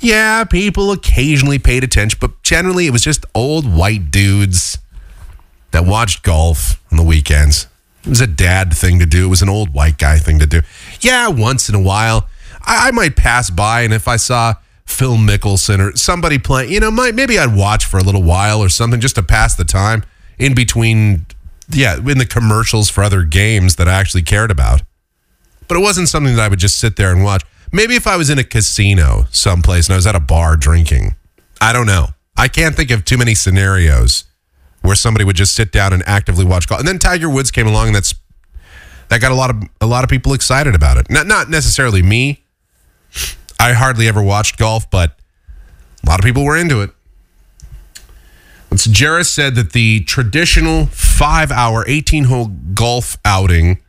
Yeah, 0.00 0.44
people 0.44 0.92
occasionally 0.92 1.58
paid 1.58 1.82
attention, 1.82 2.18
but 2.20 2.42
generally 2.42 2.86
it 2.86 2.90
was 2.90 3.02
just 3.02 3.24
old 3.34 3.70
white 3.72 4.10
dudes 4.10 4.78
that 5.70 5.84
watched 5.84 6.22
golf 6.22 6.80
on 6.90 6.98
the 6.98 7.02
weekends. 7.02 7.66
It 8.04 8.10
was 8.10 8.20
a 8.20 8.26
dad 8.26 8.74
thing 8.74 8.98
to 9.00 9.06
do. 9.06 9.26
It 9.26 9.30
was 9.30 9.42
an 9.42 9.48
old 9.48 9.74
white 9.74 9.98
guy 9.98 10.18
thing 10.18 10.38
to 10.38 10.46
do. 10.46 10.60
Yeah, 11.00 11.28
once 11.28 11.68
in 11.68 11.74
a 11.74 11.80
while, 11.80 12.28
I, 12.62 12.88
I 12.88 12.90
might 12.92 13.16
pass 13.16 13.50
by, 13.50 13.82
and 13.82 13.92
if 13.92 14.06
I 14.06 14.16
saw 14.16 14.54
Phil 14.88 15.16
Mickelson 15.16 15.80
or 15.80 15.96
somebody 15.96 16.38
playing, 16.38 16.72
you 16.72 16.80
know, 16.80 16.90
might, 16.90 17.14
maybe 17.14 17.38
I'd 17.38 17.54
watch 17.54 17.84
for 17.84 17.98
a 17.98 18.02
little 18.02 18.22
while 18.22 18.60
or 18.60 18.70
something 18.70 19.00
just 19.00 19.16
to 19.16 19.22
pass 19.22 19.54
the 19.54 19.64
time 19.64 20.02
in 20.38 20.54
between, 20.54 21.26
yeah, 21.70 21.96
in 21.96 22.18
the 22.18 22.26
commercials 22.26 22.88
for 22.88 23.04
other 23.04 23.22
games 23.22 23.76
that 23.76 23.86
I 23.86 23.92
actually 23.92 24.22
cared 24.22 24.50
about. 24.50 24.82
But 25.68 25.76
it 25.76 25.80
wasn't 25.80 26.08
something 26.08 26.34
that 26.36 26.42
I 26.42 26.48
would 26.48 26.58
just 26.58 26.78
sit 26.78 26.96
there 26.96 27.12
and 27.12 27.22
watch. 27.22 27.44
Maybe 27.70 27.96
if 27.96 28.06
I 28.06 28.16
was 28.16 28.30
in 28.30 28.38
a 28.38 28.44
casino 28.44 29.26
someplace 29.30 29.88
and 29.88 29.92
I 29.92 29.96
was 29.96 30.06
at 30.06 30.14
a 30.14 30.20
bar 30.20 30.56
drinking. 30.56 31.16
I 31.60 31.74
don't 31.74 31.86
know. 31.86 32.08
I 32.36 32.48
can't 32.48 32.74
think 32.74 32.90
of 32.90 33.04
too 33.04 33.18
many 33.18 33.34
scenarios 33.34 34.24
where 34.80 34.96
somebody 34.96 35.24
would 35.24 35.36
just 35.36 35.54
sit 35.54 35.70
down 35.70 35.92
and 35.92 36.02
actively 36.06 36.46
watch 36.46 36.66
golf. 36.66 36.80
And 36.80 36.88
then 36.88 36.98
Tiger 36.98 37.28
Woods 37.28 37.50
came 37.50 37.66
along, 37.66 37.88
and 37.88 37.96
that's 37.96 38.14
that 39.10 39.20
got 39.20 39.32
a 39.32 39.34
lot 39.34 39.50
of 39.50 39.62
a 39.82 39.86
lot 39.86 40.02
of 40.02 40.08
people 40.08 40.32
excited 40.32 40.74
about 40.74 40.96
it. 40.96 41.10
Not 41.10 41.26
not 41.26 41.50
necessarily 41.50 42.02
me. 42.02 42.42
I 43.58 43.72
hardly 43.72 44.08
ever 44.08 44.22
watched 44.22 44.56
golf, 44.56 44.88
but 44.90 45.18
a 46.04 46.08
lot 46.08 46.18
of 46.18 46.24
people 46.24 46.44
were 46.44 46.56
into 46.56 46.80
it. 46.80 46.90
So 48.76 48.90
Jarrett 48.90 49.26
said 49.26 49.54
that 49.54 49.72
the 49.72 50.00
traditional 50.04 50.86
five-hour, 50.86 51.84
eighteen-hole 51.88 52.46
golf 52.74 53.16
outing 53.24 53.80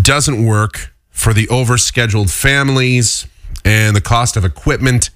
doesn't 0.00 0.44
work 0.44 0.92
for 1.10 1.32
the 1.32 1.46
overscheduled 1.46 2.30
families, 2.30 3.26
and 3.64 3.94
the 3.96 4.00
cost 4.00 4.36
of 4.36 4.44
equipment 4.44 5.10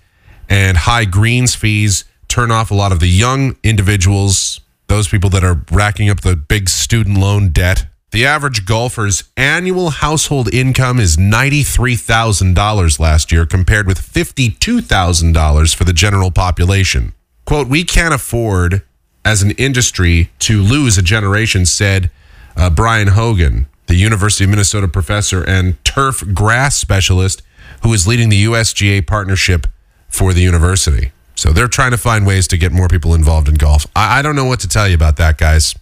and 0.48 0.76
high 0.76 1.04
greens 1.04 1.54
fees 1.54 2.04
turn 2.28 2.50
off 2.50 2.70
a 2.70 2.74
lot 2.74 2.92
of 2.92 3.00
the 3.00 3.08
young 3.08 3.56
individuals 3.62 4.60
those 4.86 5.08
people 5.08 5.28
that 5.30 5.44
are 5.44 5.62
racking 5.70 6.08
up 6.08 6.22
the 6.22 6.34
big 6.34 6.68
student 6.68 7.18
loan 7.18 7.50
debt. 7.50 7.86
The 8.10 8.24
average 8.24 8.64
golfer's 8.64 9.24
annual 9.36 9.90
household 9.90 10.52
income 10.52 10.98
is 10.98 11.18
$93,000 11.18 12.98
last 12.98 13.30
year, 13.30 13.44
compared 13.44 13.86
with 13.86 14.00
$52,000 14.00 15.74
for 15.74 15.84
the 15.84 15.92
general 15.92 16.30
population. 16.30 17.12
Quote, 17.44 17.68
We 17.68 17.84
can't 17.84 18.14
afford 18.14 18.82
as 19.26 19.42
an 19.42 19.50
industry 19.52 20.30
to 20.38 20.62
lose 20.62 20.96
a 20.96 21.02
generation, 21.02 21.66
said 21.66 22.10
uh, 22.56 22.70
Brian 22.70 23.08
Horgan, 23.08 23.66
the 23.88 23.96
University 23.96 24.44
of 24.44 24.50
Minnesota 24.50 24.88
professor 24.88 25.44
and 25.44 25.82
turf 25.84 26.24
grass 26.32 26.78
specialist 26.78 27.42
who 27.82 27.92
is 27.92 28.06
leading 28.06 28.30
the 28.30 28.44
USGA 28.44 29.06
partnership 29.06 29.66
for 30.08 30.32
the 30.32 30.40
university. 30.40 31.12
So 31.34 31.52
they're 31.52 31.68
trying 31.68 31.90
to 31.92 31.98
find 31.98 32.26
ways 32.26 32.48
to 32.48 32.56
get 32.56 32.72
more 32.72 32.88
people 32.88 33.14
involved 33.14 33.48
in 33.48 33.54
golf. 33.54 33.86
I, 33.94 34.18
I 34.18 34.22
don't 34.22 34.34
know 34.34 34.46
what 34.46 34.60
to 34.60 34.68
tell 34.68 34.88
you 34.88 34.94
about 34.94 35.16
that, 35.16 35.36
guys. 35.38 35.74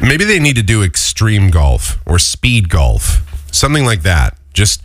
Maybe 0.00 0.24
they 0.24 0.38
need 0.38 0.56
to 0.56 0.62
do 0.62 0.82
extreme 0.82 1.50
golf 1.50 1.98
or 2.06 2.18
speed 2.18 2.68
golf, 2.68 3.22
something 3.52 3.84
like 3.84 4.02
that. 4.02 4.36
Just 4.52 4.82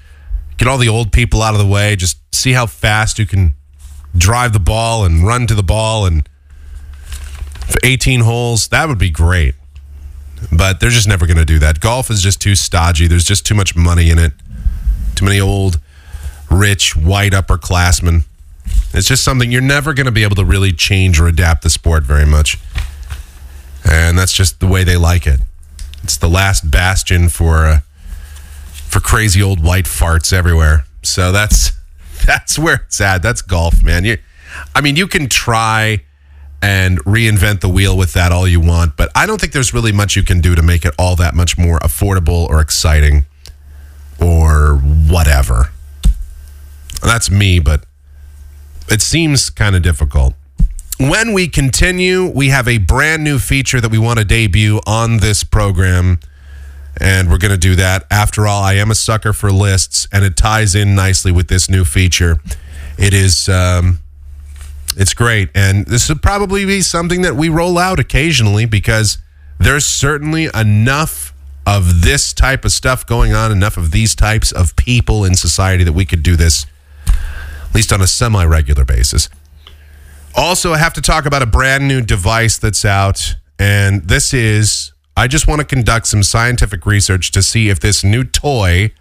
get 0.58 0.68
all 0.68 0.78
the 0.78 0.90
old 0.90 1.12
people 1.12 1.42
out 1.42 1.54
of 1.54 1.60
the 1.60 1.68
way. 1.68 1.96
Just 1.96 2.18
see 2.34 2.54
how 2.54 2.66
fast 2.66 3.20
you 3.20 3.26
can 3.26 3.56
drive 4.18 4.54
the 4.54 4.60
ball 4.60 5.06
and 5.06 5.26
run 5.26 5.48
to 5.48 5.56
the 5.56 5.64
ball 5.64 6.06
and 6.06 6.28
for 7.68 7.80
18 7.84 8.22
holes. 8.22 8.68
That 8.70 8.88
would 8.88 8.98
be 8.98 9.10
great. 9.10 9.56
But 10.52 10.80
they're 10.80 10.90
just 10.90 11.08
never 11.08 11.28
going 11.28 11.38
to 11.38 11.46
do 11.46 11.60
that. 11.60 11.80
Golf 11.80 12.10
is 12.10 12.22
just 12.22 12.42
too 12.42 12.56
stodgy. 12.56 13.08
There's 13.08 13.24
just 13.24 13.46
too 13.46 13.54
much 13.54 13.76
money 13.76 14.10
in 14.10 14.18
it. 14.18 14.34
Too 15.16 15.26
many 15.26 15.40
old, 15.40 15.80
rich, 16.50 16.96
white 16.96 17.34
upperclassmen. 17.34 18.24
It's 18.94 19.08
just 19.08 19.24
something 19.24 19.52
you're 19.52 19.62
never 19.62 19.94
going 19.94 20.06
to 20.06 20.12
be 20.12 20.24
able 20.24 20.36
to 20.38 20.46
really 20.46 20.72
change 20.72 21.20
or 21.20 21.28
adapt 21.28 21.62
the 21.62 21.70
sport 21.70 22.04
very 22.04 22.26
much. 22.26 22.58
And 23.90 24.18
that's 24.18 24.34
just 24.34 24.60
the 24.60 24.68
way 24.68 24.84
they 24.84 24.98
like 24.98 25.26
it. 25.26 25.40
It's 26.04 26.18
the 26.18 26.30
last 26.30 26.70
bastion 26.70 27.30
for 27.30 27.66
uh, 27.66 27.80
for 28.68 29.00
crazy 29.00 29.42
old 29.42 29.64
white 29.64 29.86
farts 29.86 30.34
everywhere. 30.34 30.86
So 31.04 31.32
that's 31.32 31.72
That's 32.26 32.60
where 32.60 32.76
it's 32.86 33.02
at. 33.02 33.22
That's 33.22 33.42
golf, 33.42 33.84
man. 33.84 34.06
You, 34.06 34.18
I 34.76 34.82
mean, 34.82 34.96
you 34.96 35.08
can 35.08 35.28
try 35.28 36.04
and 36.62 37.04
reinvent 37.06 37.62
the 37.62 37.70
wheel 37.70 37.98
with 37.98 38.14
that 38.14 38.32
all 38.32 38.48
you 38.48 38.60
want, 38.60 38.96
but 38.96 39.10
I 39.16 39.26
don't 39.26 39.42
think 39.42 39.54
there's 39.54 39.74
really 39.74 39.92
much 39.92 40.16
you 40.16 40.24
can 40.24 40.42
do 40.42 40.54
to 40.54 40.62
make 40.62 40.86
it 40.86 40.94
all 41.00 41.16
that 41.16 41.34
much 41.34 41.58
more 41.58 41.80
affordable 41.80 42.48
or 42.48 42.62
exciting 42.62 43.26
or 44.20 44.76
whatever. 44.76 45.72
That's 47.02 47.32
me, 47.32 47.60
but 47.60 47.86
it 48.90 49.02
seems 49.02 49.50
kind 49.50 49.76
of 49.76 49.82
difficult. 49.82 50.36
When 51.02 51.34
we 51.34 51.48
continue, 51.48 52.28
we 52.28 52.50
have 52.50 52.68
a 52.68 52.78
brand 52.78 53.24
new 53.24 53.40
feature 53.40 53.82
that 53.82 53.90
we 53.90 53.98
want 53.98 54.20
to 54.20 54.26
debut 54.26 54.80
on 54.86 55.18
this 55.18 55.44
program. 55.44 56.20
And 56.96 57.28
we're 57.28 57.40
going 57.40 57.52
to 57.52 57.58
do 57.58 57.74
that. 57.74 58.06
After 58.12 58.46
all, 58.46 58.62
I 58.62 58.74
am 58.74 58.92
a 58.92 58.96
sucker 58.96 59.34
for 59.34 59.52
lists, 59.52 60.08
and 60.12 60.24
it 60.24 60.38
ties 60.38 60.76
in 60.76 60.94
nicely 60.94 61.32
with 61.32 61.48
this 61.48 61.68
new 61.72 61.86
feature. 61.86 62.40
It 63.00 63.16
is, 63.16 63.50
um, 63.50 64.02
it's 64.96 65.16
great. 65.16 65.50
And 65.56 65.88
this 65.88 66.08
would 66.08 66.22
probably 66.22 66.68
be 66.68 66.84
something 66.84 67.24
that 67.24 67.36
we 67.36 67.50
roll 67.50 67.80
out 67.80 68.00
occasionally 68.00 68.66
because 68.66 69.18
there's 69.58 69.88
certainly 69.88 70.50
enough 70.54 71.34
of 71.66 72.04
this 72.04 72.32
type 72.32 72.64
of 72.64 72.74
stuff 72.74 73.08
going 73.08 73.34
on, 73.34 73.52
enough 73.52 73.76
of 73.76 73.90
these 73.90 74.14
types 74.14 74.52
of 74.52 74.76
people 74.76 75.26
in 75.26 75.34
society 75.34 75.84
that 75.84 75.94
we 75.94 76.06
could 76.06 76.22
do 76.22 76.36
this 76.36 76.68
at 77.08 77.74
least 77.74 77.92
on 77.92 78.02
a 78.02 78.08
semi 78.08 78.46
regular 78.46 78.86
basis. 78.86 79.30
Also, 80.36 80.74
I 80.74 80.78
have 80.78 80.94
to 80.94 81.02
talk 81.02 81.26
about 81.26 81.42
a 81.42 81.46
brand 81.46 81.88
new 81.88 82.02
device 82.02 82.58
that's 82.58 82.86
out, 82.86 83.36
and 83.60 84.04
this 84.08 84.34
is 84.34 84.94
I 85.16 85.28
just 85.28 85.48
want 85.48 85.60
to 85.60 85.66
conduct 85.66 86.08
some 86.08 86.24
scientific 86.24 86.86
research 86.86 87.32
to 87.32 87.44
see 87.44 87.70
if 87.70 87.80
this 87.80 88.04
new 88.04 88.24
toy 88.24 88.94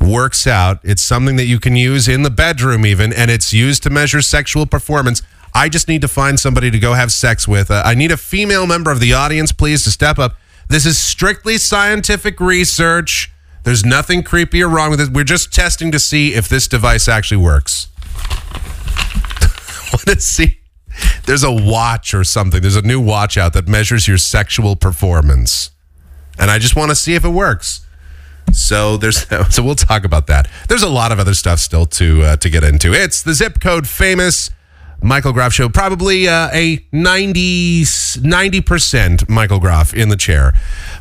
works 0.00 0.46
out. 0.46 0.80
It's 0.82 1.02
something 1.02 1.36
that 1.36 1.44
you 1.44 1.60
can 1.60 1.76
use 1.76 2.08
in 2.08 2.22
the 2.22 2.30
bedroom, 2.30 2.86
even, 2.86 3.12
and 3.12 3.30
it's 3.30 3.52
used 3.52 3.82
to 3.82 3.90
measure 3.90 4.22
sexual 4.22 4.66
performance. 4.66 5.22
I 5.54 5.68
just 5.68 5.86
need 5.86 6.00
to 6.00 6.08
find 6.08 6.40
somebody 6.40 6.70
to 6.70 6.78
go 6.78 6.94
have 6.94 7.12
sex 7.12 7.46
with. 7.46 7.70
Uh, 7.70 7.82
I 7.84 7.94
need 7.94 8.10
a 8.10 8.16
female 8.16 8.66
member 8.66 8.90
of 8.90 9.00
the 9.00 9.12
audience, 9.12 9.52
please, 9.52 9.84
to 9.84 9.90
step 9.90 10.18
up. 10.18 10.36
This 10.68 10.86
is 10.86 10.96
strictly 10.96 11.58
scientific 11.58 12.40
research. 12.40 13.30
There's 13.64 13.84
nothing 13.84 14.22
creepy 14.22 14.62
or 14.62 14.68
wrong 14.68 14.90
with 14.90 15.00
it. 15.00 15.10
We're 15.10 15.24
just 15.24 15.52
testing 15.52 15.92
to 15.92 15.98
see 15.98 16.34
if 16.34 16.48
this 16.48 16.66
device 16.66 17.06
actually 17.06 17.42
works. 17.44 17.88
want 19.92 20.06
to 20.06 20.20
see. 20.20 20.58
There's 21.26 21.44
a 21.44 21.52
watch 21.52 22.14
or 22.14 22.24
something. 22.24 22.60
There's 22.60 22.76
a 22.76 22.82
new 22.82 23.00
watch 23.00 23.38
out 23.38 23.52
that 23.52 23.68
measures 23.68 24.08
your 24.08 24.18
sexual 24.18 24.76
performance, 24.76 25.70
and 26.38 26.50
I 26.50 26.58
just 26.58 26.74
want 26.74 26.90
to 26.90 26.94
see 26.94 27.14
if 27.14 27.24
it 27.24 27.28
works. 27.30 27.86
So 28.52 28.96
there's 28.96 29.26
so 29.54 29.62
we'll 29.62 29.74
talk 29.74 30.04
about 30.04 30.26
that. 30.26 30.48
There's 30.68 30.82
a 30.82 30.88
lot 30.88 31.12
of 31.12 31.18
other 31.18 31.34
stuff 31.34 31.60
still 31.60 31.86
to 31.86 32.22
uh, 32.22 32.36
to 32.36 32.50
get 32.50 32.64
into. 32.64 32.92
It's 32.92 33.22
the 33.22 33.34
zip 33.34 33.60
code 33.60 33.88
famous 33.88 34.50
Michael 35.02 35.32
Groff 35.32 35.52
show. 35.52 35.68
Probably 35.68 36.28
uh, 36.28 36.50
a 36.52 36.84
90 36.92 37.84
percent 38.62 39.28
Michael 39.28 39.60
Groff 39.60 39.94
in 39.94 40.08
the 40.08 40.16
chair 40.16 40.52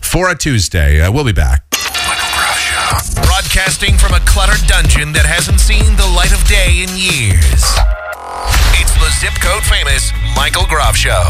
for 0.01 0.29
a 0.29 0.37
Tuesday. 0.37 1.01
Uh, 1.01 1.11
we'll 1.11 1.25
be 1.25 1.33
back. 1.33 1.69
Broadcasting 3.23 3.97
from 3.97 4.13
a 4.13 4.19
cluttered 4.21 4.65
dungeon 4.67 5.13
that 5.13 5.25
hasn't 5.25 5.59
seen 5.59 5.95
the 5.95 6.07
light 6.07 6.31
of 6.31 6.43
day 6.47 6.83
in 6.83 6.89
years. 6.95 7.98
The 9.09 9.15
zip 9.15 9.33
code 9.41 9.63
famous 9.63 10.13
Michael 10.35 10.67
Groff 10.67 10.95
Show. 10.95 11.23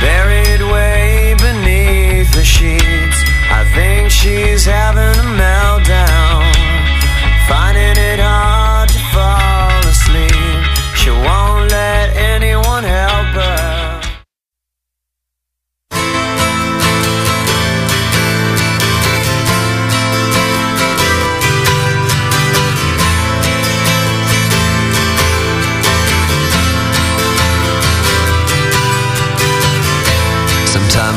Buried 0.00 0.62
way 0.62 1.36
beneath 1.38 2.34
the 2.34 2.42
sheets. 2.42 3.22
I 3.52 3.70
think 3.72 4.10
she's 4.10 4.64
having 4.64 5.00
a 5.00 5.28
meltdown. 5.38 6.27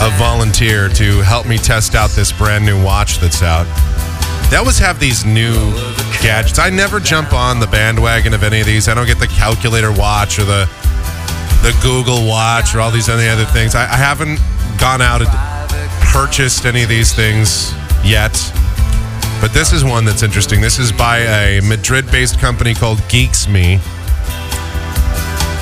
a 0.00 0.10
volunteer 0.18 0.88
to 0.88 1.20
help 1.22 1.46
me 1.46 1.58
test 1.58 1.94
out 1.94 2.10
this 2.10 2.30
brand 2.32 2.64
new 2.64 2.82
watch 2.82 3.18
that's 3.18 3.42
out. 3.42 3.66
They 4.50 4.56
always 4.56 4.78
have 4.78 4.98
these 5.00 5.24
new 5.24 5.54
gadgets. 6.22 6.58
I 6.58 6.70
never 6.70 7.00
jump 7.00 7.32
on 7.32 7.60
the 7.60 7.66
bandwagon 7.66 8.32
of 8.32 8.42
any 8.42 8.60
of 8.60 8.66
these. 8.66 8.88
I 8.88 8.94
don't 8.94 9.06
get 9.06 9.18
the 9.18 9.26
calculator 9.26 9.92
watch 9.92 10.38
or 10.38 10.44
the 10.44 10.68
the 11.62 11.76
Google 11.82 12.26
watch 12.26 12.74
or 12.74 12.80
all 12.80 12.90
these 12.90 13.08
any 13.08 13.28
other 13.28 13.44
things. 13.44 13.74
I, 13.74 13.82
I 13.82 13.96
haven't 13.96 14.38
gone 14.78 15.02
out 15.02 15.20
and 15.20 15.30
purchased 16.12 16.64
any 16.64 16.84
of 16.84 16.88
these 16.88 17.12
things 17.12 17.72
yet. 18.04 18.32
But 19.40 19.52
this 19.52 19.72
is 19.72 19.84
one 19.84 20.04
that's 20.04 20.22
interesting. 20.22 20.60
This 20.60 20.78
is 20.78 20.92
by 20.92 21.18
a 21.18 21.60
Madrid-based 21.60 22.38
company 22.38 22.74
called 22.74 22.98
Geeksme. 23.10 23.80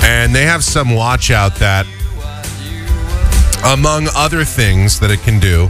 And 0.03 0.33
they 0.33 0.43
have 0.43 0.63
some 0.63 0.93
watch 0.93 1.31
out 1.31 1.55
that 1.55 1.85
among 3.63 4.07
other 4.15 4.43
things 4.43 4.99
that 4.99 5.11
it 5.11 5.21
can 5.21 5.39
do, 5.39 5.69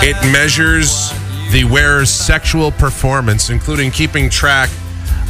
it 0.00 0.16
measures 0.32 1.10
the 1.52 1.64
wearer's 1.64 2.10
sexual 2.10 2.70
performance, 2.70 3.50
including 3.50 3.90
keeping 3.90 4.30
track 4.30 4.70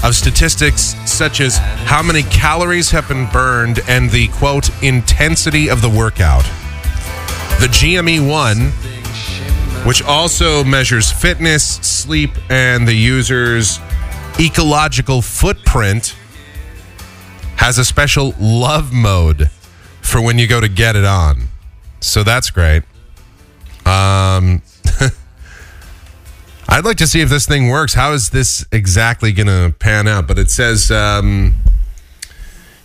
of 0.05 0.15
statistics 0.15 0.95
such 1.07 1.41
as 1.41 1.59
how 1.59 2.03
many 2.03 2.23
calories 2.25 2.91
have 2.91 3.09
been 3.09 3.27
burned 3.31 3.81
and 3.89 4.11
the 4.11 4.29
quote 4.29 4.71
intensity 4.83 5.69
of 5.69 5.83
the 5.83 5.89
workout. 5.89 6.45
The 7.61 7.69
GME 7.69 8.29
1, 8.29 9.87
which 9.87 10.03
also 10.03 10.63
measures 10.63 11.11
fitness, 11.11 11.65
sleep, 11.65 12.31
and 12.51 12.87
the 12.87 12.95
user's 12.95 13.81
ecological 14.39 15.23
footprint, 15.23 16.15
has 17.57 17.79
a 17.79 17.85
special 17.85 18.35
love 18.39 18.93
mode 18.93 19.51
for 20.09 20.21
when 20.21 20.39
you 20.39 20.47
go 20.47 20.61
to 20.61 20.69
get 20.69 20.97
it 20.97 21.05
on. 21.05 21.49
So 22.01 22.23
that's 22.23 22.51
great. 22.51 22.83
Um, 23.85 24.63
I'd 26.69 26.85
like 26.85 26.99
to 26.99 27.07
see 27.07 27.21
if 27.21 27.29
this 27.29 27.47
thing 27.47 27.69
works. 27.69 27.95
How 27.95 28.13
is 28.13 28.31
this 28.31 28.67
exactly 28.71 29.33
going 29.33 29.47
to 29.47 29.75
pan 29.79 30.07
out? 30.07 30.27
But 30.29 30.39
it 30.39 30.51
says, 30.51 30.91
um, 30.91 31.55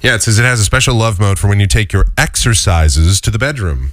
yeah, 0.02 0.16
it 0.16 0.22
says 0.22 0.40
it 0.40 0.44
has 0.44 0.60
a 0.60 0.66
special 0.66 0.96
love 0.96 1.20
mode 1.20 1.38
for 1.38 1.48
when 1.48 1.60
you 1.60 1.68
take 1.68 1.92
your 1.94 2.06
exercises 2.18 3.20
to 3.22 3.32
the 3.32 3.40
bedroom. 3.40 3.92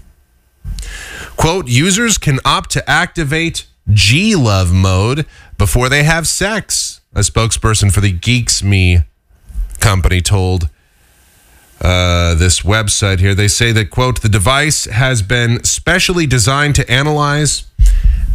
Quote, 1.36 1.68
users 1.68 2.18
can 2.18 2.38
opt 2.44 2.70
to 2.72 2.88
activate 2.88 3.66
G 3.92 4.36
Love 4.36 4.72
mode 4.72 5.26
before 5.58 5.88
they 5.88 6.04
have 6.04 6.26
sex. 6.26 7.00
A 7.14 7.20
spokesperson 7.20 7.92
for 7.92 8.00
the 8.00 8.12
Geeksme 8.12 9.04
company 9.80 10.20
told 10.20 10.68
uh, 11.80 12.34
this 12.34 12.60
website 12.60 13.20
here. 13.20 13.34
They 13.34 13.48
say 13.48 13.72
that, 13.72 13.90
quote, 13.90 14.22
the 14.22 14.28
device 14.28 14.84
has 14.84 15.22
been 15.22 15.64
specially 15.64 16.26
designed 16.26 16.74
to 16.76 16.90
analyze 16.90 17.64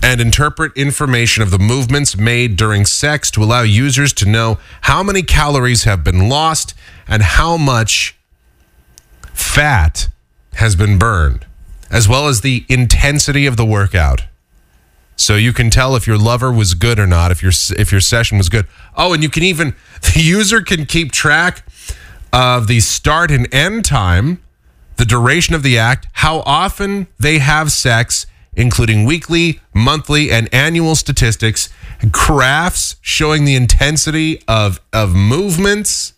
and 0.02 0.20
interpret 0.20 0.76
information 0.76 1.42
of 1.42 1.52
the 1.52 1.60
movements 1.60 2.18
made 2.18 2.56
during 2.58 2.86
sex 2.86 3.32
to 3.32 3.44
allow 3.44 3.62
users 3.62 4.14
to 4.14 4.26
know 4.26 4.60
how 4.82 5.02
many 5.02 5.24
calories 5.24 5.84
have 5.84 6.04
been 6.04 6.30
lost 6.30 6.74
and 7.08 7.24
how 7.24 7.58
much 7.58 8.16
fat 9.34 10.10
has 10.56 10.76
been 10.76 10.98
burned, 10.98 11.46
as 11.90 12.08
well 12.08 12.28
as 12.28 12.42
the 12.42 12.66
intensity 12.70 13.46
of 13.46 13.58
the 13.58 13.66
workout. 13.66 14.24
So 15.18 15.36
you 15.36 15.54
can 15.54 15.70
tell 15.70 15.96
if 15.96 16.06
your 16.06 16.18
lover 16.18 16.52
was 16.52 16.74
good 16.74 17.00
or 17.00 17.08
not, 17.08 17.32
if 17.32 17.42
your 17.42 17.54
if 17.78 17.92
your 17.92 18.02
session 18.02 18.38
was 18.38 18.50
good. 18.50 18.68
Oh, 18.98 19.14
and 19.14 19.24
you 19.24 19.30
can 19.30 19.44
even 19.44 19.76
the 20.14 20.20
user 20.20 20.62
can 20.62 20.86
keep 20.86 21.12
track 21.12 21.64
of 22.36 22.68
the 22.68 22.82
start 22.82 23.32
and 23.32 23.52
end 23.54 23.86
time, 23.86 24.44
the 24.98 25.06
duration 25.06 25.56
of 25.56 25.64
the 25.64 25.78
act, 25.78 26.08
how 26.12 26.40
often 26.42 27.08
they 27.18 27.40
have 27.40 27.72
sex, 27.72 28.28
including 28.58 29.06
weekly, 29.06 29.62
monthly, 29.74 30.30
and 30.32 30.54
annual 30.54 30.96
statistics, 30.96 31.70
graphs 32.12 32.98
showing 33.00 33.46
the 33.46 33.56
intensity 33.56 34.42
of 34.50 34.82
of 34.92 35.16
movements. 35.16 36.14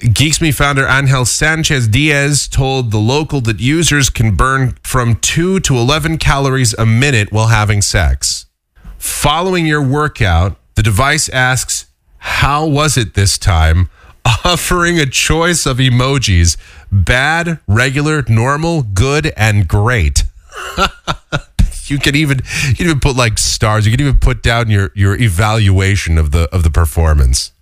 Geeksme 0.00 0.52
founder 0.52 0.86
Angel 0.86 1.24
Sanchez 1.24 1.88
Diaz 1.88 2.48
told 2.48 2.90
the 2.90 2.98
local 2.98 3.40
that 3.42 3.60
users 3.60 4.10
can 4.10 4.34
burn 4.34 4.76
from 4.82 5.14
2 5.14 5.60
to 5.60 5.76
11 5.76 6.18
calories 6.18 6.74
a 6.74 6.84
minute 6.84 7.32
while 7.32 7.46
having 7.46 7.80
sex. 7.80 8.46
Following 8.98 9.64
your 9.64 9.82
workout, 9.82 10.58
the 10.74 10.82
device 10.82 11.28
asks, 11.28 11.86
How 12.18 12.66
was 12.66 12.98
it 12.98 13.14
this 13.14 13.38
time? 13.38 13.88
Offering 14.44 14.98
a 14.98 15.06
choice 15.06 15.66
of 15.66 15.78
emojis 15.78 16.56
bad, 16.90 17.58
regular, 17.66 18.24
normal, 18.28 18.82
good, 18.82 19.32
and 19.36 19.66
great. 19.66 20.24
you 21.86 21.98
can 21.98 22.14
even 22.14 22.40
you 22.68 22.74
can 22.74 22.86
even 22.86 23.00
put 23.00 23.16
like 23.16 23.38
stars. 23.38 23.86
You 23.86 23.92
can 23.92 24.00
even 24.00 24.18
put 24.18 24.42
down 24.42 24.70
your 24.70 24.90
your 24.94 25.20
evaluation 25.20 26.18
of 26.18 26.30
the 26.30 26.48
of 26.54 26.62
the 26.62 26.70
performance. 26.70 27.52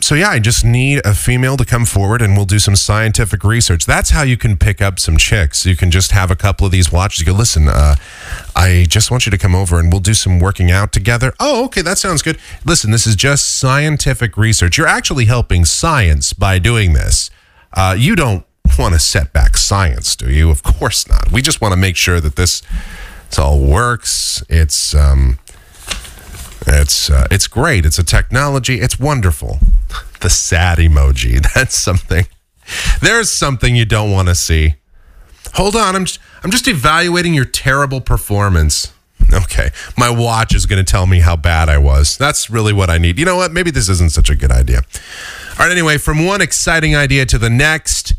So 0.00 0.14
yeah, 0.14 0.30
I 0.30 0.38
just 0.38 0.64
need 0.64 1.04
a 1.04 1.12
female 1.12 1.56
to 1.56 1.64
come 1.64 1.84
forward 1.84 2.22
and 2.22 2.36
we'll 2.36 2.46
do 2.46 2.60
some 2.60 2.76
scientific 2.76 3.42
research. 3.42 3.84
That's 3.84 4.10
how 4.10 4.22
you 4.22 4.36
can 4.36 4.56
pick 4.56 4.80
up 4.80 5.00
some 5.00 5.16
chicks. 5.16 5.66
You 5.66 5.76
can 5.76 5.90
just 5.90 6.12
have 6.12 6.30
a 6.30 6.36
couple 6.36 6.64
of 6.64 6.72
these 6.72 6.92
watches. 6.92 7.20
You 7.20 7.26
go, 7.26 7.32
listen, 7.32 7.68
uh, 7.68 7.96
I 8.54 8.86
just 8.88 9.10
want 9.10 9.26
you 9.26 9.30
to 9.30 9.38
come 9.38 9.54
over 9.56 9.78
and 9.78 9.92
we'll 9.92 10.00
do 10.00 10.14
some 10.14 10.38
working 10.38 10.70
out 10.70 10.92
together. 10.92 11.34
Oh, 11.40 11.64
okay, 11.66 11.82
that 11.82 11.98
sounds 11.98 12.22
good. 12.22 12.38
Listen, 12.64 12.92
this 12.92 13.06
is 13.06 13.16
just 13.16 13.58
scientific 13.58 14.36
research. 14.36 14.78
You're 14.78 14.86
actually 14.86 15.24
helping 15.24 15.64
science 15.64 16.32
by 16.32 16.58
doing 16.60 16.92
this. 16.92 17.30
Uh, 17.72 17.96
you 17.98 18.14
don't 18.14 18.44
want 18.78 18.94
to 18.94 19.00
set 19.00 19.32
back 19.32 19.56
science, 19.56 20.14
do 20.14 20.30
you? 20.30 20.48
Of 20.50 20.62
course 20.62 21.08
not. 21.08 21.32
We 21.32 21.42
just 21.42 21.60
want 21.60 21.72
to 21.72 21.76
make 21.76 21.96
sure 21.96 22.20
that 22.20 22.36
this, 22.36 22.62
this 23.28 23.38
all 23.38 23.58
works. 23.60 24.44
It's 24.48 24.94
um, 24.94 25.38
it's 26.68 27.10
uh, 27.10 27.26
it's 27.30 27.46
great. 27.46 27.86
It's 27.86 27.98
a 27.98 28.04
technology. 28.04 28.80
It's 28.80 28.98
wonderful. 28.98 29.58
The 30.20 30.30
sad 30.30 30.78
emoji. 30.78 31.44
That's 31.54 31.76
something. 31.76 32.26
There's 33.00 33.30
something 33.30 33.74
you 33.74 33.84
don't 33.84 34.10
want 34.10 34.28
to 34.28 34.34
see. 34.34 34.74
Hold 35.54 35.76
on. 35.76 35.96
I'm 35.96 36.04
just, 36.04 36.20
I'm 36.42 36.50
just 36.50 36.68
evaluating 36.68 37.34
your 37.34 37.44
terrible 37.44 38.00
performance. 38.00 38.92
Okay, 39.32 39.70
my 39.96 40.08
watch 40.08 40.54
is 40.54 40.64
going 40.64 40.82
to 40.82 40.90
tell 40.90 41.06
me 41.06 41.20
how 41.20 41.36
bad 41.36 41.68
I 41.68 41.76
was. 41.76 42.16
That's 42.16 42.48
really 42.48 42.72
what 42.72 42.88
I 42.88 42.98
need. 42.98 43.18
You 43.18 43.24
know 43.24 43.36
what? 43.36 43.52
Maybe 43.52 43.70
this 43.70 43.88
isn't 43.88 44.12
such 44.12 44.30
a 44.30 44.36
good 44.36 44.50
idea. 44.52 44.78
All 44.78 45.66
right. 45.66 45.70
Anyway, 45.70 45.98
from 45.98 46.24
one 46.24 46.40
exciting 46.40 46.94
idea 46.94 47.26
to 47.26 47.38
the 47.38 47.50
next. 47.50 48.14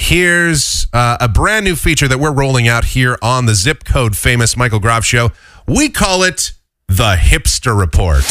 Here's 0.00 0.86
uh, 0.92 1.16
a 1.20 1.28
brand 1.28 1.64
new 1.64 1.74
feature 1.74 2.06
that 2.06 2.18
we're 2.18 2.32
rolling 2.32 2.68
out 2.68 2.84
here 2.84 3.18
on 3.20 3.46
the 3.46 3.54
Zip 3.56 3.82
Code 3.82 4.16
Famous 4.16 4.56
Michael 4.56 4.78
Groff 4.78 5.04
Show. 5.04 5.32
We 5.66 5.88
call 5.88 6.22
it 6.22 6.52
the 6.88 7.20
Hipster 7.20 7.76
Report. 7.76 8.24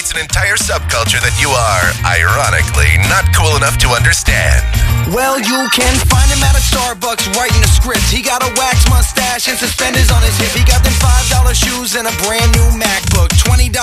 It's 0.00 0.08
an 0.16 0.24
entire 0.24 0.56
subculture 0.56 1.20
that 1.20 1.36
you 1.36 1.52
are, 1.52 1.84
ironically, 2.00 2.96
not 3.12 3.28
cool 3.36 3.60
enough 3.60 3.76
to 3.84 3.92
understand. 3.92 4.64
Well, 5.12 5.36
you 5.36 5.68
can 5.76 5.92
find 6.08 6.24
him 6.32 6.40
at 6.40 6.56
a 6.56 6.64
Starbucks 6.64 7.28
writing 7.36 7.60
a 7.60 7.68
script. 7.68 8.08
He 8.08 8.24
got 8.24 8.40
a 8.40 8.48
wax 8.56 8.88
mustache 8.88 9.52
and 9.52 9.60
suspenders 9.60 10.08
on 10.08 10.24
his 10.24 10.32
hip. 10.40 10.56
He 10.56 10.64
got 10.64 10.80
them 10.80 10.96
$5 10.96 11.52
shoes 11.52 11.92
and 11.92 12.08
a 12.08 12.14
brand 12.24 12.48
new 12.56 12.79
MacBook. 12.79 12.79
$20 12.79 12.79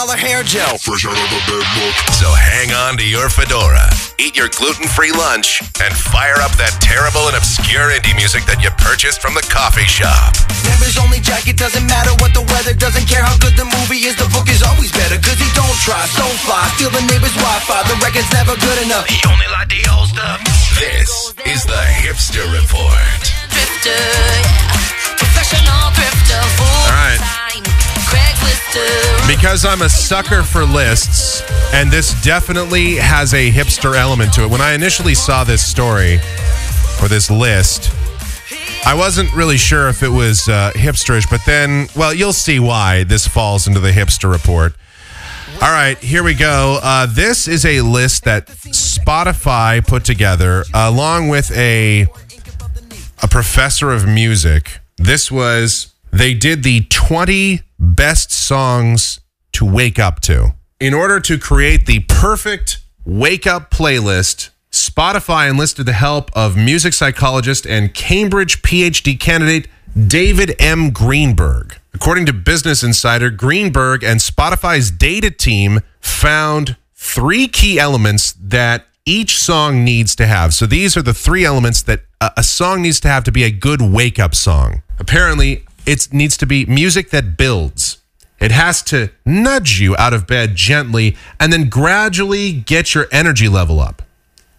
hair 0.06 0.46
gel. 0.46 0.78
Fresh 0.78 1.10
out 1.10 1.18
of 1.18 1.30
the 1.34 1.42
bed 1.50 1.66
book. 1.74 1.96
So 2.14 2.30
hang 2.30 2.70
on 2.70 3.02
to 3.02 3.06
your 3.06 3.34
fedora, 3.34 3.90
eat 4.22 4.38
your 4.38 4.46
gluten 4.54 4.86
free 4.86 5.10
lunch, 5.10 5.66
and 5.82 5.90
fire 5.90 6.38
up 6.46 6.54
that 6.62 6.78
terrible 6.78 7.26
and 7.26 7.34
obscure 7.34 7.90
indie 7.90 8.14
music 8.14 8.46
that 8.46 8.62
you 8.62 8.70
purchased 8.78 9.26
from 9.26 9.34
the 9.34 9.42
coffee 9.50 9.90
shop. 9.90 10.38
Members 10.70 11.02
only 11.02 11.18
jacket 11.18 11.58
doesn't 11.58 11.90
matter 11.90 12.14
what 12.22 12.38
the 12.38 12.46
weather. 12.54 12.78
Doesn't 12.78 13.10
care 13.10 13.26
how 13.26 13.34
good 13.42 13.58
the 13.58 13.66
movie 13.66 14.06
is. 14.06 14.14
The 14.22 14.30
book 14.30 14.46
is 14.54 14.62
always 14.62 14.94
better. 14.94 15.18
Cause 15.18 15.42
he 15.42 15.50
don't 15.58 15.78
try. 15.82 16.06
So 16.14 16.30
fly. 16.46 16.62
Steal 16.78 16.94
the 16.94 17.02
neighbor's 17.10 17.34
Wi-Fi. 17.34 17.90
The 17.90 17.98
record's 18.06 18.30
never 18.38 18.54
good 18.54 18.80
enough. 18.86 19.10
He 19.10 19.18
only 19.26 19.50
like 19.50 19.74
the 19.74 19.82
old 19.90 20.14
stuff. 20.14 20.38
This 20.78 21.34
is 21.42 21.66
the 21.66 21.82
Hipster 22.06 22.46
Report. 22.54 23.18
Drifter, 23.50 23.98
yeah. 23.98 24.78
Professional 25.18 25.90
drifter, 25.98 26.42
full 26.54 26.86
right. 26.94 27.18
Because 29.28 29.66
I'm 29.66 29.82
a 29.82 29.90
sucker 29.90 30.44
for 30.44 30.64
lists, 30.64 31.42
and 31.74 31.92
this 31.92 32.20
definitely 32.24 32.96
has 32.96 33.34
a 33.34 33.52
hipster 33.52 33.96
element 33.96 34.34
to 34.34 34.44
it. 34.44 34.50
When 34.50 34.62
I 34.62 34.74
initially 34.74 35.16
saw 35.16 35.44
this 35.44 35.66
story 35.66 36.20
or 37.02 37.08
this 37.08 37.30
list, 37.30 37.92
I 38.86 38.94
wasn't 38.94 39.34
really 39.34 39.58
sure 39.58 39.90
if 39.90 40.02
it 40.02 40.10
was 40.10 40.48
uh, 40.48 40.72
hipsterish, 40.74 41.30
but 41.30 41.42
then, 41.46 41.88
well, 41.96 42.14
you'll 42.14 42.34
see 42.34 42.60
why 42.60 43.04
this 43.04 43.28
falls 43.28 43.68
into 43.68 43.80
the 43.80 43.92
hipster 43.92 44.32
report. 44.32 44.76
All 45.62 45.72
right, 45.72 45.98
here 45.98 46.24
we 46.24 46.34
go. 46.34 46.80
Uh, 46.82 47.08
this 47.08 47.48
is 47.48 47.66
a 47.66 47.82
list 47.82 48.26
that 48.26 48.48
Spotify 48.48 49.86
put 49.86 50.06
together 50.06 50.64
along 50.74 51.30
with 51.30 51.52
a 51.52 52.08
a 53.22 53.28
professor 53.28 53.92
of 53.92 54.08
music. 54.08 54.80
This 54.98 55.32
was 55.32 55.94
they 56.12 56.34
did 56.34 56.64
the 56.64 56.82
20 56.82 57.62
best 57.80 58.32
songs 58.32 59.20
to 59.54 59.66
wake 59.66 60.00
up 60.00 60.20
to. 60.22 60.54
In 60.80 60.94
order 60.94 61.20
to 61.22 61.38
create 61.38 61.86
the 61.86 62.02
perfect 62.02 62.80
wake 63.06 63.48
up 63.48 63.72
playlist, 63.72 64.50
Spotify 64.72 65.50
enlisted 65.50 65.86
the 65.86 65.94
help 65.94 66.30
of 66.36 66.56
music 66.56 66.94
psychologist 66.94 67.66
and 67.66 67.94
Cambridge 67.94 68.62
PhD 68.62 69.20
candidate 69.20 69.68
David 70.08 70.56
M. 70.60 70.92
Greenberg. 70.92 71.80
According 71.94 72.28
to 72.28 72.34
Business 72.34 72.84
Insider, 72.84 73.32
Greenberg 73.32 74.04
and 74.04 74.20
Spotify's 74.20 74.92
data 74.92 75.32
team 75.32 75.80
found 76.00 76.76
three 76.94 77.48
key 77.48 77.80
elements 77.80 78.34
that 78.34 78.86
each 79.08 79.40
song 79.40 79.84
needs 79.84 80.16
to 80.18 80.28
have. 80.28 80.54
So 80.54 80.68
these 80.68 80.96
are 80.96 81.02
the 81.02 81.14
three 81.14 81.46
elements 81.46 81.82
that 81.84 82.02
a, 82.22 82.44
song 82.44 82.82
needs 82.82 83.00
to 83.00 83.08
have 83.08 83.24
to 83.24 83.32
be 83.32 83.44
a 83.44 83.52
good 83.52 83.82
wake 83.82 84.20
up 84.20 84.36
song. 84.36 84.84
Apparently, 85.00 85.66
it 85.88 86.14
needs 86.14 86.38
to 86.38 86.46
be 86.46 86.66
music 86.66 87.10
that 87.12 87.38
builds. 87.38 88.00
It 88.40 88.52
has 88.52 88.84
to 88.84 89.10
nudge 89.26 89.80
you 89.80 89.96
out 89.98 90.14
of 90.14 90.28
bed 90.28 90.56
gently 90.56 91.16
and 91.40 91.52
then 91.52 91.70
gradually 91.70 92.52
get 92.52 92.94
your 92.94 93.08
energy 93.12 93.48
level 93.48 93.80
up. 93.80 94.04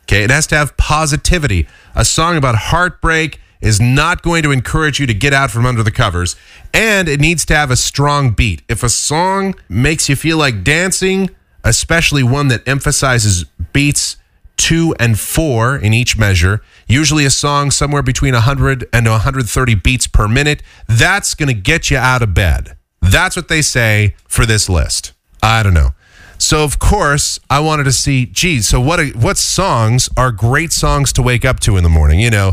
Okay, 0.05 0.25
it 0.25 0.31
has 0.31 0.47
to 0.49 0.57
have 0.57 0.77
positivity. 0.79 1.69
A 1.95 2.05
song 2.05 2.37
about 2.37 2.55
heartbreak 2.57 3.41
is 3.61 3.81
not 3.81 4.23
going 4.23 4.43
to 4.43 4.51
encourage 4.51 4.99
you 4.99 5.07
to 5.07 5.15
get 5.15 5.35
out 5.35 5.51
from 5.51 5.67
under 5.67 5.83
the 5.83 5.91
covers, 5.91 6.35
and 6.73 7.09
it 7.09 7.21
needs 7.21 7.45
to 7.45 7.55
have 7.55 7.71
a 7.71 7.77
strong 7.77 8.31
beat. 8.31 8.63
If 8.69 8.83
a 8.83 8.89
song 8.89 9.55
makes 9.69 10.09
you 10.09 10.17
feel 10.17 10.39
like 10.39 10.65
dancing, 10.65 11.31
especially 11.63 12.23
one 12.23 12.49
that 12.49 12.67
emphasizes 12.67 13.45
beats 13.73 14.17
two 14.57 14.95
and 14.99 15.19
four 15.19 15.77
in 15.77 15.93
each 15.93 16.17
measure, 16.17 16.63
usually 16.89 17.25
a 17.25 17.31
song 17.31 17.71
somewhere 17.71 18.03
between 18.03 18.35
100 18.35 18.89
and 18.93 19.07
130 19.07 19.75
beats 19.77 20.07
per 20.07 20.27
minute, 20.27 20.63
that's 20.89 21.35
going 21.35 21.49
to 21.49 21.55
get 21.55 21.91
you 21.91 21.99
out 21.99 22.23
of 22.23 22.35
bed. 22.35 22.77
That's 23.01 23.37
what 23.37 23.49
they 23.49 23.63
say 23.63 24.15
for 24.27 24.45
this 24.47 24.69
list. 24.69 25.13
I 25.43 25.63
don't 25.63 25.75
know. 25.75 25.91
So 26.39 26.65
of 26.65 26.79
course, 26.79 27.39
I 27.51 27.61
wanted 27.61 27.85
to 27.85 27.93
see, 27.93 28.27
geez, 28.27 28.69
so 28.69 28.81
what 28.81 29.01
what 29.17 29.37
songs 29.37 30.09
are 30.17 30.31
great 30.31 30.73
songs 30.73 31.13
to 31.15 31.23
wake 31.23 31.45
up 31.45 31.61
to 31.61 31.77
in 31.77 31.83
the 31.83 31.89
morning? 31.89 32.21
You 32.21 32.31
know, 32.31 32.53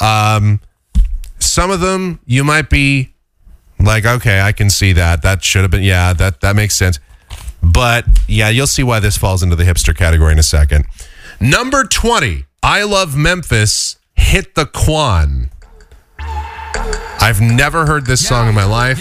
um, 0.00 0.60
some 1.38 1.70
of 1.70 1.80
them 1.80 2.20
you 2.24 2.42
might 2.42 2.70
be 2.70 3.12
like, 3.78 4.06
okay, 4.06 4.40
I 4.40 4.52
can 4.52 4.70
see 4.70 4.92
that. 4.94 5.22
That 5.22 5.44
should 5.44 5.62
have 5.62 5.70
been, 5.70 5.82
yeah, 5.82 6.14
that 6.14 6.40
that 6.40 6.56
makes 6.56 6.74
sense. 6.74 6.98
But 7.62 8.06
yeah, 8.26 8.48
you'll 8.48 8.66
see 8.66 8.82
why 8.82 9.00
this 9.00 9.18
falls 9.18 9.42
into 9.42 9.56
the 9.56 9.64
hipster 9.64 9.94
category 9.94 10.32
in 10.32 10.38
a 10.38 10.42
second. 10.42 10.86
Number 11.40 11.84
20, 11.84 12.44
I 12.62 12.82
Love 12.82 13.16
Memphis, 13.16 13.96
Hit 14.14 14.54
the 14.54 14.66
Quan. 14.66 15.50
I've 17.20 17.40
never 17.40 17.86
heard 17.86 18.06
this 18.06 18.26
song 18.26 18.48
in 18.48 18.54
my 18.54 18.64
life. 18.64 19.00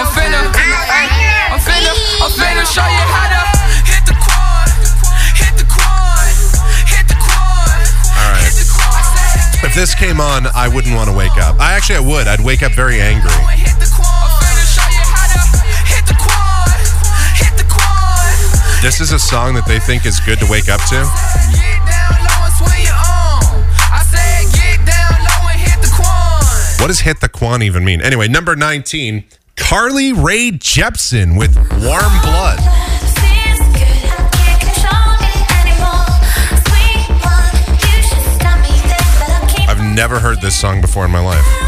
I'm 0.00 0.06
finna, 0.16 0.40
I'm 1.50 1.58
finna, 1.58 1.92
I'm 2.22 2.30
finna 2.30 2.64
show 2.64 2.86
you 2.86 3.04
how 3.10 3.26
to 3.28 3.42
hit 3.90 4.06
the 4.06 4.14
quad, 4.14 4.68
hit 5.36 5.54
the 5.58 5.66
quad, 5.68 6.30
hit 6.86 7.06
the 7.08 7.18
quad, 7.18 7.80
All 8.16 8.32
right. 8.32 8.44
hit 8.44 8.54
the 8.54 8.66
quad. 8.72 9.64
If 9.64 9.74
this 9.74 9.94
came 9.94 10.20
on, 10.20 10.46
I 10.54 10.68
wouldn't 10.68 10.94
want 10.94 11.10
to 11.10 11.16
wake 11.16 11.36
up. 11.36 11.60
I 11.60 11.72
actually 11.74 11.96
I 11.96 12.00
would. 12.00 12.28
I'd 12.28 12.40
wake 12.40 12.62
up 12.62 12.72
very 12.72 13.00
angry. 13.00 13.30
This 18.82 18.98
is 18.98 19.12
a 19.12 19.18
song 19.18 19.52
that 19.54 19.66
they 19.66 19.78
think 19.78 20.06
is 20.06 20.20
good 20.20 20.38
to 20.38 20.46
wake 20.48 20.70
up 20.70 20.80
to. 20.88 20.96
Get 20.96 21.84
down 21.84 22.16
low 22.24 22.48
and 22.48 22.54
swing 22.56 22.80
your 22.80 22.96
arm. 22.96 23.60
I 23.76 24.00
said 24.08 24.48
get 24.56 24.80
down 24.88 25.20
low 25.20 25.52
and 25.52 25.60
hit 25.60 25.82
the 25.84 25.92
quad. 25.94 26.80
What 26.80 26.86
does 26.86 27.00
hit 27.00 27.20
the 27.20 27.28
quan 27.28 27.62
even 27.62 27.84
mean? 27.84 28.00
Anyway, 28.00 28.26
number 28.26 28.56
19, 28.56 29.24
Carly 29.54 30.14
Rae 30.14 30.52
Jepsen 30.52 31.36
with 31.38 31.56
Warm 31.84 32.20
Blood. 32.22 32.58
I've 39.68 39.94
never 39.94 40.20
heard 40.20 40.40
this 40.40 40.58
song 40.58 40.80
before 40.80 41.04
in 41.04 41.10
my 41.10 41.20
life. 41.20 41.59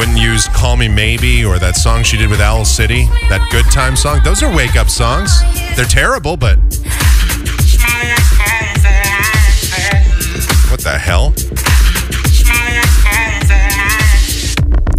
Wouldn't 0.00 0.18
use 0.18 0.48
Call 0.48 0.78
Me 0.78 0.88
Maybe 0.88 1.44
or 1.44 1.58
that 1.58 1.76
song 1.76 2.02
she 2.02 2.16
did 2.16 2.30
with 2.30 2.40
Owl 2.40 2.64
City, 2.64 3.04
that 3.28 3.46
Good 3.50 3.66
Time 3.70 3.94
song. 3.94 4.20
Those 4.24 4.42
are 4.42 4.50
wake 4.50 4.74
up 4.74 4.88
songs. 4.88 5.30
They're 5.76 5.84
terrible, 5.84 6.38
but. 6.38 6.56
What 10.70 10.80
the 10.80 10.96
hell? 10.98 11.34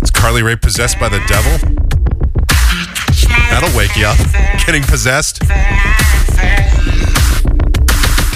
Is 0.04 0.12
Carly 0.12 0.44
Rae 0.44 0.56
possessed 0.56 1.00
by 1.00 1.10
the 1.10 1.20
devil? 1.26 1.58
That'll 3.50 3.76
wake 3.76 3.96
you 3.96 4.06
up. 4.06 4.20
Getting 4.68 4.84
possessed. 4.84 5.40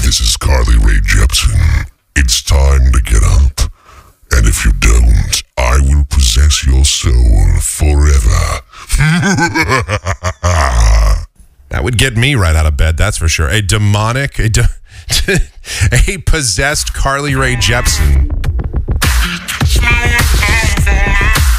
This 0.01 0.20
is 0.20 0.36
Carly 0.36 0.78
Rae 0.78 0.99
Jepsen. 1.05 1.91
It's 2.16 2.41
time 2.41 2.91
to 2.91 3.01
get 3.03 3.22
up. 3.24 3.64
And 4.36 4.45
if 4.45 4.65
you 4.65 4.73
don't, 4.73 5.43
I 5.57 5.79
will 5.81 6.03
possess 6.09 6.65
your 6.65 6.83
soul 6.83 7.59
forever. 7.61 8.61
That 11.69 11.83
would 11.83 11.97
get 11.97 12.15
me 12.15 12.36
right 12.36 12.55
out 12.55 12.65
of 12.65 12.77
bed, 12.77 12.95
that's 12.95 13.17
for 13.17 13.27
sure. 13.27 13.49
A 13.49 13.61
demonic, 13.61 14.39
a, 14.39 14.47
de- 14.47 14.69
a 15.91 16.17
possessed 16.19 16.93
Carly 16.93 17.36
Rae 17.36 17.55
Jepsen. 17.55 18.29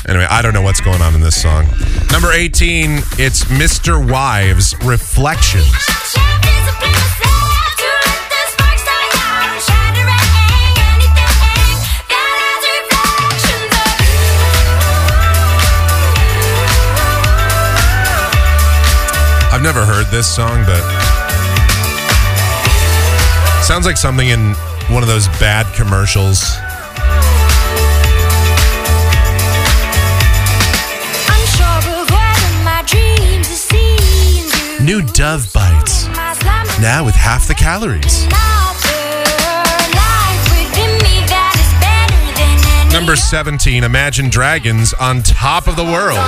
Anyway, 0.09 0.27
I 0.31 0.41
don't 0.41 0.55
know 0.55 0.63
what's 0.63 0.81
going 0.81 1.03
on 1.03 1.15
in 1.15 1.21
this 1.21 1.43
song. 1.43 1.67
Number 2.13 2.33
18, 2.33 2.99
it's 3.19 3.45
Mr. 3.45 3.99
Wives 4.11 4.75
Reflections. 4.85 5.67
Never 19.67 19.85
heard 19.85 20.07
this 20.13 20.33
song, 20.33 20.65
but 20.65 20.81
sounds 23.65 23.85
like 23.85 23.97
something 23.97 24.29
in 24.29 24.55
one 24.95 25.03
of 25.03 25.09
those 25.09 25.27
bad 25.41 25.67
commercials. 25.75 26.41
New 34.81 35.03
Dove 35.03 35.53
Bites. 35.53 36.07
Now 36.81 37.05
with 37.05 37.17
half 37.17 37.49
the 37.49 37.55
calories. 37.55 38.25
Number 42.93 43.17
17, 43.17 43.83
Imagine 43.83 44.31
Dragons 44.31 44.95
on 44.95 45.25
top 45.25 45.67
of 45.67 45.75
the 45.75 45.83
world. 45.83 46.21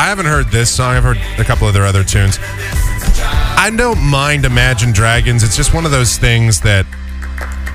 I 0.00 0.04
haven't 0.04 0.24
heard 0.24 0.46
this 0.46 0.74
song. 0.74 0.94
I've 0.94 1.02
heard 1.02 1.18
a 1.38 1.44
couple 1.44 1.68
of 1.68 1.74
their 1.74 1.84
other 1.84 2.02
tunes. 2.02 2.38
I 2.40 3.70
don't 3.76 4.00
mind 4.00 4.46
Imagine 4.46 4.92
Dragons. 4.92 5.42
It's 5.42 5.58
just 5.58 5.74
one 5.74 5.84
of 5.84 5.90
those 5.90 6.16
things 6.16 6.62
that, 6.62 6.86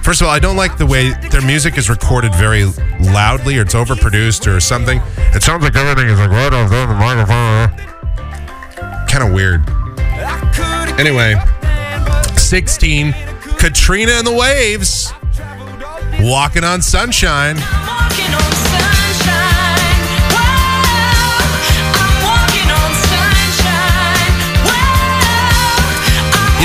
first 0.02 0.22
of 0.22 0.28
all, 0.28 0.34
I 0.34 0.40
don't 0.40 0.58
like 0.58 0.80
the 0.80 0.88
way 0.88 1.14
their 1.30 1.44
music 1.44 1.78
is 1.78 1.88
recorded 1.88 2.34
very 2.34 2.66
loudly 3.00 3.60
or 3.60 3.62
it's 3.62 3.76
overproduced 3.76 4.52
or 4.52 4.60
something. 4.60 5.02
It 5.36 5.44
sounds 5.44 5.64
like 5.64 5.76
everything 5.76 6.10
is 6.10 6.18
like 6.18 6.32
right 6.32 6.52
off 6.52 6.72
the 6.72 6.88
microphone. 6.96 7.70
Kind 9.08 9.24
of 9.24 9.32
weird. 9.32 9.62
Anyway, 11.00 11.36
16, 12.40 13.14
Katrina 13.60 14.14
and 14.14 14.26
the 14.26 14.34
Waves, 14.34 15.14
Walking 16.22 16.64
on 16.64 16.82
Sunshine. 16.82 17.58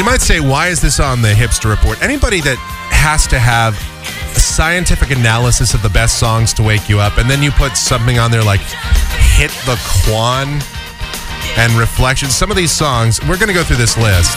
You 0.00 0.06
might 0.06 0.22
say, 0.22 0.40
why 0.40 0.68
is 0.68 0.80
this 0.80 0.98
on 0.98 1.20
the 1.20 1.28
hipster 1.28 1.68
report? 1.68 2.00
Anybody 2.00 2.40
that 2.40 2.56
has 2.88 3.26
to 3.26 3.38
have 3.38 3.76
scientific 4.32 5.10
analysis 5.10 5.74
of 5.74 5.82
the 5.82 5.90
best 5.90 6.18
songs 6.18 6.54
to 6.54 6.62
wake 6.62 6.88
you 6.88 6.98
up, 6.98 7.18
and 7.18 7.28
then 7.28 7.42
you 7.42 7.50
put 7.50 7.76
something 7.76 8.18
on 8.18 8.30
there 8.30 8.42
like 8.42 8.62
Hit 9.36 9.50
the 9.68 9.76
Quan 9.84 10.48
and 11.60 11.72
Reflections. 11.74 12.34
Some 12.34 12.50
of 12.50 12.56
these 12.56 12.72
songs, 12.72 13.20
we're 13.28 13.36
going 13.36 13.48
to 13.48 13.52
go 13.52 13.62
through 13.62 13.76
this 13.76 13.98
list, 13.98 14.32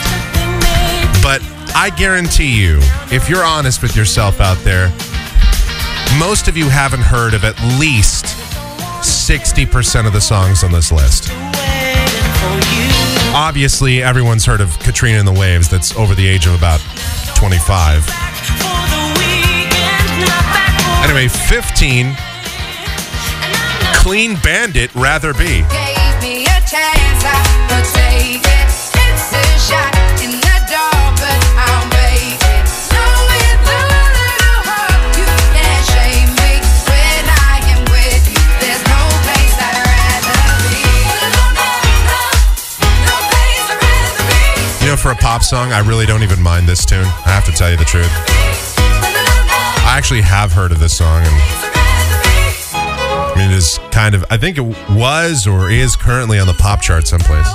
but 1.24 1.40
I 1.72 1.90
guarantee 1.96 2.60
you, 2.60 2.76
if 3.10 3.30
you're 3.30 3.42
honest 3.42 3.80
with 3.80 3.96
yourself 3.96 4.42
out 4.42 4.58
there, 4.68 4.92
most 6.20 6.46
of 6.46 6.58
you 6.58 6.68
haven't 6.68 7.08
heard 7.08 7.32
of 7.32 7.42
at 7.42 7.56
least 7.80 8.26
60% 9.00 10.06
of 10.06 10.12
the 10.12 10.20
songs 10.20 10.62
on 10.62 10.72
this 10.72 10.92
list. 10.92 11.32
Obviously, 13.34 14.00
everyone's 14.00 14.44
heard 14.44 14.60
of 14.60 14.78
Katrina 14.78 15.18
and 15.18 15.26
the 15.26 15.32
Waves 15.32 15.68
that's 15.68 15.96
over 15.96 16.14
the 16.14 16.24
age 16.24 16.46
of 16.46 16.54
about 16.54 16.78
25. 17.34 18.08
Anyway, 21.02 21.26
15, 21.26 22.14
Clean 23.94 24.36
Bandit, 24.36 24.94
Rather 24.94 25.34
Be. 25.34 25.64
Song, 45.44 45.72
I 45.72 45.80
really 45.80 46.06
don't 46.06 46.22
even 46.22 46.42
mind 46.42 46.66
this 46.66 46.86
tune. 46.86 47.04
I 47.04 47.28
have 47.28 47.44
to 47.44 47.52
tell 47.52 47.70
you 47.70 47.76
the 47.76 47.84
truth. 47.84 48.08
I 48.76 49.94
actually 49.96 50.22
have 50.22 50.52
heard 50.52 50.72
of 50.72 50.80
this 50.80 50.96
song, 50.96 51.22
and 51.22 51.34
I 52.72 53.34
mean, 53.36 53.50
it 53.50 53.56
is 53.56 53.78
kind 53.92 54.14
of, 54.14 54.24
I 54.30 54.38
think 54.38 54.56
it 54.56 54.64
was 54.90 55.46
or 55.46 55.70
is 55.70 55.96
currently 55.96 56.38
on 56.38 56.46
the 56.46 56.54
pop 56.54 56.80
chart 56.80 57.06
someplace. 57.06 57.46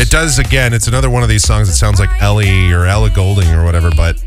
It 0.00 0.10
does, 0.10 0.38
again, 0.38 0.72
it's 0.72 0.86
another 0.86 1.10
one 1.10 1.22
of 1.22 1.28
these 1.28 1.42
songs 1.42 1.68
that 1.68 1.74
sounds 1.74 1.98
like 1.98 2.22
Ellie 2.22 2.72
or 2.72 2.86
Ella 2.86 3.10
Goulding 3.10 3.50
or 3.50 3.64
whatever, 3.64 3.90
but 3.90 4.22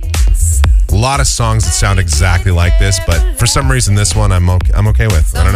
a 0.92 0.96
lot 0.96 1.20
of 1.20 1.28
songs 1.28 1.64
that 1.64 1.72
sound 1.72 1.98
exactly 1.98 2.52
like 2.52 2.78
this, 2.78 3.00
but 3.08 3.40
for 3.40 3.48
some 3.48 3.72
reason, 3.72 3.96
this 3.96 4.16
one 4.16 4.32
I'm 4.32 4.50
okay, 4.50 4.74
I'm 4.74 4.88
okay 4.90 5.08
with. 5.08 5.34
I 5.36 5.44
don't 5.44 5.54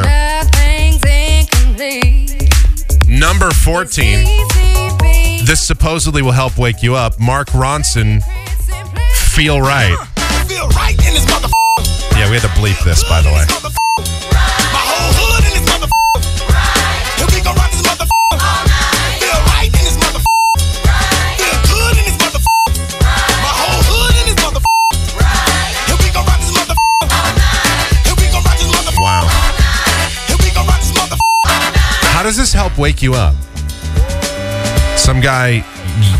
know. 3.09 3.19
Number 3.19 3.51
14. 3.51 4.25
This 5.47 5.65
supposedly 5.65 6.21
will 6.21 6.33
help 6.33 6.57
wake 6.57 6.83
you 6.83 6.95
up. 6.95 7.17
Mark 7.21 7.47
Ronson, 7.55 8.21
Feel 9.31 9.61
Right. 9.61 9.95
Feel 10.43 10.67
right 10.75 10.91
in 10.91 11.13
this 11.15 11.23
mother. 11.31 11.47
Yeah, 12.19 12.27
we 12.27 12.35
had 12.35 12.43
to 12.43 12.51
bleep 12.59 12.75
this, 12.83 13.07
by 13.07 13.21
the 13.21 13.31
way. 13.31 13.47
My 14.75 14.83
whole 14.83 15.07
hood 15.15 15.47
in 15.47 15.55
this 15.55 15.63
mother. 15.71 15.87
Here 17.15 17.31
we 17.31 17.39
go 17.39 17.55
rock 17.55 17.71
this 17.71 17.79
mother. 17.79 18.11
Feel 19.23 19.39
right 19.55 19.71
in 19.71 19.83
this 19.87 19.95
mother. 19.95 20.19
Feel 21.39 21.57
good 21.63 21.95
in 21.95 22.03
this 22.11 22.19
mother. 22.19 22.43
My 23.39 23.53
whole 23.55 23.81
hood 23.87 24.15
in 24.19 24.25
this 24.27 24.39
mother. 24.43 24.59
Here 24.59 25.95
we 25.95 26.11
go 26.11 26.27
rock 26.27 26.43
this 26.43 26.51
mother. 26.59 26.75
Here 28.03 28.19
we 28.19 28.27
go 28.35 28.43
rock 28.43 28.59
this 28.59 28.67
mother. 28.67 28.91
Wow. 28.99 29.23
Here 30.27 30.39
we 30.43 30.51
go 30.51 30.67
rock 30.67 30.83
this 30.83 30.91
mother. 30.91 31.15
How 32.11 32.27
does 32.27 32.35
this 32.35 32.51
help 32.51 32.75
wake 32.77 32.99
you 33.01 33.15
up? 33.15 33.46
Some 35.07 35.21
guy 35.21 35.63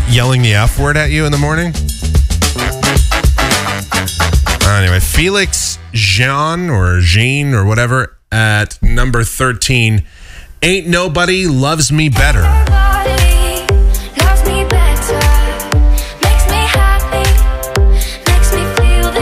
yelling 0.08 0.40
the 0.40 0.54
F 0.54 0.78
word 0.80 0.96
at 0.96 1.10
you 1.10 1.26
in 1.26 1.30
the 1.30 1.36
morning? 1.36 1.74
Anyway, 4.66 4.98
Felix 4.98 5.78
Jean 5.92 6.70
or 6.70 6.98
Jean 7.00 7.52
or 7.52 7.66
whatever 7.66 8.16
at 8.32 8.82
number 8.82 9.24
13. 9.24 10.06
Ain't 10.62 10.86
Nobody 10.86 11.46
Loves 11.46 11.92
Me 11.92 12.08
Better. 12.08 12.40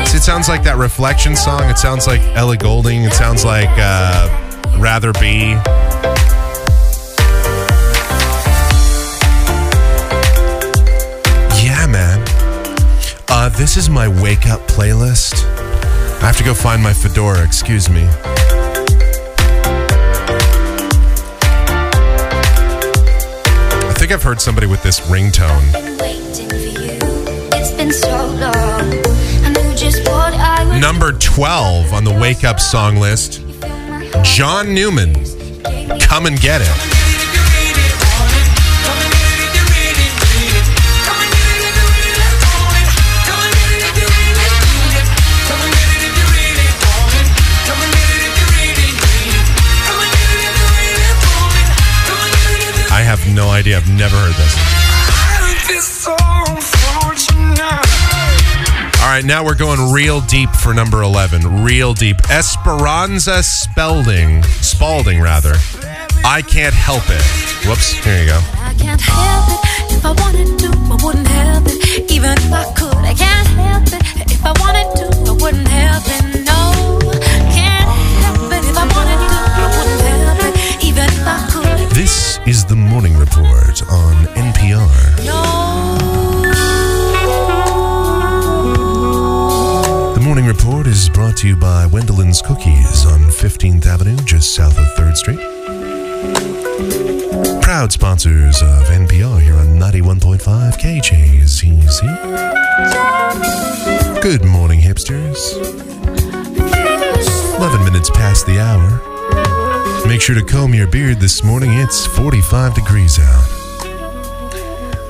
See, 0.06 0.16
it 0.16 0.22
sounds 0.22 0.22
sounds 0.22 0.48
like 0.48 0.62
that 0.62 0.76
Reflection 0.78 1.34
song. 1.34 1.64
It 1.64 1.78
sounds 1.78 2.06
like 2.06 2.20
Ellie 2.36 2.56
Goulding. 2.56 3.02
It 3.02 3.14
sounds 3.14 3.44
like 3.44 3.70
uh, 3.72 4.78
Rather 4.78 5.12
Be. 5.14 5.56
Uh, 13.46 13.48
this 13.50 13.76
is 13.76 13.88
my 13.88 14.08
wake 14.08 14.48
up 14.48 14.60
playlist. 14.62 15.44
I 16.20 16.26
have 16.26 16.36
to 16.38 16.42
go 16.42 16.52
find 16.52 16.82
my 16.82 16.92
fedora. 16.92 17.44
Excuse 17.44 17.88
me. 17.88 18.02
I 23.84 23.94
think 23.96 24.10
I've 24.10 24.24
heard 24.24 24.40
somebody 24.40 24.66
with 24.66 24.82
this 24.82 24.98
ringtone. 25.02 25.72
been 25.72 25.96
waiting 25.98 26.48
for 26.48 26.56
you. 26.56 26.98
It's 27.52 27.70
been 27.70 27.92
so 27.92 28.08
long. 28.08 28.52
I 29.44 29.52
knew 29.54 29.76
just 29.76 30.00
what 30.08 30.34
I 30.34 30.64
would 30.68 30.80
Number 30.80 31.12
12 31.12 31.92
on 31.92 32.02
the 32.02 32.18
wake 32.20 32.42
up 32.42 32.58
song 32.58 32.96
list 32.96 33.44
John 34.24 34.74
Newman. 34.74 35.14
Come 36.00 36.26
and 36.26 36.36
get 36.40 36.62
it. 36.62 36.95
No 53.36 53.50
idea. 53.50 53.76
I've 53.76 53.88
never 53.90 54.16
heard 54.16 54.34
this. 54.34 54.56
All 59.02 59.12
right, 59.12 59.24
now 59.24 59.44
we're 59.44 59.54
going 59.54 59.92
real 59.92 60.22
deep 60.22 60.48
for 60.50 60.72
number 60.72 61.02
11. 61.02 61.62
Real 61.62 61.92
deep. 61.92 62.16
Esperanza 62.30 63.42
Spalding. 63.42 64.42
Spalding, 64.42 65.20
rather. 65.20 65.52
I 66.24 66.42
can't 66.48 66.74
help 66.74 67.04
it. 67.08 67.22
Whoops. 67.68 67.92
Here 67.92 68.22
you 68.22 68.28
go. 68.28 68.40
I 68.54 68.74
can't 68.78 69.00
help 69.00 69.48
it. 69.50 69.92
If 69.92 70.04
I 70.06 70.12
wanted 70.12 70.58
to, 70.60 70.68
I 70.68 71.04
wouldn't 71.04 71.28
help 71.28 71.64
it. 71.66 72.10
Even 72.10 72.32
if 72.32 72.52
I 72.52 72.72
could, 72.72 72.96
I 72.96 73.12
can't 73.12 73.48
help 73.48 73.86
it. 73.88 74.32
If 74.32 74.44
I 74.44 74.52
wanted 74.58 74.96
to, 74.96 75.30
I 75.30 75.34
wouldn't 75.34 75.68
help 75.68 76.04
it. 76.06 76.35
This 81.96 82.38
is 82.46 82.62
the 82.66 82.76
morning 82.76 83.16
report 83.16 83.82
on 83.90 84.26
NPR. 84.36 85.16
The 90.14 90.20
morning 90.20 90.44
report 90.44 90.86
is 90.86 91.08
brought 91.08 91.38
to 91.38 91.48
you 91.48 91.56
by 91.56 91.86
Wendellin's 91.86 92.42
Cookies 92.42 93.06
on 93.06 93.20
15th 93.20 93.86
Avenue, 93.86 94.18
just 94.26 94.54
south 94.54 94.78
of 94.78 94.84
3rd 94.88 95.16
Street. 95.16 95.40
Proud 97.62 97.90
sponsors 97.92 98.60
of 98.60 98.88
NPR 98.88 99.40
here 99.40 99.56
on 99.56 99.78
91.5 99.78 100.76
KJZZ. 100.76 102.02
Good 104.20 104.44
morning, 104.44 104.80
hipsters. 104.80 105.56
11 107.56 107.84
minutes 107.86 108.10
past 108.10 108.44
the 108.44 108.60
hour. 108.60 109.15
Make 110.08 110.22
sure 110.22 110.34
to 110.36 110.42
comb 110.42 110.72
your 110.72 110.86
beard 110.86 111.20
this 111.20 111.44
morning. 111.44 111.74
It's 111.74 112.06
45 112.06 112.74
degrees 112.74 113.18
out. 113.18 113.44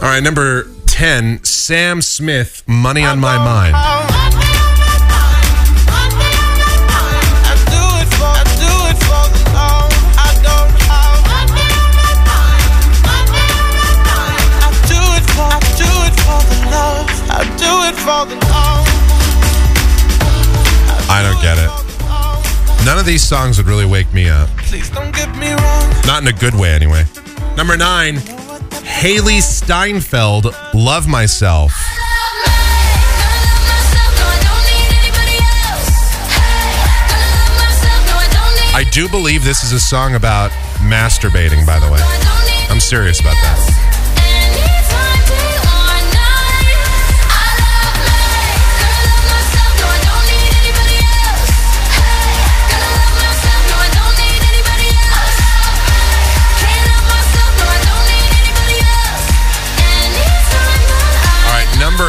All 0.02 0.08
right, 0.08 0.22
number 0.22 0.66
10, 0.86 1.44
Sam 1.44 2.02
Smith, 2.02 2.64
Money 2.66 3.04
on 3.04 3.20
My 3.20 3.36
Mind. 3.36 3.76
I 21.08 21.22
don't 21.22 21.40
get 21.40 21.58
it. 21.58 21.85
None 22.86 22.98
of 22.98 23.04
these 23.04 23.26
songs 23.26 23.58
would 23.58 23.66
really 23.66 23.84
wake 23.84 24.14
me 24.14 24.28
up. 24.28 24.48
Please 24.58 24.88
don't 24.90 25.12
get 25.12 25.36
me 25.36 25.50
wrong. 25.50 25.92
Not 26.06 26.22
in 26.22 26.28
a 26.28 26.32
good 26.32 26.54
way, 26.54 26.70
anyway. 26.72 27.04
Number 27.56 27.76
nine, 27.76 28.14
Hailee 28.14 29.42
Steinfeld, 29.42 30.54
Love 30.72 31.08
Myself. 31.08 31.72
I 38.72 38.84
do 38.92 39.08
believe 39.08 39.42
this 39.42 39.64
is 39.64 39.72
a 39.72 39.80
song 39.80 40.14
about 40.14 40.52
masturbating, 40.78 41.66
by 41.66 41.80
the 41.80 41.90
way. 41.90 41.98
I'm 42.70 42.78
serious 42.78 43.18
about 43.18 43.34
that. 43.34 43.75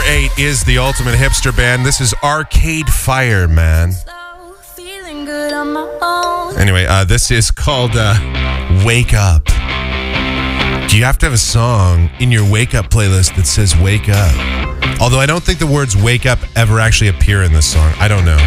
8 0.08 0.40
is 0.40 0.64
the 0.64 0.78
ultimate 0.78 1.16
hipster 1.16 1.56
band. 1.56 1.86
This 1.86 2.00
is 2.00 2.14
Arcade 2.24 2.88
Fire, 2.88 3.46
man. 3.46 3.92
Anyway, 6.58 6.86
uh, 6.86 7.04
this 7.04 7.30
is 7.30 7.52
called 7.52 7.92
uh, 7.94 8.16
Wake 8.86 9.14
Up. 9.14 9.44
Do 10.88 10.98
you 10.98 11.04
have 11.04 11.18
to 11.18 11.26
have 11.26 11.34
a 11.34 11.38
song 11.38 12.10
in 12.22 12.32
your 12.32 12.50
wake 12.50 12.74
up 12.74 12.90
playlist 12.90 13.36
that 13.36 13.48
says 13.48 13.76
Wake 13.76 14.08
Up? 14.08 15.02
Although 15.02 15.20
I 15.20 15.26
don't 15.26 15.44
think 15.44 15.60
the 15.60 15.68
words 15.68 15.98
wake 15.98 16.26
up 16.26 16.40
ever 16.56 16.80
actually 16.80 17.10
appear 17.10 17.44
in 17.44 17.52
this 17.52 17.70
song. 17.70 17.94
I 18.00 18.08
don't 18.08 18.24
know. 18.24 18.38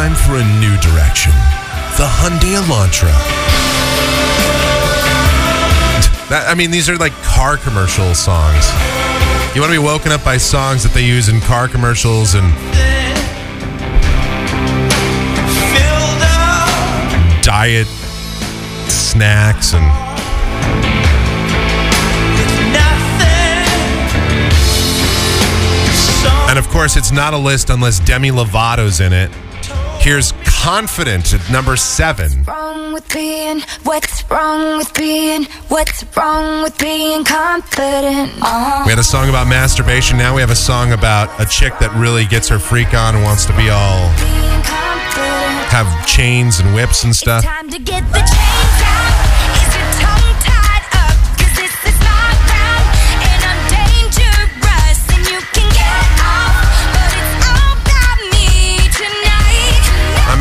Time 0.00 0.14
for 0.14 0.36
a 0.36 0.60
new 0.60 0.74
direction. 0.78 1.30
The 1.98 2.08
Hyundai 2.08 2.56
Elantra. 2.56 3.12
That, 6.30 6.46
I 6.48 6.54
mean, 6.54 6.70
these 6.70 6.88
are 6.88 6.96
like 6.96 7.12
car 7.20 7.58
commercial 7.58 8.14
songs. 8.14 8.64
You 9.54 9.60
want 9.60 9.74
to 9.74 9.78
be 9.78 9.84
woken 9.84 10.10
up 10.10 10.24
by 10.24 10.38
songs 10.38 10.84
that 10.84 10.92
they 10.94 11.04
use 11.04 11.28
in 11.28 11.42
car 11.42 11.68
commercials 11.68 12.34
and 12.34 12.48
diet 17.44 17.86
snacks 18.88 19.74
and 19.74 19.84
and 26.48 26.58
of 26.58 26.66
course 26.70 26.96
it's 26.96 27.12
not 27.12 27.34
a 27.34 27.38
list 27.38 27.68
unless 27.68 28.00
Demi 28.00 28.30
Lovato's 28.30 29.00
in 29.00 29.12
it. 29.12 29.30
Here's 30.00 30.32
Confident 30.62 31.32
at 31.32 31.50
number 31.50 31.74
seven. 31.76 32.44
wrong 32.44 32.92
with 32.92 33.10
being? 33.12 33.60
What's 33.84 34.28
wrong 34.30 34.76
with 34.78 34.92
being? 34.94 35.44
What's 35.68 36.04
wrong 36.16 36.62
with 36.62 36.76
being 36.78 37.24
confident? 37.24 38.32
Uh, 38.42 38.82
We 38.84 38.90
had 38.90 38.98
a 38.98 39.02
song 39.04 39.28
about 39.30 39.46
masturbation. 39.46 40.18
Now 40.18 40.34
we 40.34 40.40
have 40.42 40.50
a 40.50 40.54
song 40.56 40.92
about 40.92 41.28
a 41.40 41.46
chick 41.46 41.72
that 41.80 41.90
really 41.94 42.26
gets 42.26 42.48
her 42.48 42.58
freak 42.58 42.92
on 42.92 43.14
and 43.14 43.24
wants 43.24 43.46
to 43.46 43.56
be 43.56 43.70
all 43.70 44.08
being 44.16 44.62
confident. 44.62 45.68
have 45.72 46.06
chains 46.06 46.60
and 46.60 46.74
whips 46.74 47.04
and 47.04 47.16
stuff. 47.16 47.42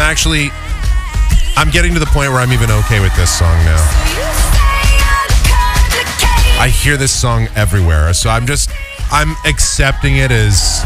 Actually 0.10 0.49
I'm 1.55 1.70
getting 1.70 1.93
to 1.93 1.99
the 1.99 2.07
point 2.07 2.32
where 2.32 2.39
I'm 2.39 2.51
even 2.51 2.72
okay 2.72 2.99
with 2.99 3.16
this 3.16 3.30
song 3.30 3.53
now. 3.64 3.78
You 3.78 4.26
say 4.41 4.97
uncomplicate. 5.22 6.60
I 6.60 6.68
hear 6.68 6.97
this 6.97 7.12
song 7.12 7.47
everywhere, 7.55 8.12
so 8.14 8.32
I'm 8.32 8.47
just 8.47 8.72
I'm 9.12 9.36
accepting 9.45 10.18
it 10.18 10.32
as 10.32 10.82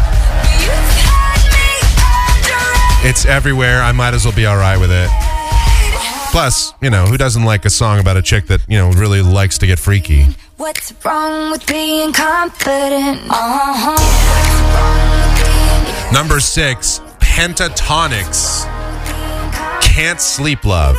You've 0.59 0.67
had 0.67 1.39
me 1.55 3.07
under 3.07 3.07
it's 3.07 3.25
everywhere. 3.25 3.81
I 3.81 3.93
might 3.93 4.13
as 4.13 4.25
well 4.25 4.35
be 4.35 4.45
all 4.45 4.57
right 4.57 4.77
with 4.77 4.91
it. 4.91 5.09
Plus, 6.31 6.73
you 6.81 6.89
know, 6.89 7.05
who 7.05 7.15
doesn't 7.15 7.45
like 7.45 7.63
a 7.63 7.69
song 7.69 7.99
about 8.01 8.17
a 8.17 8.21
chick 8.21 8.47
that, 8.47 8.59
you 8.67 8.77
know, 8.77 8.91
really 8.91 9.21
likes 9.21 9.57
to 9.59 9.67
get 9.67 9.79
freaky? 9.79 10.25
What's 10.57 10.91
wrong 11.05 11.49
with 11.49 11.65
being 11.65 12.11
confident? 12.11 13.21
Uh-huh. 13.29 13.93
Number 16.11 16.41
six, 16.41 16.99
Pentatonix. 17.19 18.72
Can't 19.93 20.19
Sleep 20.19 20.65
Love. 20.65 20.95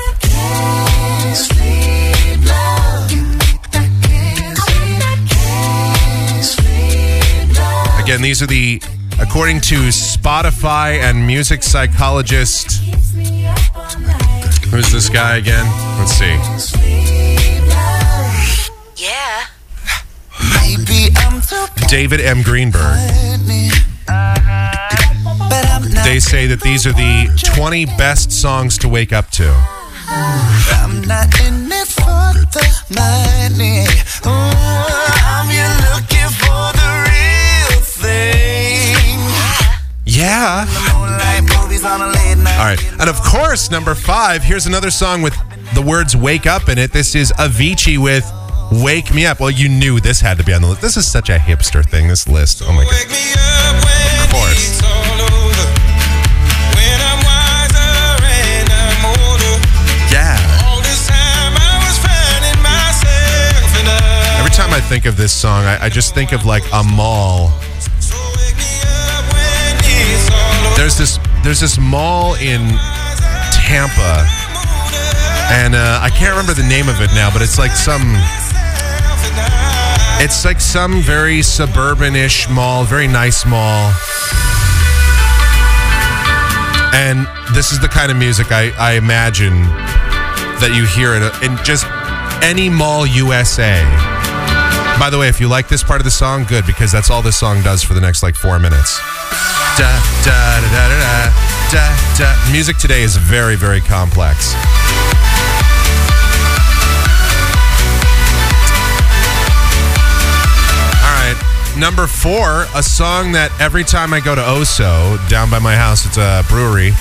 Again, 8.00 8.22
these 8.22 8.40
are 8.40 8.46
the, 8.46 8.80
according 9.20 9.62
to 9.62 9.88
Spotify 9.88 11.00
and 11.00 11.26
music 11.26 11.64
psychologist. 11.64 12.84
Who's 14.70 14.92
this 14.92 15.08
guy 15.08 15.38
again? 15.38 15.66
Let's 15.98 16.12
see. 16.12 16.36
Yeah. 18.94 19.46
Maybe 20.62 21.12
I'm 21.16 21.40
too 21.40 21.66
David 21.88 22.20
M. 22.20 22.42
Greenberg. 22.42 22.96
not. 24.06 24.43
They 25.92 26.20
say 26.20 26.46
that 26.46 26.60
these 26.60 26.86
are 26.86 26.92
the 26.92 27.28
20 27.54 27.86
best 27.86 28.32
songs 28.32 28.78
to 28.78 28.88
wake 28.88 29.12
up 29.12 29.30
to. 29.32 29.50
I'm 30.08 31.02
not 31.02 31.28
in 31.40 31.70
it 31.70 31.88
for 31.88 32.32
the 32.52 32.64
money. 32.94 33.84
Ooh, 34.26 34.30
I'm 34.30 35.48
here 35.48 35.68
looking 35.92 36.30
for 36.40 36.72
the 36.72 36.90
real 37.08 37.80
thing. 37.82 39.18
Yeah. 40.06 40.66
Moonlight 40.94 41.42
movies 41.58 41.84
on 41.84 42.00
a 42.00 42.06
late 42.06 42.38
night. 42.38 42.58
All 42.58 42.66
right. 42.66 43.00
And 43.00 43.08
of 43.08 43.20
course, 43.22 43.70
number 43.70 43.94
five, 43.94 44.42
here's 44.42 44.66
another 44.66 44.90
song 44.90 45.22
with 45.22 45.34
the 45.74 45.82
words 45.82 46.16
wake 46.16 46.46
up 46.46 46.68
in 46.68 46.78
it. 46.78 46.92
This 46.92 47.14
is 47.14 47.32
Avicii 47.32 47.98
with 47.98 48.30
Wake 48.82 49.12
Me 49.14 49.26
Up. 49.26 49.40
Well, 49.40 49.50
you 49.50 49.68
knew 49.68 50.00
this 50.00 50.20
had 50.20 50.38
to 50.38 50.44
be 50.44 50.52
on 50.52 50.62
the 50.62 50.68
list. 50.68 50.80
This 50.82 50.96
is 50.96 51.10
such 51.10 51.30
a 51.30 51.36
hipster 51.36 51.84
thing, 51.84 52.08
this 52.08 52.28
list. 52.28 52.62
Oh 52.64 52.72
my 52.72 52.84
God. 52.84 52.92
Wake 52.92 53.10
me 53.10 53.32
up 53.34 53.84
when 53.84 54.24
Of 54.24 54.30
course. 54.32 55.13
I 64.74 64.80
think 64.80 65.06
of 65.06 65.16
this 65.16 65.32
song, 65.32 65.62
I, 65.62 65.84
I 65.84 65.88
just 65.88 66.16
think 66.16 66.32
of 66.32 66.44
like 66.44 66.64
a 66.72 66.82
mall. 66.82 67.50
There's 70.74 70.98
this 70.98 71.20
there's 71.44 71.60
this 71.60 71.78
mall 71.78 72.34
in 72.34 72.60
Tampa, 73.54 74.26
and 75.54 75.76
uh, 75.76 76.00
I 76.02 76.10
can't 76.10 76.32
remember 76.32 76.54
the 76.54 76.66
name 76.68 76.88
of 76.88 77.00
it 77.00 77.14
now, 77.14 77.30
but 77.32 77.40
it's 77.40 77.56
like 77.56 77.70
some 77.70 78.02
it's 80.18 80.44
like 80.44 80.60
some 80.60 81.00
very 81.02 81.40
suburban-ish 81.40 82.48
mall, 82.48 82.82
very 82.82 83.06
nice 83.06 83.46
mall. 83.46 83.92
And 86.94 87.28
this 87.54 87.70
is 87.70 87.78
the 87.78 87.88
kind 87.88 88.10
of 88.10 88.18
music 88.18 88.50
I, 88.50 88.72
I 88.76 88.94
imagine 88.94 89.54
that 90.58 90.72
you 90.74 90.84
hear 90.84 91.14
in, 91.14 91.22
in 91.48 91.64
just 91.64 91.86
any 92.42 92.68
mall 92.68 93.06
USA. 93.06 94.13
By 94.98 95.10
the 95.10 95.18
way, 95.18 95.28
if 95.28 95.40
you 95.40 95.48
like 95.48 95.68
this 95.68 95.82
part 95.82 96.00
of 96.00 96.04
the 96.04 96.10
song, 96.10 96.44
good, 96.44 96.64
because 96.66 96.92
that's 96.92 97.10
all 97.10 97.20
this 97.20 97.36
song 97.36 97.62
does 97.62 97.82
for 97.82 97.94
the 97.94 98.00
next 98.00 98.22
like 98.22 98.36
four 98.36 98.58
minutes. 98.58 99.00
Da, 99.76 99.90
da, 100.24 100.60
da, 100.60 100.70
da, 100.70 100.88
da, 100.88 101.30
da, 101.72 102.16
da. 102.16 102.52
Music 102.52 102.76
today 102.76 103.02
is 103.02 103.16
very, 103.16 103.56
very 103.56 103.80
complex. 103.80 104.54
All 111.02 111.12
right. 111.12 111.36
Number 111.76 112.06
four, 112.06 112.66
a 112.74 112.82
song 112.82 113.32
that 113.32 113.50
every 113.60 113.82
time 113.82 114.14
I 114.14 114.20
go 114.20 114.36
to 114.36 114.40
Oso 114.40 115.18
down 115.28 115.50
by 115.50 115.58
my 115.58 115.74
house, 115.74 116.06
it's 116.06 116.18
a 116.18 116.44
brewery, 116.48 116.92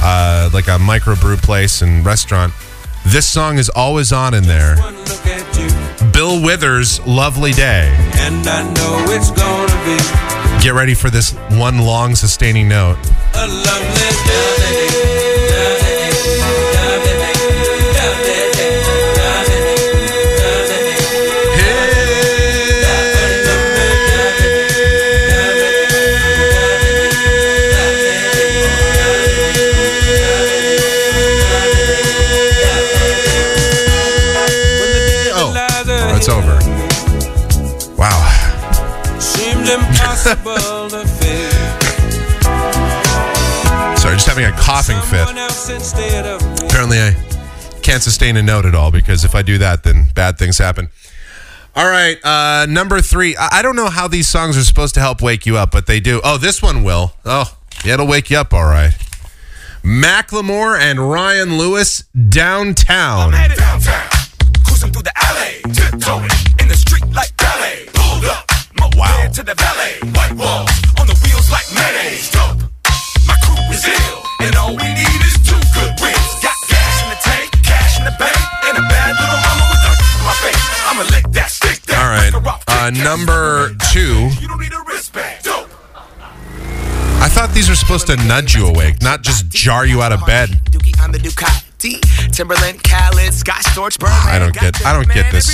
uh, 0.00 0.50
like 0.54 0.68
a 0.68 0.78
microbrew 0.78 1.42
place 1.42 1.82
and 1.82 2.06
restaurant. 2.06 2.54
This 3.06 3.26
song 3.26 3.58
is 3.58 3.68
always 3.70 4.12
on 4.12 4.34
in 4.34 4.44
there. 4.44 4.76
Bill 6.38 6.44
Withers' 6.46 7.00
Lovely 7.06 7.52
Day. 7.52 7.92
and 8.18 8.46
I 8.46 8.62
know 8.74 9.04
it's 9.08 9.30
gonna 9.32 9.84
be 9.84 10.62
Get 10.62 10.72
ready 10.74 10.94
for 10.94 11.10
this 11.10 11.32
one 11.58 11.78
long 11.78 12.14
sustaining 12.14 12.68
note. 12.68 12.98
a 13.34 13.46
lovely 13.46 14.10
day. 14.26 15.17
Coughing 44.78 45.00
fit. 45.10 45.26
Someone 45.26 45.38
else 45.38 45.70
instead 45.70 46.24
of 46.26 46.40
me. 46.62 46.68
Apparently, 46.68 46.98
I 47.00 47.12
can't 47.82 48.02
sustain 48.02 48.36
a 48.36 48.42
note 48.42 48.64
at 48.64 48.74
all 48.74 48.90
because 48.92 49.24
if 49.24 49.34
I 49.34 49.42
do 49.42 49.58
that, 49.58 49.82
then 49.82 50.06
bad 50.14 50.38
things 50.38 50.58
happen. 50.58 50.88
All 51.74 51.88
right, 51.88 52.18
uh, 52.24 52.66
number 52.66 53.00
three. 53.00 53.36
I 53.36 53.58
I 53.58 53.62
don't 53.62 53.76
know 53.76 53.88
how 53.88 54.06
these 54.08 54.28
songs 54.28 54.56
are 54.56 54.62
supposed 54.64 54.94
to 54.94 55.00
help 55.00 55.20
wake 55.20 55.46
you 55.46 55.56
up, 55.56 55.70
but 55.72 55.86
they 55.86 55.98
do. 56.00 56.20
Oh, 56.24 56.36
this 56.38 56.62
one 56.62 56.82
will. 56.84 57.12
Oh, 57.24 57.52
yeah, 57.84 57.94
it'll 57.94 58.06
wake 58.06 58.30
you 58.30 58.38
up, 58.38 58.52
all 58.52 58.64
right. 58.64 58.92
Macklemore 59.84 60.78
and 60.78 61.10
Ryan 61.10 61.56
Lewis, 61.58 62.04
Downtown. 62.28 63.32
downtown, 63.32 64.08
cruising 64.64 64.92
through 64.92 65.02
the 65.02 65.12
alley, 65.16 65.62
tiptoeing 65.72 66.30
in 66.60 66.68
the 66.68 66.74
street 66.76 67.04
like 67.14 67.36
ballet. 67.36 67.86
Pulled 67.94 68.24
up, 68.26 68.46
moped 68.78 68.96
Wow. 68.96 69.28
to 69.32 69.42
the 69.42 69.54
valet, 69.54 69.98
white 70.14 70.32
walls 70.32 70.70
on 71.00 71.06
the 71.06 71.14
wheels 71.24 71.50
like 71.50 71.66
mayonnaise. 71.72 72.30
Dope, 72.30 72.62
uh, 82.96 83.04
number 83.04 83.70
two. 83.92 84.30
You 84.40 84.48
don't 84.48 84.60
need 84.60 84.72
a 84.72 84.82
wristband. 84.86 85.44
Dope. 85.44 85.68
I 87.20 87.28
thought 87.28 87.50
these 87.52 87.68
were 87.68 87.74
supposed 87.74 88.06
to 88.06 88.16
nudge 88.16 88.54
you 88.54 88.66
awake, 88.66 89.02
not 89.02 89.22
just 89.22 89.48
jar 89.48 89.84
you 89.84 90.02
out 90.02 90.12
of 90.12 90.24
bed. 90.24 90.50
I'm 91.00 91.12
the 91.12 91.18
Ducati. 91.18 92.00
Timberland, 92.32 92.82
Khaled, 92.82 93.32
Scott 93.32 93.62
Storch, 93.62 94.02
I 94.02 94.38
don't 94.38 94.52
get 94.52 94.84
I 94.84 94.92
don't 94.92 95.08
get 95.12 95.30
this 95.30 95.46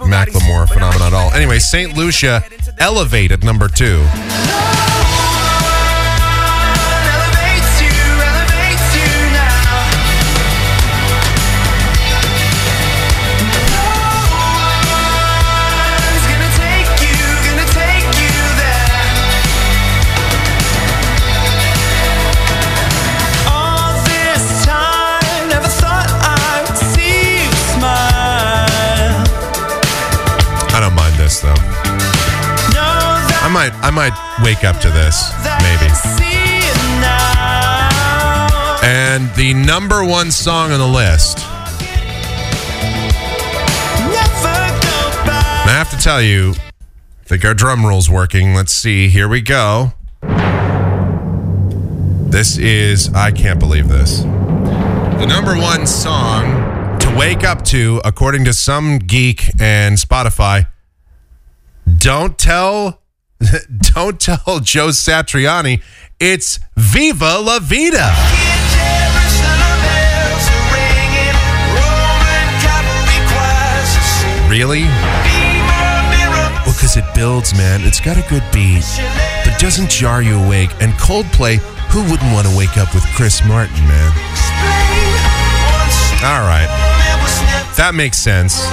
Macklemore 0.00 0.68
phenomenon 0.68 1.08
at 1.08 1.12
all. 1.12 1.30
Anyway, 1.32 1.58
St. 1.60 1.96
Lucia, 1.96 2.42
Elevate 2.78 3.32
at 3.32 3.44
number 3.44 3.68
two. 3.68 4.04
Might 33.70 33.84
I 33.84 33.90
might 33.90 34.42
wake 34.42 34.64
up 34.64 34.80
to 34.80 34.90
this, 34.90 35.32
maybe. 35.62 35.92
And 38.84 39.34
the 39.34 39.54
number 39.54 40.04
one 40.04 40.30
song 40.30 40.72
on 40.72 40.78
the 40.78 40.86
list. 40.86 41.38
I 45.66 45.72
have 45.72 45.90
to 45.90 45.98
tell 45.98 46.22
you, 46.22 46.52
I 46.52 47.24
think 47.24 47.44
our 47.44 47.52
drum 47.54 47.84
roll's 47.84 48.08
working. 48.08 48.54
Let's 48.54 48.72
see. 48.72 49.08
Here 49.08 49.28
we 49.28 49.42
go. 49.42 49.92
This 52.30 52.56
is 52.56 53.12
I 53.14 53.32
can't 53.32 53.58
believe 53.58 53.88
this. 53.88 54.20
The 54.20 55.26
number 55.26 55.56
one 55.56 55.86
song 55.86 56.98
to 57.00 57.14
wake 57.16 57.44
up 57.44 57.64
to, 57.66 58.00
according 58.04 58.44
to 58.44 58.52
some 58.52 58.98
geek 58.98 59.50
and 59.60 59.96
Spotify. 59.96 60.68
Don't 61.98 62.38
tell 62.38 62.97
don't 63.94 64.20
tell 64.20 64.60
Joe 64.60 64.88
Satriani. 64.88 65.82
It's 66.20 66.58
Viva 66.76 67.38
La 67.38 67.58
Vida. 67.60 68.12
Really? 74.48 74.82
Be 74.82 75.58
because 76.78 76.96
it 76.96 77.04
builds, 77.14 77.54
man. 77.54 77.82
It's 77.82 78.00
got 78.00 78.16
a 78.16 78.26
good 78.30 78.42
beat, 78.52 78.84
but 79.44 79.58
doesn't 79.58 79.90
jar 79.90 80.22
you 80.22 80.38
awake. 80.38 80.70
And 80.80 80.92
Coldplay, 80.92 81.56
who 81.90 82.02
wouldn't 82.10 82.32
want 82.32 82.46
to 82.46 82.56
wake 82.56 82.78
up 82.78 82.94
with 82.94 83.04
Chris 83.14 83.44
Martin, 83.44 83.76
man? 83.86 84.12
All 86.24 86.46
right. 86.46 86.68
That 87.76 87.92
makes 87.94 88.16
sense. 88.16 88.64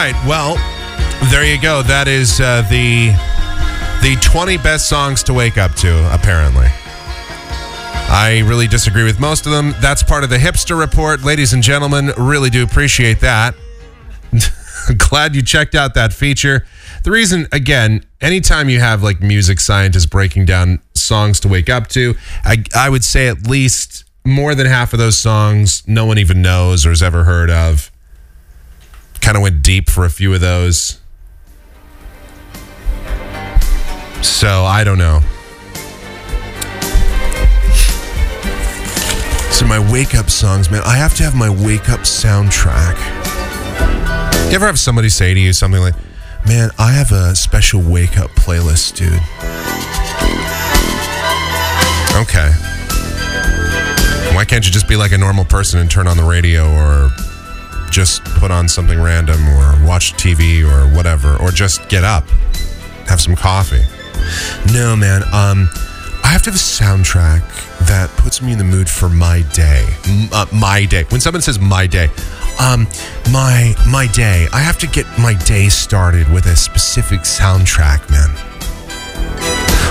Right. 0.00 0.26
Well, 0.26 0.54
there 1.30 1.44
you 1.44 1.60
go. 1.60 1.82
That 1.82 2.08
is 2.08 2.40
uh, 2.40 2.62
the 2.70 3.10
the 4.00 4.16
20 4.22 4.56
best 4.56 4.88
songs 4.88 5.22
to 5.24 5.34
wake 5.34 5.58
up 5.58 5.74
to, 5.74 6.14
apparently. 6.14 6.68
I 8.08 8.42
really 8.46 8.66
disagree 8.66 9.04
with 9.04 9.20
most 9.20 9.44
of 9.44 9.52
them. 9.52 9.74
That's 9.80 10.02
part 10.02 10.24
of 10.24 10.30
the 10.30 10.38
hipster 10.38 10.78
report. 10.78 11.22
Ladies 11.22 11.52
and 11.52 11.62
gentlemen, 11.62 12.12
really 12.16 12.48
do 12.48 12.62
appreciate 12.62 13.20
that. 13.20 13.54
Glad 15.10 15.34
you 15.34 15.42
checked 15.42 15.74
out 15.74 15.92
that 15.94 16.14
feature. 16.14 16.64
The 17.04 17.10
reason, 17.10 17.46
again, 17.52 18.06
anytime 18.22 18.70
you 18.70 18.80
have 18.80 19.02
like 19.02 19.20
music 19.20 19.60
scientists 19.60 20.06
breaking 20.06 20.46
down 20.46 20.78
songs 20.94 21.40
to 21.40 21.48
wake 21.48 21.68
up 21.68 21.88
to, 21.88 22.14
I, 22.42 22.64
I 22.74 22.88
would 22.88 23.04
say 23.04 23.28
at 23.28 23.46
least 23.46 24.04
more 24.24 24.54
than 24.54 24.66
half 24.66 24.94
of 24.94 24.98
those 24.98 25.18
songs 25.18 25.82
no 25.86 26.06
one 26.06 26.16
even 26.16 26.40
knows 26.40 26.86
or 26.86 26.88
has 26.88 27.02
ever 27.02 27.24
heard 27.24 27.50
of. 27.50 27.90
Kind 29.20 29.36
of 29.36 29.42
went 29.42 29.62
deep 29.62 29.88
for 29.88 30.04
a 30.04 30.10
few 30.10 30.34
of 30.34 30.40
those. 30.40 30.98
So 34.22 34.64
I 34.64 34.82
don't 34.84 34.98
know. 34.98 35.20
So 39.50 39.66
my 39.66 39.78
wake 39.92 40.14
up 40.14 40.30
songs, 40.30 40.70
man, 40.70 40.82
I 40.84 40.96
have 40.96 41.14
to 41.16 41.22
have 41.22 41.34
my 41.34 41.50
wake 41.50 41.88
up 41.90 42.00
soundtrack. 42.00 42.96
You 44.48 44.56
ever 44.56 44.66
have 44.66 44.78
somebody 44.78 45.08
say 45.10 45.34
to 45.34 45.38
you 45.38 45.52
something 45.52 45.80
like, 45.80 45.94
"Man, 46.46 46.70
I 46.78 46.92
have 46.92 47.12
a 47.12 47.36
special 47.36 47.82
wake 47.82 48.18
up 48.18 48.30
playlist, 48.30 48.94
dude." 48.96 49.20
Okay. 52.16 52.50
Why 54.34 54.44
can't 54.44 54.64
you 54.64 54.72
just 54.72 54.88
be 54.88 54.96
like 54.96 55.12
a 55.12 55.18
normal 55.18 55.44
person 55.44 55.78
and 55.78 55.90
turn 55.90 56.06
on 56.08 56.16
the 56.16 56.24
radio 56.24 56.68
or 56.72 57.10
just 57.90 58.24
put 58.24 58.50
on 58.50 58.68
something 58.68 59.00
random 59.00 59.40
or 59.48 59.86
watch 59.86 60.14
TV 60.14 60.62
or 60.62 60.94
whatever 60.94 61.36
or 61.36 61.50
just 61.50 61.88
get 61.88 62.04
up, 62.04 62.28
have 63.06 63.20
some 63.20 63.36
coffee? 63.36 63.82
No, 64.72 64.96
man. 64.96 65.22
Um, 65.32 65.68
I 66.22 66.28
have 66.28 66.42
to 66.42 66.50
have 66.50 66.54
a 66.54 66.62
soundtrack 66.62 67.42
that 67.88 68.10
puts 68.10 68.40
me 68.40 68.52
in 68.52 68.58
the 68.58 68.64
mood 68.64 68.88
for 68.88 69.08
my 69.08 69.42
day. 69.52 69.86
M- 70.06 70.28
uh, 70.32 70.46
my 70.52 70.84
day. 70.84 71.04
When 71.08 71.20
someone 71.20 71.42
says 71.42 71.58
my 71.58 71.86
day, 71.86 72.08
um, 72.60 72.86
my 73.32 73.74
my 73.88 74.06
day. 74.06 74.46
I 74.52 74.60
have 74.60 74.78
to 74.78 74.86
get 74.86 75.06
my 75.18 75.34
day 75.34 75.68
started 75.68 76.30
with 76.30 76.46
a 76.46 76.56
specific 76.56 77.20
soundtrack, 77.20 78.08
man. 78.10 78.30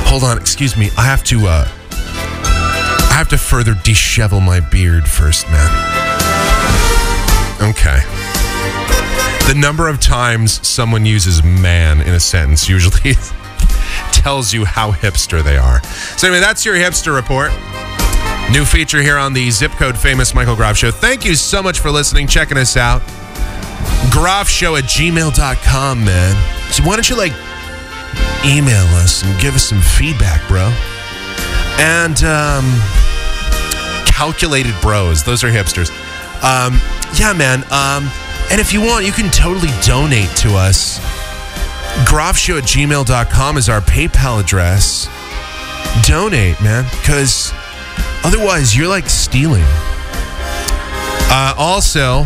Hold 0.06 0.24
on, 0.24 0.38
excuse 0.38 0.78
me. 0.78 0.89
I 0.97 1.04
have 1.04 1.24
to. 1.26 1.47
Uh, 1.47 1.68
I 1.91 3.14
have 3.18 3.30
to 3.30 3.38
further 3.38 3.74
dishevel 3.74 4.41
my 4.41 4.62
beard 4.62 5.08
first, 5.08 5.50
man. 5.50 5.70
Okay. 7.62 7.99
The 9.47 9.55
number 9.57 9.88
of 9.88 9.99
times 9.99 10.66
someone 10.66 11.05
uses 11.05 11.43
man 11.43 12.01
in 12.01 12.14
a 12.14 12.20
sentence 12.20 12.70
usually 12.70 13.16
tells 14.12 14.53
you 14.53 14.64
how 14.64 14.91
hipster 14.91 15.43
they 15.43 15.57
are. 15.57 15.84
So, 16.18 16.28
anyway, 16.28 16.39
that's 16.39 16.66
your 16.66 16.76
hipster 16.76 17.16
report. 17.16 17.51
New 18.51 18.64
feature 18.64 19.01
here 19.01 19.18
on 19.18 19.34
the 19.34 19.49
Zip 19.51 19.72
Code 19.72 19.97
Famous 19.97 20.34
Michael 20.34 20.55
Groff 20.55 20.78
Show. 20.78 20.91
Thank 20.91 21.26
you 21.26 21.36
so 21.36 21.62
much 21.62 21.80
for 21.80 21.91
listening, 21.91 22.28
checking 22.28 22.57
us 22.57 22.78
out. 22.78 23.01
Groffshow 24.12 24.78
at 24.78 24.86
gmail.com, 24.86 26.05
man. 26.05 26.72
So, 26.72 26.84
why 26.84 26.95
don't 26.95 27.10
you 27.10 27.18
like 27.18 27.34
email 28.45 28.86
us 28.95 29.24
and 29.24 29.39
give 29.41 29.55
us 29.55 29.68
some 29.68 29.82
feedback, 29.82 30.47
bro? 30.47 30.72
And, 31.80 32.24
um, 32.24 32.66
calculated 34.05 34.76
bros, 34.82 35.24
those 35.24 35.43
are 35.43 35.49
hipsters. 35.49 35.89
Um, 36.44 36.80
yeah, 37.18 37.34
man. 37.34 37.64
Um, 37.72 38.10
and 38.52 38.60
if 38.60 38.74
you 38.74 38.82
want, 38.82 39.06
you 39.06 39.12
can 39.12 39.30
totally 39.32 39.70
donate 39.86 40.30
to 40.38 40.56
us. 40.56 41.00
Groffshow 42.06 42.58
at 42.58 42.64
gmail.com 42.64 43.58
is 43.58 43.70
our 43.70 43.82
PayPal 43.82 44.40
address. 44.40 45.08
Donate, 46.08 46.62
man, 46.62 46.86
because 47.00 47.52
otherwise 48.24 48.76
you're 48.76 48.88
like 48.88 49.10
stealing. 49.10 49.64
Uh, 51.32 51.54
also, 51.58 52.26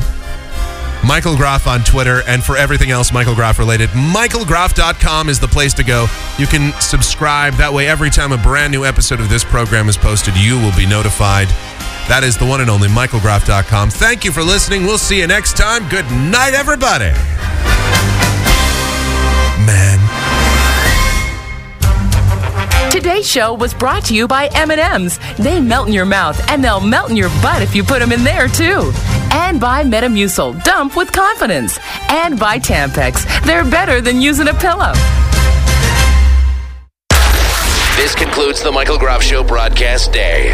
Michael 1.05 1.35
Groff 1.35 1.67
on 1.67 1.83
Twitter, 1.83 2.21
and 2.27 2.41
for 2.43 2.55
everything 2.55 2.89
else 2.91 3.11
Michael 3.11 3.35
Groff 3.35 3.59
related, 3.59 3.89
michaelgroff.com 3.89 5.27
is 5.27 5.39
the 5.39 5.47
place 5.47 5.73
to 5.73 5.83
go. 5.83 6.07
You 6.37 6.47
can 6.47 6.71
subscribe. 6.79 7.55
That 7.55 7.73
way, 7.73 7.87
every 7.87 8.09
time 8.09 8.31
a 8.31 8.37
brand 8.37 8.71
new 8.71 8.85
episode 8.85 9.19
of 9.19 9.29
this 9.29 9.43
program 9.43 9.89
is 9.89 9.97
posted, 9.97 10.35
you 10.37 10.57
will 10.57 10.75
be 10.77 10.85
notified. 10.85 11.49
That 12.09 12.23
is 12.23 12.37
the 12.37 12.45
one 12.45 12.59
and 12.59 12.69
only 12.69 12.89
michaelgroff.com. 12.89 13.89
Thank 13.89 14.25
you 14.25 14.31
for 14.31 14.43
listening. 14.43 14.83
We'll 14.83 14.97
see 14.97 15.19
you 15.19 15.27
next 15.27 15.55
time. 15.55 15.87
Good 15.89 16.05
night, 16.11 16.53
everybody. 16.53 17.11
Man. 19.65 19.99
Today's 22.91 23.27
show 23.27 23.53
was 23.53 23.73
brought 23.73 24.05
to 24.05 24.15
you 24.15 24.27
by 24.27 24.47
M&M's. 24.53 25.17
They 25.37 25.59
melt 25.59 25.87
in 25.87 25.93
your 25.93 26.05
mouth 26.05 26.39
and 26.49 26.63
they'll 26.63 26.79
melt 26.79 27.09
in 27.09 27.17
your 27.17 27.29
butt 27.41 27.61
if 27.61 27.73
you 27.73 27.83
put 27.83 27.99
them 27.99 28.11
in 28.11 28.23
there 28.23 28.47
too. 28.47 28.91
And 29.31 29.59
by 29.59 29.83
Metamucil, 29.83 30.63
dump 30.63 30.95
with 30.95 31.11
confidence. 31.11 31.79
And 32.09 32.39
by 32.39 32.59
Tampax, 32.59 33.25
they're 33.45 33.63
better 33.63 33.99
than 34.01 34.21
using 34.21 34.47
a 34.49 34.53
pillow. 34.53 34.93
This 37.95 38.13
concludes 38.13 38.61
the 38.61 38.71
Michael 38.71 38.97
Groff 38.97 39.23
Show 39.23 39.43
broadcast 39.43 40.11
day. 40.11 40.53